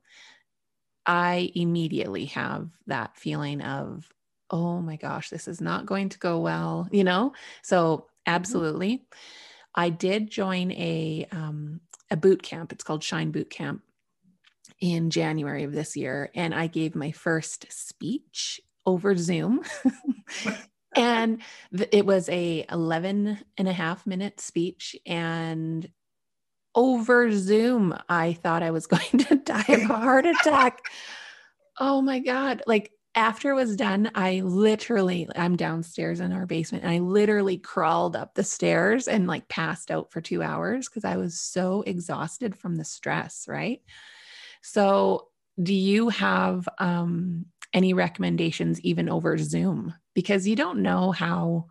I 1.07 1.51
immediately 1.55 2.27
have 2.27 2.69
that 2.87 3.17
feeling 3.17 3.61
of, 3.61 4.09
oh 4.51 4.81
my 4.81 4.97
gosh, 4.97 5.31
this 5.31 5.49
is 5.49 5.61
not 5.61 5.87
going 5.87 6.11
to 6.11 6.19
go 6.19 6.41
well, 6.41 6.89
you 6.91 7.05
know? 7.05 7.33
So, 7.63 7.97
mm-hmm. 7.97 8.07
absolutely. 8.27 8.97
Mm-hmm. 8.97 9.19
I 9.75 9.89
did 9.89 10.31
join 10.31 10.71
a 10.73 11.27
um, 11.33 11.81
a 12.11 12.17
boot 12.17 12.43
camp. 12.43 12.73
It's 12.73 12.85
called 12.85 13.03
Shine 13.03 13.31
Boot 13.31 13.49
Camp 13.49 13.83
in 14.81 15.11
January 15.11 15.65
of 15.65 15.73
this 15.73 15.97
year, 15.97 16.31
and 16.35 16.55
I 16.55 16.67
gave 16.67 16.95
my 16.95 17.11
first 17.11 17.73
speech 17.73 18.61
over 18.87 19.17
Zoom. 19.17 19.63
and 20.97 21.43
th- 21.77 21.89
it 21.93 22.07
was 22.07 22.29
a 22.29 22.65
11 22.71 23.39
and 23.59 23.69
a 23.69 23.73
half 23.73 24.07
minute 24.07 24.41
speech 24.41 24.97
and 25.07 25.91
over 26.75 27.31
Zoom, 27.33 27.97
I 28.09 28.33
thought 28.35 28.63
I 28.63 28.71
was 28.71 28.87
going 28.89 29.19
to 29.27 29.37
die 29.37 29.65
of 29.69 29.91
a 29.91 29.97
heart 29.97 30.27
attack. 30.27 30.81
oh 31.79 32.03
my 32.03 32.19
God. 32.19 32.63
Like 32.67 32.93
after 33.15 33.51
it 33.51 33.55
was 33.55 33.77
done, 33.77 34.11
I 34.15 34.41
literally, 34.41 35.29
I'm 35.37 35.57
downstairs 35.57 36.21
in 36.21 36.33
our 36.33 36.47
basement 36.47 36.85
and 36.85 36.93
I 36.93 36.99
literally 36.99 37.59
crawled 37.59 38.17
up 38.17 38.35
the 38.35 38.45
stairs 38.45 39.07
and 39.07 39.27
like 39.27 39.49
passed 39.49 39.91
out 39.91 40.11
for 40.11 40.23
two 40.23 40.43
hours 40.43 40.89
because 40.89 41.05
I 41.05 41.17
was 41.17 41.39
so 41.39 41.83
exhausted 41.83 42.57
from 42.57 42.77
the 42.77 42.85
stress. 42.85 43.47
Right. 43.47 43.83
So, 44.63 45.29
do 45.63 45.75
you 45.75 46.09
have 46.09 46.67
um, 46.79 47.45
any 47.73 47.95
recommendations 47.95 48.81
even 48.81 49.09
over 49.09 49.39
Zoom? 49.39 49.95
Because 50.15 50.47
you 50.47 50.57
don't 50.57 50.83
know 50.83 51.13
how 51.13 51.67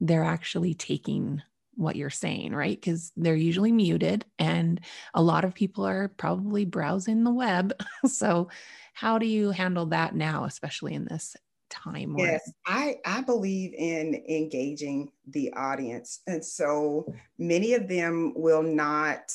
they're 0.00 0.24
actually 0.24 0.74
taking 0.74 1.42
what 1.74 1.96
you're 1.96 2.10
saying, 2.10 2.54
right? 2.54 2.78
Because 2.78 3.12
they're 3.16 3.36
usually 3.36 3.70
muted 3.70 4.24
and 4.38 4.80
a 5.14 5.22
lot 5.22 5.44
of 5.44 5.54
people 5.54 5.86
are 5.86 6.08
probably 6.08 6.64
browsing 6.64 7.22
the 7.22 7.32
web. 7.32 7.72
so, 8.06 8.48
how 8.94 9.16
do 9.16 9.26
you 9.26 9.52
handle 9.52 9.86
that 9.86 10.14
now, 10.16 10.44
especially 10.44 10.94
in 10.94 11.04
this 11.04 11.36
time? 11.70 12.16
Yes, 12.18 12.50
I, 12.66 12.96
I 13.06 13.20
believe 13.20 13.74
in 13.74 14.24
engaging 14.28 15.12
the 15.28 15.52
audience. 15.52 16.20
And 16.26 16.44
so 16.44 17.14
many 17.38 17.74
of 17.74 17.86
them 17.86 18.32
will 18.34 18.64
not 18.64 19.32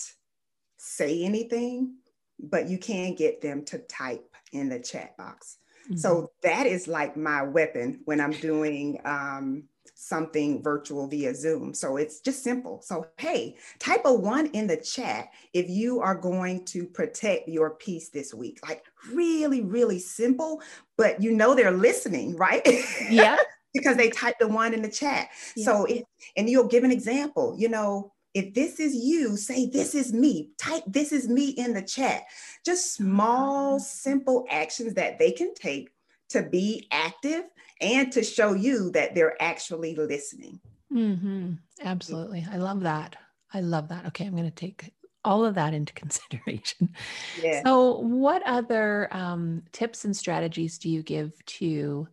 say 0.78 1.24
anything, 1.24 1.96
but 2.40 2.68
you 2.68 2.78
can 2.78 3.16
get 3.16 3.40
them 3.40 3.64
to 3.66 3.80
type 3.80 4.36
in 4.52 4.68
the 4.68 4.80
chat 4.80 5.16
box. 5.16 5.60
Mm-hmm. 5.86 5.98
So 5.98 6.32
that 6.42 6.66
is 6.66 6.88
like 6.88 7.18
my 7.18 7.44
weapon 7.44 8.02
when 8.06 8.22
I'm 8.22 8.32
doing 8.32 9.00
um, 9.06 9.64
something 9.96 10.62
virtual 10.62 11.08
via 11.08 11.34
Zoom. 11.36 11.74
So 11.74 11.98
it's 11.98 12.20
just 12.20 12.44
simple. 12.44 12.82
So, 12.82 13.08
hey, 13.18 13.58
type 13.80 14.02
a 14.06 14.14
one 14.14 14.48
in 14.48 14.68
the 14.68 14.78
chat 14.78 15.30
if 15.54 15.70
you 15.70 16.00
are 16.00 16.16
going 16.16 16.66
to 16.66 16.86
protect 16.86 17.48
your 17.48 17.72
peace 17.72 18.10
this 18.10 18.34
week. 18.34 18.60
Like, 18.68 18.84
really, 19.12 19.62
really 19.62 20.00
simple, 20.00 20.62
but 20.98 21.22
you 21.22 21.32
know 21.32 21.56
they're 21.56 21.72
listening, 21.72 22.36
right? 22.36 22.68
Yeah. 23.10 23.38
because 23.74 23.98
they 23.98 24.10
typed 24.10 24.40
the 24.40 24.48
one 24.48 24.74
in 24.74 24.82
the 24.82 24.90
chat. 24.90 25.30
Yeah. 25.56 25.66
So, 25.66 25.86
if, 25.86 26.04
and 26.38 26.50
you'll 26.50 26.68
give 26.68 26.84
an 26.84 26.92
example, 26.92 27.56
you 27.58 27.70
know, 27.70 28.13
if 28.34 28.54
this 28.54 28.80
is 28.80 28.96
you, 28.96 29.38
say, 29.38 29.68
This 29.68 29.96
is 29.96 30.14
me. 30.14 30.50
Type, 30.58 30.84
This 30.88 31.12
is 31.12 31.28
me 31.28 31.50
in 31.50 31.74
the 31.74 31.82
chat. 31.82 32.24
Just 32.66 32.94
small, 32.94 33.80
simple 33.80 34.46
actions 34.50 34.94
that 34.96 35.20
they 35.20 35.32
can 35.32 35.54
take 35.54 35.90
to 36.30 36.44
be 36.44 36.88
active 36.92 37.44
and 37.80 38.12
to 38.12 38.24
show 38.24 38.54
you 38.54 38.90
that 38.92 39.14
they're 39.14 39.42
actually 39.42 39.96
listening. 39.96 40.60
Mm-hmm. 40.92 41.54
Absolutely. 41.84 42.46
I 42.52 42.58
love 42.58 42.82
that. 42.82 43.16
I 43.54 43.62
love 43.62 43.90
that. 43.90 44.08
Okay, 44.08 44.26
I'm 44.26 44.36
going 44.36 44.50
to 44.50 44.52
take 44.52 44.94
all 45.24 45.46
of 45.46 45.56
that 45.56 45.74
into 45.74 45.94
consideration. 45.94 46.90
Yeah. 47.42 47.62
So, 47.64 48.00
what 48.00 48.42
other 48.46 49.10
um, 49.12 49.64
tips 49.72 50.06
and 50.06 50.16
strategies 50.16 50.80
do 50.80 50.90
you 50.90 51.04
give 51.04 51.34
to 51.46 52.08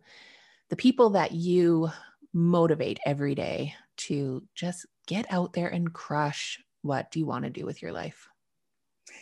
the 0.69 0.75
people 0.75 1.11
that 1.11 1.31
you 1.31 1.89
motivate 2.33 2.99
every 3.05 3.35
day 3.35 3.73
to 3.97 4.43
just 4.55 4.85
get 5.07 5.25
out 5.29 5.53
there 5.53 5.67
and 5.67 5.93
crush 5.93 6.59
what 6.81 7.11
do 7.11 7.19
you 7.19 7.25
want 7.25 7.45
to 7.45 7.49
do 7.49 7.65
with 7.65 7.81
your 7.81 7.91
life? 7.91 8.27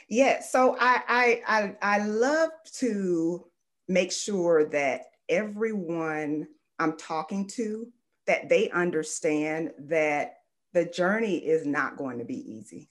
Yeah, 0.08 0.42
so 0.42 0.76
I 0.80 1.02
I 1.08 1.76
I, 1.82 1.96
I 1.96 2.06
love 2.06 2.52
to 2.76 3.46
make 3.88 4.12
sure 4.12 4.66
that 4.70 5.02
everyone 5.28 6.48
I'm 6.80 6.98
talking 6.98 7.48
to 7.48 7.88
that 8.28 8.50
they 8.50 8.70
understand 8.70 9.72
that 9.80 10.36
the 10.74 10.86
journey 10.86 11.38
is 11.38 11.66
not 11.66 11.98
going 11.98 12.20
to 12.20 12.26
be 12.26 12.38
easy. 12.38 12.90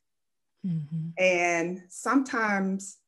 Mm-hmm. 0.67 1.11
And 1.17 1.83
sometimes 1.89 2.99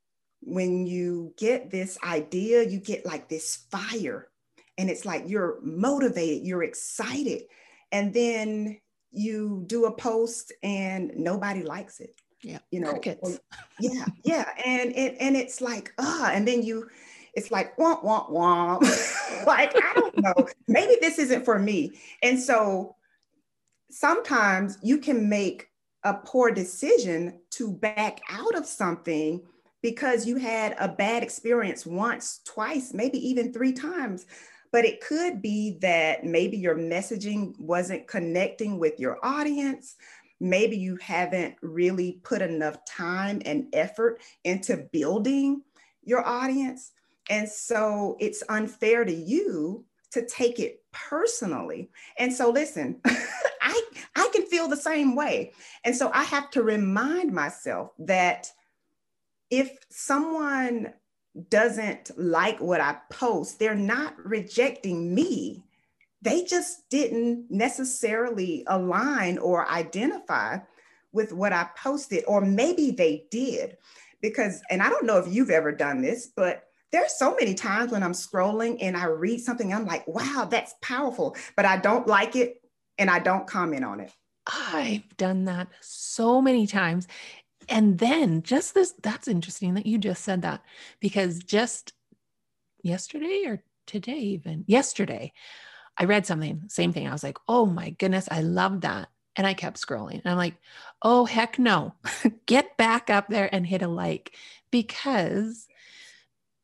when 0.41 0.87
you 0.87 1.35
get 1.37 1.71
this 1.71 1.99
idea, 2.05 2.63
you 2.63 2.79
get 2.79 3.05
like 3.05 3.29
this 3.29 3.67
fire, 3.71 4.29
and 4.79 4.89
it's 4.89 5.05
like 5.05 5.25
you're 5.27 5.59
motivated, 5.63 6.47
you're 6.47 6.63
excited, 6.63 7.43
and 7.93 8.15
then 8.15 8.79
you 9.13 9.65
do 9.67 9.87
a 9.87 9.93
post 9.93 10.53
and 10.63 11.13
nobody 11.17 11.63
likes 11.63 12.01
it. 12.01 12.15
Yeah, 12.43 12.59
you 12.71 12.81
know, 12.81 12.99
or, 13.21 13.33
yeah, 13.81 14.07
yeah, 14.25 14.49
and 14.65 14.93
it 14.97 15.17
and 15.21 15.37
it's 15.37 15.61
like 15.61 15.93
ah, 15.99 16.29
uh, 16.29 16.31
and 16.31 16.49
then 16.49 16.63
you 16.63 16.89
it's 17.35 17.51
like 17.51 17.77
womp 17.77 18.03
womp 18.03 18.31
womp. 18.31 18.81
like 19.47 19.75
I 19.77 19.93
don't 19.95 20.19
know, 20.19 20.49
maybe 20.67 20.97
this 21.01 21.19
isn't 21.19 21.45
for 21.45 21.59
me. 21.59 21.93
And 22.23 22.41
so 22.41 22.97
sometimes 23.91 24.79
you 24.83 24.99
can 24.99 25.29
make 25.29 25.69
a 26.05 26.15
poor 26.15 26.51
decision 26.51 27.41
to 27.51 27.71
back 27.71 28.21
out 28.31 28.55
of 28.55 28.65
something 28.65 29.43
because 29.83 30.27
you 30.27 30.37
had 30.37 30.77
a 30.79 30.89
bad 30.89 31.23
experience 31.23 31.87
once, 31.87 32.41
twice, 32.45 32.93
maybe 32.93 33.19
even 33.29 33.53
three 33.53 33.73
times. 33.73 34.27
But 34.73 34.85
it 34.85 35.01
could 35.01 35.43
be 35.43 35.79
that 35.81 36.25
maybe 36.25 36.57
your 36.57 36.77
messaging 36.77 37.59
wasn't 37.59 38.07
connecting 38.07 38.79
with 38.79 39.01
your 39.01 39.19
audience. 39.23 39.97
Maybe 40.41 40.77
you 40.77 40.97
haven't 40.97 41.57
really 41.61 42.21
put 42.23 42.41
enough 42.41 42.85
time 42.85 43.43
and 43.45 43.67
effort 43.73 44.21
into 44.45 44.89
building 44.93 45.63
your 46.03 46.27
audience. 46.27 46.93
And 47.29 47.49
so 47.49 48.17
it's 48.21 48.43
unfair 48.49 49.05
to 49.05 49.13
you 49.13 49.85
to 50.13 50.27
take 50.27 50.59
it 50.59 50.83
personally. 50.93 51.91
And 52.19 52.33
so 52.33 52.51
listen, 52.51 53.01
I 53.61 53.83
I 54.17 54.29
can 54.33 54.47
feel 54.47 54.69
the 54.69 54.77
same 54.77 55.15
way. 55.15 55.53
And 55.85 55.95
so 55.95 56.11
I 56.13 56.25
have 56.25 56.51
to 56.53 56.63
remind 56.63 57.33
myself 57.33 57.93
that 57.99 58.51
if 59.51 59.79
someone 59.91 60.93
doesn't 61.49 62.11
like 62.19 62.61
what 62.61 62.81
I 62.81 62.97
post, 63.11 63.59
they're 63.59 63.75
not 63.75 64.15
rejecting 64.25 65.15
me. 65.15 65.63
They 66.23 66.45
just 66.45 66.89
didn't 66.91 67.51
necessarily 67.51 68.65
align 68.67 69.39
or 69.39 69.69
identify 69.69 70.59
with 71.13 71.33
what 71.33 71.53
I 71.53 71.69
posted, 71.77 72.25
or 72.27 72.41
maybe 72.41 72.91
they 72.91 73.25
did. 73.31 73.77
Because, 74.21 74.61
and 74.71 74.83
I 74.83 74.91
don't 74.91 75.07
know 75.07 75.19
if 75.19 75.33
you've 75.33 75.51
ever 75.51 75.73
done 75.73 76.03
this, 76.03 76.27
but 76.27 76.65
there's 76.93 77.15
so 77.17 77.35
many 77.35 77.55
times 77.55 77.93
when 77.93 78.03
I'm 78.03 78.13
scrolling 78.13 78.79
and 78.81 78.97
I 78.97 79.07
read 79.07 79.41
something, 79.41 79.73
I'm 79.73 79.87
like, 79.87 80.07
wow, 80.07 80.47
that's 80.51 80.75
powerful, 80.83 81.37
but 81.57 81.65
I 81.65 81.79
don't 81.79 82.07
like 82.07 82.37
it 82.37 82.61
and 82.99 83.09
I 83.09 83.19
don't 83.19 83.47
comment 83.47 83.85
on 83.85 84.01
it. 84.01 84.13
I've 84.47 85.17
done 85.17 85.45
that 85.45 85.69
so 85.81 86.43
many 86.43 86.67
times. 86.67 87.07
And 87.69 87.99
then 87.99 88.43
just 88.43 88.75
this, 88.75 88.95
that's 89.03 89.29
interesting 89.29 89.75
that 89.75 89.87
you 89.87 89.99
just 89.99 90.25
said 90.25 90.43
that 90.43 90.63
because 91.01 91.39
just 91.39 91.93
yesterday 92.83 93.45
or 93.47 93.63
today, 93.87 94.19
even 94.19 94.65
yesterday, 94.67 95.33
I 95.97 96.05
read 96.05 96.27
something, 96.27 96.63
same 96.69 96.93
thing. 96.93 97.07
I 97.07 97.13
was 97.13 97.23
like, 97.23 97.39
oh 97.47 97.67
my 97.67 97.91
goodness, 97.91 98.29
I 98.31 98.41
love 98.41 98.83
that. 98.83 99.09
And 99.37 99.47
I 99.47 99.55
kept 99.55 99.81
scrolling. 99.81 100.21
And 100.23 100.27
I'm 100.27 100.37
like, 100.37 100.57
oh, 101.03 101.25
heck 101.25 101.59
no. 101.59 101.95
Get 102.47 102.77
back 102.77 103.11
up 103.11 103.29
there 103.29 103.49
and 103.55 103.67
hit 103.67 103.83
a 103.83 103.89
like 103.89 104.35
because 104.71 105.69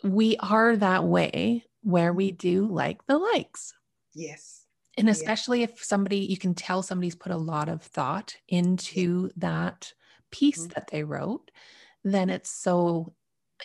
we 0.02 0.36
are 0.38 0.76
that 0.76 1.04
way 1.04 1.64
where 1.82 2.12
we 2.12 2.32
do 2.32 2.66
like 2.66 3.06
the 3.06 3.18
likes. 3.18 3.72
Yes. 4.14 4.64
And 4.98 5.08
especially 5.08 5.62
if 5.62 5.84
somebody, 5.84 6.18
you 6.18 6.38
can 6.38 6.54
tell 6.54 6.82
somebody's 6.82 7.14
put 7.14 7.32
a 7.32 7.36
lot 7.36 7.68
of 7.68 7.82
thought 7.82 8.36
into 8.48 9.30
that 9.36 9.92
piece 10.36 10.60
mm-hmm. 10.60 10.72
that 10.74 10.88
they 10.90 11.04
wrote, 11.04 11.50
then 12.04 12.30
it's 12.30 12.50
so 12.50 13.14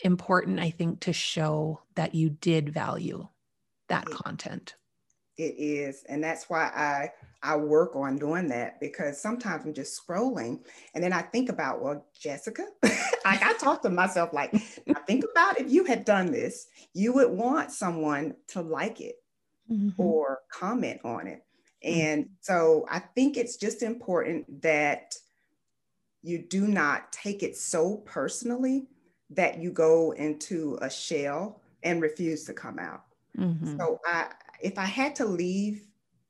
important, 0.03 0.59
I 0.59 0.69
think, 0.69 1.01
to 1.01 1.13
show 1.13 1.81
that 1.95 2.15
you 2.15 2.29
did 2.29 2.73
value 2.73 3.27
that 3.89 4.05
content. 4.05 4.75
It 5.37 5.55
is. 5.57 6.03
And 6.07 6.23
that's 6.23 6.49
why 6.49 6.63
I 6.63 7.11
I 7.43 7.55
work 7.55 7.95
on 7.95 8.17
doing 8.17 8.47
that 8.49 8.79
because 8.79 9.19
sometimes 9.19 9.65
I'm 9.65 9.73
just 9.73 9.99
scrolling 9.99 10.59
and 10.93 11.03
then 11.03 11.11
I 11.11 11.23
think 11.23 11.49
about, 11.49 11.81
well, 11.81 12.05
Jessica, 12.19 12.63
like 12.83 13.41
I 13.41 13.53
talk 13.53 13.81
to 13.81 13.89
myself 13.89 14.31
like, 14.31 14.53
I 14.53 14.99
think 15.07 15.25
about 15.31 15.59
if 15.59 15.71
you 15.71 15.85
had 15.85 16.05
done 16.05 16.31
this, 16.31 16.67
you 16.93 17.13
would 17.13 17.31
want 17.31 17.71
someone 17.71 18.35
to 18.49 18.61
like 18.61 19.01
it 19.01 19.15
mm-hmm. 19.69 19.99
or 19.99 20.39
comment 20.53 21.01
on 21.03 21.25
it. 21.25 21.41
Mm-hmm. 21.83 21.99
And 21.99 22.29
so 22.41 22.85
I 22.91 22.99
think 22.99 23.37
it's 23.37 23.57
just 23.57 23.81
important 23.81 24.61
that 24.61 25.15
you 26.23 26.39
do 26.39 26.67
not 26.67 27.11
take 27.11 27.43
it 27.43 27.57
so 27.57 27.97
personally 28.05 28.87
that 29.29 29.59
you 29.59 29.71
go 29.71 30.11
into 30.11 30.77
a 30.81 30.89
shell 30.89 31.61
and 31.83 32.01
refuse 32.01 32.43
to 32.45 32.53
come 32.53 32.79
out. 32.79 33.03
Mm-hmm. 33.37 33.77
So 33.77 33.99
I 34.05 34.31
if 34.61 34.77
I 34.77 34.85
had 34.85 35.15
to 35.15 35.25
leave 35.25 35.87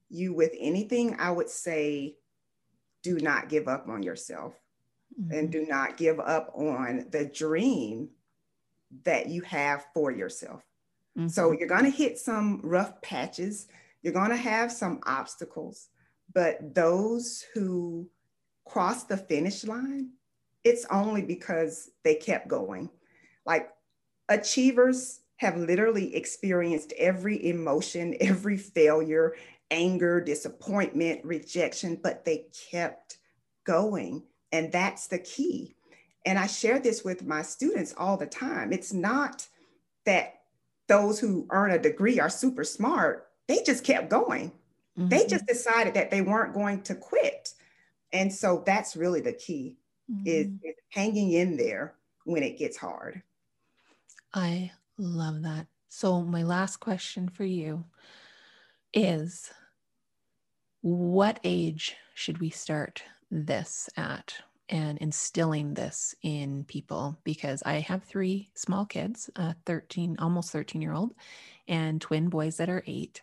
you 0.10 0.34
with 0.34 0.52
anything, 0.60 1.16
I 1.20 1.32
would 1.32 1.50
say 1.50 2.16
do 3.02 3.18
not 3.18 3.50
give 3.50 3.68
up 3.68 3.88
on 3.90 4.04
yourself 4.04 4.54
mm-hmm. 5.20 5.32
and 5.32 5.52
do 5.52 5.66
not 5.66 5.98
give 5.98 6.20
up 6.20 6.52
on 6.54 7.08
the 7.12 7.26
dream 7.26 8.10
that 9.04 9.28
you 9.28 9.42
have 9.42 9.86
for 9.94 10.12
yourself. 10.12 10.62
Mm-hmm. 11.18 11.28
So 11.28 11.52
you're 11.52 11.68
going 11.68 11.86
to 11.86 11.90
hit 11.90 12.18
some 12.18 12.62
rough 12.64 13.02
patches, 13.02 13.68
you're 14.02 14.14
going 14.14 14.30
to 14.30 14.38
have 14.38 14.72
some 14.72 15.00
obstacles, 15.06 15.90
but 16.34 16.74
those 16.74 17.44
who 17.54 18.08
cross 18.66 19.04
the 19.04 19.18
finish 19.18 19.64
line, 19.64 20.12
it's 20.64 20.86
only 20.92 21.22
because 21.22 21.90
they 22.04 22.16
kept 22.16 22.48
going. 22.48 22.90
Like 23.46 23.70
achievers 24.30 25.22
have 25.38 25.58
literally 25.58 26.16
experienced 26.16 26.94
every 26.98 27.48
emotion, 27.48 28.16
every 28.22 28.58
failure, 28.58 29.36
anger, 29.72 30.22
disappointment, 30.22 31.24
rejection, 31.24 32.00
but 32.02 32.26
they 32.26 32.46
kept 32.72 33.18
going. 33.64 34.24
And 34.52 34.72
that's 34.72 35.08
the 35.08 35.20
key. 35.20 35.76
And 36.26 36.38
I 36.38 36.46
share 36.46 36.80
this 36.80 37.04
with 37.04 37.26
my 37.26 37.42
students 37.42 37.96
all 37.98 38.18
the 38.18 38.28
time. 38.28 38.72
It's 38.72 38.94
not 38.94 39.48
that 40.06 40.42
those 40.88 41.20
who 41.20 41.48
earn 41.50 41.72
a 41.72 41.80
degree 41.80 42.20
are 42.20 42.30
super 42.30 42.64
smart, 42.64 43.28
they 43.48 43.64
just 43.64 43.84
kept 43.84 44.10
going. 44.10 44.52
Mm-hmm. 44.98 45.10
They 45.10 45.26
just 45.26 45.48
decided 45.48 45.94
that 45.94 46.12
they 46.12 46.22
weren't 46.22 46.54
going 46.54 46.82
to 46.84 46.96
quit. 46.96 47.54
And 48.14 48.32
so 48.32 48.64
that's 48.66 48.96
really 48.96 49.22
the 49.22 49.34
key 49.34 49.78
mm-hmm. 50.12 50.28
is, 50.28 50.48
is 50.64 50.76
hanging 50.90 51.32
in 51.32 51.58
there 51.58 51.96
when 52.26 52.44
it 52.44 52.58
gets 52.58 52.78
hard. 52.78 53.22
I 54.34 54.72
love 54.98 55.42
that. 55.44 55.68
So, 55.90 56.22
my 56.22 56.44
last 56.44 56.78
question 56.78 57.28
for 57.28 57.44
you 57.44 57.84
is 58.94 59.52
what 60.82 61.40
age 61.44 61.96
should 62.14 62.40
we 62.40 62.50
start 62.50 63.04
this 63.30 63.90
at 63.98 64.36
and 64.70 64.98
instilling 65.00 65.74
this 65.74 66.16
in 66.22 66.64
people? 66.64 67.18
Because 67.24 67.62
I 67.66 67.80
have 67.80 68.04
three 68.04 68.52
small 68.56 68.86
kids, 68.86 69.30
a 69.36 69.56
13, 69.66 70.16
almost 70.20 70.52
13 70.52 70.82
year 70.82 70.94
old, 70.94 71.14
and 71.68 72.00
twin 72.00 72.30
boys 72.30 72.58
that 72.58 72.70
are 72.70 72.84
eight. 72.88 73.22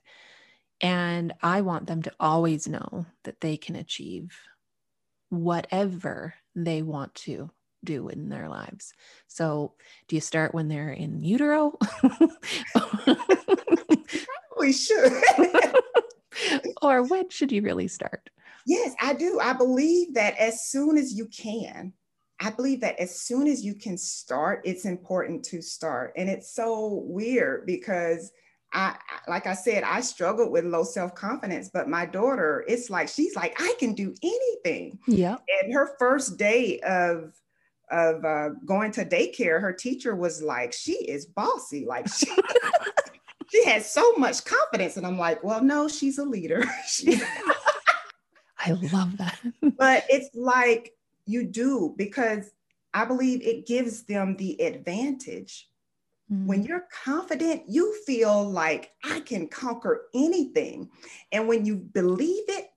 And 0.80 1.32
I 1.42 1.62
want 1.62 1.86
them 1.86 2.02
to 2.02 2.12
always 2.20 2.68
know 2.68 3.06
that 3.24 3.40
they 3.40 3.56
can 3.56 3.76
achieve 3.76 4.38
whatever 5.30 6.34
they 6.54 6.82
want 6.82 7.14
to 7.14 7.50
do 7.84 8.08
in 8.08 8.28
their 8.28 8.48
lives. 8.48 8.92
So, 9.26 9.74
do 10.08 10.16
you 10.16 10.20
start 10.20 10.54
when 10.54 10.68
they're 10.68 10.90
in 10.90 11.22
utero? 11.22 11.78
we 14.58 14.72
should. 14.72 15.12
or 16.82 17.02
when 17.04 17.30
should 17.30 17.52
you 17.52 17.62
really 17.62 17.88
start? 17.88 18.30
Yes, 18.66 18.94
I 19.00 19.14
do. 19.14 19.38
I 19.40 19.52
believe 19.52 20.14
that 20.14 20.36
as 20.36 20.66
soon 20.66 20.98
as 20.98 21.14
you 21.14 21.26
can, 21.26 21.92
I 22.40 22.50
believe 22.50 22.80
that 22.82 23.00
as 23.00 23.20
soon 23.20 23.48
as 23.48 23.64
you 23.64 23.74
can 23.74 23.96
start, 23.96 24.60
it's 24.64 24.84
important 24.84 25.44
to 25.46 25.62
start. 25.62 26.12
And 26.16 26.28
it's 26.28 26.54
so 26.54 27.02
weird 27.06 27.66
because 27.66 28.30
I, 28.72 28.96
like 29.26 29.46
I 29.46 29.54
said, 29.54 29.82
I 29.82 30.00
struggled 30.00 30.52
with 30.52 30.64
low 30.64 30.84
self 30.84 31.14
confidence, 31.14 31.70
but 31.72 31.88
my 31.88 32.04
daughter, 32.04 32.64
it's 32.68 32.90
like 32.90 33.08
she's 33.08 33.34
like, 33.34 33.60
I 33.60 33.74
can 33.78 33.94
do 33.94 34.14
anything. 34.22 34.98
Yeah. 35.06 35.36
And 35.62 35.72
her 35.72 35.96
first 35.98 36.36
day 36.36 36.80
of 36.80 37.32
of 37.90 38.24
uh, 38.24 38.50
going 38.66 38.92
to 38.92 39.04
daycare, 39.04 39.60
her 39.60 39.72
teacher 39.72 40.14
was 40.14 40.42
like, 40.42 40.72
she 40.72 40.92
is 40.92 41.26
bossy. 41.26 41.86
Like 41.86 42.06
she, 42.08 42.26
she 43.50 43.64
has 43.64 43.90
so 43.90 44.12
much 44.16 44.44
confidence. 44.44 44.96
And 44.96 45.06
I'm 45.06 45.18
like, 45.18 45.42
well, 45.42 45.62
no, 45.62 45.88
she's 45.88 46.18
a 46.18 46.24
leader. 46.24 46.64
I 48.58 48.72
love 48.92 49.16
that. 49.18 49.38
but 49.78 50.04
it's 50.08 50.34
like 50.34 50.92
you 51.26 51.44
do 51.44 51.94
because 51.96 52.50
I 52.92 53.04
believe 53.04 53.42
it 53.42 53.66
gives 53.66 54.02
them 54.02 54.36
the 54.36 54.60
advantage. 54.62 55.68
Mm-hmm. 56.30 56.46
When 56.46 56.62
you're 56.62 56.86
confident, 57.04 57.62
you 57.68 57.94
feel 58.06 58.48
like 58.48 58.90
I 59.04 59.20
can 59.20 59.48
conquer 59.48 60.06
anything. 60.14 60.90
And 61.32 61.48
when 61.48 61.64
you 61.64 61.76
believe 61.76 62.44
it, 62.48 62.68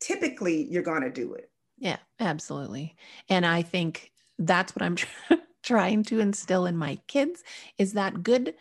typically 0.00 0.64
you're 0.64 0.82
going 0.82 1.02
to 1.02 1.10
do 1.10 1.34
it. 1.34 1.50
Yeah, 1.78 1.98
absolutely. 2.18 2.96
And 3.28 3.46
I 3.46 3.62
think 3.62 4.12
that's 4.38 4.74
what 4.74 4.82
I'm 4.82 4.96
trying 5.62 6.02
to 6.04 6.20
instill 6.20 6.66
in 6.66 6.76
my 6.76 6.98
kids 7.06 7.44
is 7.78 7.92
that 7.92 8.22
good 8.22 8.54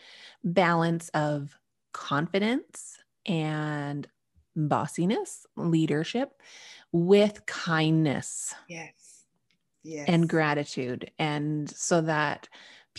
balance 0.43 1.09
of 1.09 1.57
confidence 1.93 2.97
and 3.25 4.07
bossiness, 4.55 5.45
leadership 5.55 6.41
with 6.91 7.45
kindness. 7.45 8.53
Yes. 8.67 8.93
Yes. 9.83 10.09
And 10.09 10.27
gratitude. 10.27 11.11
And 11.17 11.69
so 11.69 12.01
that 12.01 12.49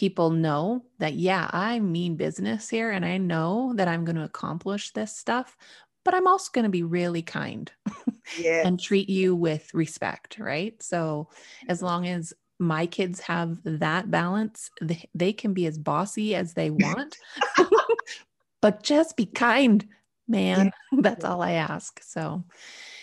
people 0.01 0.31
know 0.31 0.83
that, 0.99 1.13
yeah, 1.13 1.47
I 1.53 1.79
mean 1.79 2.17
business 2.17 2.71
here 2.71 2.91
and 2.91 3.05
I 3.05 3.19
know 3.19 3.75
that 3.77 3.87
I'm 3.87 4.07
going 4.07 4.17
to 4.17 4.25
accomplish 4.25 4.93
this 4.93 5.15
stuff, 5.15 5.59
but 6.07 6.15
I'm 6.15 6.27
also 6.27 6.49
going 6.55 6.65
to 6.65 6.71
be 6.71 6.83
really 6.83 7.21
kind 7.21 7.71
and 8.43 8.81
treat 8.81 9.11
you 9.11 9.37
with 9.37 9.69
respect. 9.75 10.39
Right. 10.39 10.83
So 10.83 11.29
as 11.69 11.83
long 11.83 12.09
as 12.09 12.33
my 12.59 12.87
kids 12.87 13.21
have 13.21 13.59
that 13.65 14.11
balance. 14.11 14.71
They, 14.81 15.09
they 15.15 15.35
can 15.35 15.53
be 15.53 15.67
as 15.67 15.79
bossy 15.79 16.35
as 16.35 16.55
they 16.55 16.71
want, 16.71 17.19
but 18.63 18.83
just 18.83 19.17
be 19.17 19.27
kind, 19.27 19.87
man. 20.29 20.71
Yeah. 20.93 20.99
That's 21.01 21.25
all 21.25 21.43
I 21.43 21.53
ask. 21.53 22.03
So, 22.03 22.45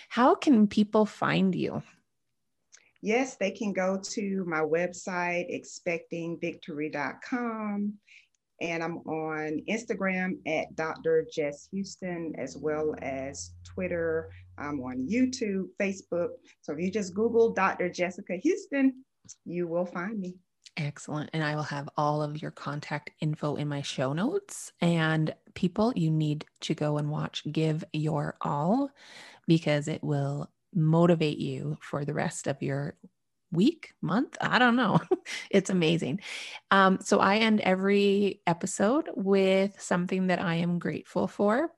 how 0.09 0.35
can 0.35 0.67
people 0.67 1.05
find 1.07 1.55
you? 1.55 1.81
Yes, 3.01 3.35
they 3.35 3.51
can 3.51 3.73
go 3.73 3.99
to 4.01 4.45
my 4.45 4.61
website, 4.61 5.53
expectingvictory.com. 5.53 7.93
And 8.59 8.83
I'm 8.83 8.97
on 8.97 9.61
Instagram 9.69 10.39
at 10.47 10.75
Dr. 10.75 11.27
Jess 11.31 11.69
Houston, 11.71 12.33
as 12.39 12.57
well 12.57 12.95
as 13.03 13.51
Twitter. 13.63 14.31
I'm 14.57 14.79
on 14.79 15.07
YouTube, 15.07 15.67
Facebook. 15.79 16.29
So 16.61 16.73
if 16.73 16.79
you 16.79 16.91
just 16.91 17.13
Google 17.13 17.53
Dr. 17.53 17.87
Jessica 17.87 18.35
Houston, 18.37 19.03
you 19.45 19.67
will 19.67 19.85
find 19.85 20.19
me. 20.19 20.37
Excellent. 20.75 21.29
And 21.33 21.43
I 21.43 21.55
will 21.55 21.63
have 21.63 21.89
all 21.97 22.21
of 22.21 22.41
your 22.41 22.51
contact 22.51 23.11
info 23.19 23.55
in 23.55 23.67
my 23.67 23.81
show 23.81 24.13
notes. 24.13 24.71
And 24.81 25.33
people, 25.55 25.93
you 25.95 26.11
need 26.11 26.45
to 26.61 26.75
go 26.75 26.97
and 26.97 27.09
watch 27.09 27.43
Give 27.51 27.83
Your 27.93 28.35
All 28.41 28.91
because 29.47 29.87
it 29.87 30.03
will 30.03 30.49
motivate 30.77 31.39
you 31.39 31.77
for 31.81 32.05
the 32.05 32.13
rest 32.13 32.47
of 32.47 32.61
your 32.61 32.95
week, 33.51 33.93
month. 34.01 34.37
I 34.41 34.59
don't 34.59 34.75
know. 34.75 34.99
it's 35.51 35.69
amazing. 35.69 36.21
Um, 36.71 36.99
so 37.01 37.19
I 37.19 37.37
end 37.37 37.61
every 37.61 38.41
episode 38.45 39.09
with 39.15 39.81
something 39.81 40.27
that 40.27 40.41
I 40.41 40.55
am 40.55 40.79
grateful 40.79 41.27
for. 41.27 41.69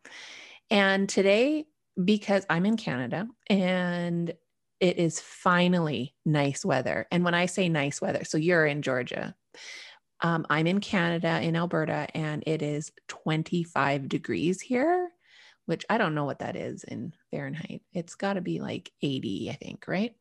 And 0.70 1.08
today, 1.08 1.66
because 2.04 2.46
I'm 2.50 2.66
in 2.66 2.78
Canada 2.78 3.28
and 3.50 4.34
it 4.80 4.98
is 4.98 5.20
finally 5.20 6.16
nice 6.26 6.64
weather. 6.64 7.08
And 7.12 7.24
when 7.24 7.34
I 7.34 7.48
say 7.48 7.70
nice 7.70 8.02
weather, 8.02 8.24
so 8.24 8.38
you're 8.38 8.66
in 8.66 8.82
Georgia, 8.82 9.36
um, 10.22 10.46
I'm 10.50 10.68
in 10.68 10.80
Canada, 10.80 11.40
in 11.42 11.56
Alberta, 11.56 12.08
and 12.14 12.44
it 12.46 12.62
is 12.62 12.92
25 13.08 14.10
degrees 14.10 14.62
here, 14.62 15.10
which 15.70 15.86
I 15.90 16.00
don't 16.00 16.16
know 16.16 16.26
what 16.26 16.40
that 16.40 16.58
is 16.58 16.84
in 16.84 17.14
Fahrenheit. 17.32 17.84
It's 17.94 18.16
got 18.16 18.34
to 18.34 18.42
be 18.42 18.60
like 18.60 18.92
80, 19.04 19.52
I 19.52 19.54
think, 19.54 19.88
right? 19.88 20.16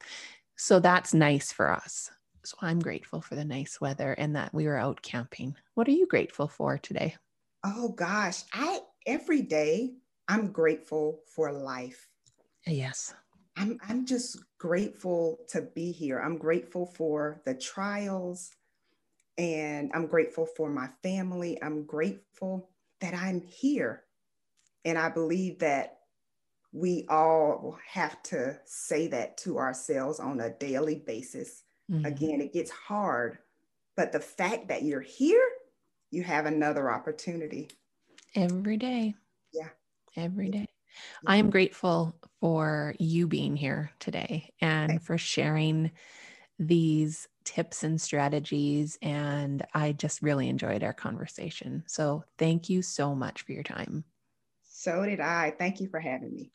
So 0.57 0.81
that's 0.81 1.15
nice 1.15 1.53
for 1.53 1.73
us. 1.73 2.11
So 2.45 2.57
I'm 2.63 2.81
grateful 2.81 3.23
for 3.23 3.37
the 3.37 3.47
nice 3.47 3.81
weather 3.81 4.13
and 4.13 4.37
that 4.37 4.55
we 4.55 4.67
were 4.67 4.79
out 4.79 5.03
camping. 5.03 5.57
What 5.75 5.89
are 5.89 5.93
you 5.93 6.07
grateful 6.07 6.49
for 6.49 6.79
today? 6.79 7.17
Oh 7.65 7.91
gosh, 7.91 8.45
I 8.55 8.81
every 9.07 9.43
day 9.43 9.95
I'm 10.29 10.53
grateful 10.53 11.21
for 11.35 11.53
life. 11.53 12.09
Yes. 12.67 13.15
I'm, 13.57 13.79
I'm 13.89 14.07
just 14.07 14.39
grateful 14.59 15.39
to 15.51 15.63
be 15.63 15.93
here. 15.93 16.21
I'm 16.21 16.39
grateful 16.39 16.87
for 16.87 17.43
the 17.47 17.55
trials 17.55 18.51
And 19.39 19.91
I'm 19.95 20.07
grateful 20.07 20.47
for 20.47 20.71
my 20.71 20.89
family. 21.03 21.61
I'm 21.63 21.85
grateful 21.85 22.71
that 23.01 23.15
I'm 23.15 23.41
here. 23.41 24.05
And 24.89 24.97
I 24.97 25.11
believe 25.11 25.59
that 25.59 25.99
we 26.73 27.05
all 27.11 27.79
have 27.87 28.23
to 28.23 28.59
say 28.65 29.07
that 29.09 29.37
to 29.39 29.59
ourselves 29.59 30.19
on 30.19 30.41
a 30.41 30.49
daily 30.49 31.03
basis. 31.07 31.65
Mm-hmm. 31.93 32.07
Again, 32.07 32.41
it 32.41 32.55
gets 32.55 32.71
hard, 32.71 33.37
but 33.99 34.13
the 34.13 34.21
fact 34.21 34.69
that 34.69 34.85
you're 34.85 35.03
here, 35.03 35.47
you 36.11 36.23
have 36.23 36.47
another 36.47 36.91
opportunity. 36.91 37.69
Every 38.35 38.79
day. 38.79 39.15
Yeah. 39.53 39.69
Every 40.17 40.49
day. 40.49 40.69
I 41.27 41.37
am 41.37 41.51
grateful 41.51 42.17
for 42.41 42.95
you 42.99 43.27
being 43.27 43.57
here 43.57 43.91
today 44.01 44.55
and 44.63 45.03
for 45.03 45.19
sharing 45.19 45.91
these 46.59 47.29
tips 47.45 47.85
and 47.85 48.01
strategies. 48.01 48.99
And 49.03 49.67
I 49.75 49.93
just 49.93 50.23
really 50.23 50.49
enjoyed 50.49 50.83
our 50.83 50.95
conversation. 50.95 51.85
So 51.87 52.25
thank 52.39 52.71
you 52.71 52.81
so 52.81 53.15
much 53.15 53.43
for 53.43 53.53
your 53.53 53.63
time. 53.63 54.05
So 54.79 55.05
did 55.05 55.19
I. 55.19 55.55
Thank 55.59 55.81
you 55.81 55.89
for 55.89 55.99
having 55.99 56.33
me. 56.33 56.53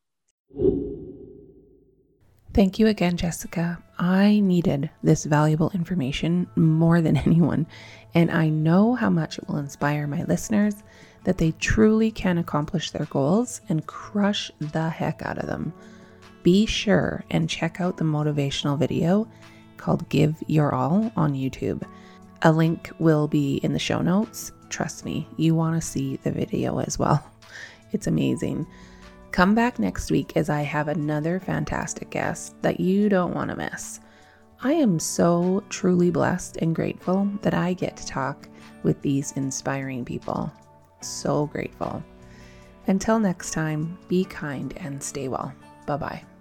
Thank 2.54 2.80
you 2.80 2.88
again, 2.88 3.18
Jessica. 3.18 3.84
I 4.00 4.40
needed 4.40 4.90
this 5.04 5.26
valuable 5.26 5.72
information 5.72 6.48
more 6.56 7.02
than 7.02 7.18
anyone, 7.28 7.68
and 8.14 8.32
I 8.32 8.48
know 8.48 8.96
how 8.96 9.10
much 9.10 9.38
it 9.38 9.50
will 9.50 9.58
inspire 9.58 10.08
my 10.08 10.24
listeners 10.24 10.84
that 11.26 11.38
they 11.38 11.52
truly 11.60 12.12
can 12.12 12.38
accomplish 12.38 12.92
their 12.92 13.08
goals 13.08 13.60
and 13.68 13.86
crush 13.88 14.50
the 14.62 14.88
heck 14.88 15.22
out 15.24 15.38
of 15.38 15.48
them. 15.48 15.74
Be 16.44 16.66
sure 16.66 17.26
and 17.30 17.50
check 17.50 17.82
out 17.82 17.98
the 17.98 18.06
motivational 18.06 18.80
video 18.80 19.28
called 19.76 20.08
Give 20.08 20.42
Your 20.48 20.74
All 20.74 21.12
on 21.18 21.34
YouTube. 21.34 21.84
A 22.44 22.54
link 22.54 22.90
will 23.00 23.28
be 23.28 23.58
in 23.58 23.74
the 23.74 23.80
show 23.80 24.02
notes. 24.02 24.54
Trust 24.70 25.04
me, 25.04 25.28
you 25.36 25.56
want 25.56 25.76
to 25.76 25.86
see 25.86 26.16
the 26.24 26.32
video 26.32 26.80
as 26.80 26.98
well. 26.98 27.30
It's 27.94 28.08
amazing. 28.08 28.68
Come 29.32 29.56
back 29.56 29.80
next 29.80 30.12
week 30.12 30.36
as 30.36 30.50
I 30.50 30.62
have 30.62 30.90
another 30.90 31.40
fantastic 31.40 32.10
guest 32.10 32.62
that 32.62 32.80
you 32.80 33.10
don't 33.10 33.34
want 33.34 33.50
to 33.50 33.56
miss. 33.56 34.00
I 34.62 34.74
am 34.74 35.00
so 35.00 35.64
truly 35.70 36.12
blessed 36.12 36.58
and 36.58 36.76
grateful 36.76 37.30
that 37.42 37.54
I 37.54 37.74
get 37.74 37.98
to 37.98 38.06
talk 38.06 38.48
with 38.84 39.02
these 39.02 39.32
inspiring 39.34 40.06
people. 40.06 40.52
So 41.02 41.48
grateful. 41.48 42.04
Until 42.88 43.20
next 43.20 43.52
time, 43.52 43.98
be 44.08 44.24
kind 44.26 44.74
and 44.78 45.02
stay 45.02 45.28
well. 45.28 45.54
Bye 45.86 45.98
bye. 45.98 46.33